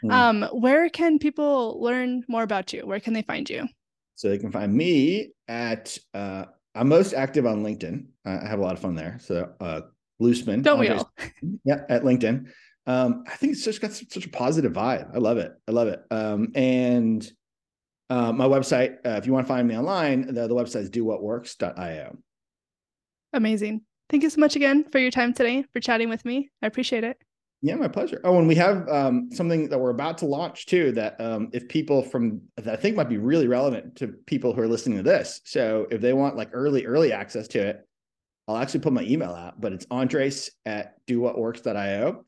Mm. 0.03 0.11
Um, 0.11 0.43
where 0.59 0.89
can 0.89 1.19
people 1.19 1.81
learn 1.81 2.23
more 2.27 2.43
about 2.43 2.73
you? 2.73 2.85
Where 2.85 2.99
can 2.99 3.13
they 3.13 3.21
find 3.21 3.49
you? 3.49 3.67
So 4.15 4.29
they 4.29 4.37
can 4.37 4.51
find 4.51 4.73
me 4.73 5.31
at 5.47 5.97
uh, 6.13 6.45
I'm 6.75 6.89
most 6.89 7.13
active 7.13 7.45
on 7.45 7.63
LinkedIn. 7.63 8.05
I 8.25 8.47
have 8.47 8.59
a 8.59 8.61
lot 8.61 8.73
of 8.73 8.79
fun 8.79 8.95
there. 8.95 9.17
So 9.21 9.51
uh, 9.59 9.81
Glusman. 10.21 10.63
Don't 10.63 10.79
Andres, 10.79 11.03
we 11.17 11.23
all? 11.47 11.59
yeah, 11.65 11.83
at 11.89 12.03
LinkedIn. 12.03 12.47
Um, 12.85 13.23
I 13.27 13.35
think 13.35 13.53
it's 13.53 13.63
just 13.63 13.79
got 13.79 13.93
such 13.93 14.25
a 14.25 14.29
positive 14.29 14.73
vibe. 14.73 15.13
I 15.13 15.19
love 15.19 15.37
it. 15.37 15.53
I 15.67 15.71
love 15.71 15.87
it. 15.87 16.03
Um, 16.11 16.51
and 16.55 17.25
uh, 18.09 18.31
my 18.33 18.45
website, 18.45 18.97
uh, 19.05 19.11
if 19.11 19.25
you 19.25 19.33
want 19.33 19.47
to 19.47 19.53
find 19.53 19.67
me 19.67 19.77
online, 19.77 20.33
the, 20.33 20.47
the 20.47 20.55
website 20.55 20.81
is 20.81 20.89
dowhatworks.io. 20.89 22.17
Amazing. 23.31 23.81
Thank 24.09 24.23
you 24.23 24.29
so 24.29 24.39
much 24.39 24.55
again 24.55 24.85
for 24.91 24.99
your 24.99 25.11
time 25.11 25.33
today, 25.33 25.65
for 25.73 25.79
chatting 25.79 26.09
with 26.09 26.23
me. 26.25 26.49
I 26.61 26.67
appreciate 26.67 27.03
it. 27.03 27.17
Yeah, 27.61 27.75
my 27.75 27.87
pleasure. 27.87 28.19
Oh, 28.25 28.37
and 28.39 28.47
we 28.47 28.55
have 28.55 28.89
um, 28.89 29.29
something 29.31 29.69
that 29.69 29.79
we're 29.79 29.91
about 29.91 30.17
to 30.17 30.25
launch 30.25 30.65
too. 30.65 30.91
That 30.91 31.19
um, 31.21 31.49
if 31.53 31.69
people 31.69 32.03
from 32.03 32.41
that 32.57 32.67
I 32.67 32.75
think 32.75 32.97
might 32.97 33.07
be 33.07 33.17
really 33.17 33.47
relevant 33.47 33.95
to 33.97 34.09
people 34.09 34.53
who 34.53 34.61
are 34.61 34.67
listening 34.67 34.97
to 34.97 35.03
this. 35.03 35.39
So 35.45 35.87
if 35.89 36.01
they 36.01 36.11
want 36.11 36.35
like 36.35 36.49
early 36.51 36.85
early 36.85 37.13
access 37.13 37.47
to 37.49 37.65
it, 37.65 37.87
I'll 38.49 38.57
actually 38.57 38.81
put 38.81 38.91
my 38.91 39.03
email 39.03 39.31
out. 39.31 39.61
But 39.61 39.71
it's 39.71 39.87
Andres 39.89 40.51
at 40.65 40.95
dowhatworks.io, 41.07 42.25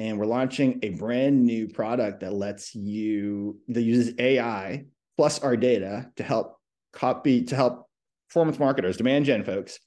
and 0.00 0.18
we're 0.18 0.26
launching 0.26 0.80
a 0.82 0.90
brand 0.90 1.44
new 1.44 1.68
product 1.68 2.20
that 2.20 2.32
lets 2.32 2.74
you 2.74 3.60
that 3.68 3.82
uses 3.82 4.14
AI 4.18 4.86
plus 5.16 5.38
our 5.38 5.56
data 5.56 6.10
to 6.16 6.24
help 6.24 6.56
copy 6.92 7.44
to 7.44 7.54
help 7.54 7.86
performance 8.28 8.58
marketers, 8.58 8.96
demand 8.96 9.24
gen 9.24 9.44
folks, 9.44 9.78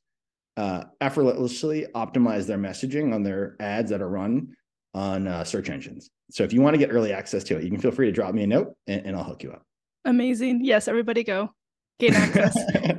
uh, 0.58 0.84
effortlessly 1.01 1.86
optimize 1.95 2.47
their 2.47 2.58
messaging 2.58 3.14
on 3.14 3.24
their 3.24 3.55
ads 3.60 3.91
that 3.91 4.01
are 4.01 4.10
run 4.10 4.55
on 4.93 5.28
uh, 5.28 5.43
search 5.43 5.70
engines. 5.70 6.10
So 6.32 6.43
if 6.43 6.51
you 6.51 6.62
want 6.62 6.74
to 6.74 6.80
get 6.80 6.89
early 6.91 7.14
access 7.14 7.43
to 7.45 7.58
it, 7.58 7.64
you 7.64 7.70
can 7.70 7.80
feel 7.80 7.91
free 7.91 8.08
to 8.08 8.12
drop 8.12 8.34
me 8.34 8.43
a 8.43 8.47
note 8.47 8.74
and, 8.88 9.05
and 9.05 9.16
I'll 9.16 9.24
hook 9.24 9.43
you 9.43 9.51
up. 9.51 9.64
Amazing. 10.05 10.66
Yes, 10.66 10.88
everybody 10.88 11.24
go 11.24 11.51
gain 11.99 12.14
access. 12.14 12.58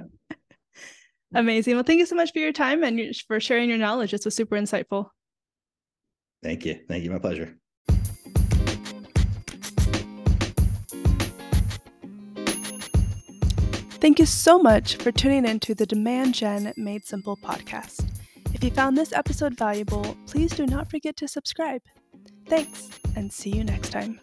Amazing. 1.35 1.75
Well, 1.75 1.85
thank 1.85 1.99
you 1.99 2.07
so 2.07 2.15
much 2.15 2.33
for 2.33 2.39
your 2.39 2.53
time 2.53 2.83
and 2.85 3.15
for 3.27 3.41
sharing 3.41 3.69
your 3.69 3.79
knowledge. 3.79 4.13
This 4.13 4.25
was 4.25 4.35
super 4.35 4.57
insightful. 4.57 5.09
Thank 6.43 6.65
you. 6.65 6.81
Thank 6.89 7.05
you. 7.05 7.11
My 7.11 7.19
pleasure. 7.19 7.59
Thank 14.01 14.21
you 14.21 14.27
so 14.27 14.61
much 14.61 14.95
for 14.97 15.11
tuning 15.11 15.45
in 15.45 15.59
to 15.61 15.75
the 15.75 15.85
Demand 15.85 16.33
Gen 16.33 16.73
Made 16.77 17.05
Simple 17.05 17.37
podcast. 17.37 18.09
If 18.55 18.63
you 18.63 18.71
found 18.71 18.97
this 18.97 19.13
episode 19.13 19.57
valuable, 19.57 20.17
please 20.27 20.53
do 20.53 20.67
not 20.67 20.89
forget 20.89 21.17
to 21.17 21.27
subscribe. 21.27 21.83
Thanks, 22.47 22.89
and 23.17 23.33
see 23.33 23.51
you 23.51 23.65
next 23.65 23.91
time. 23.91 24.21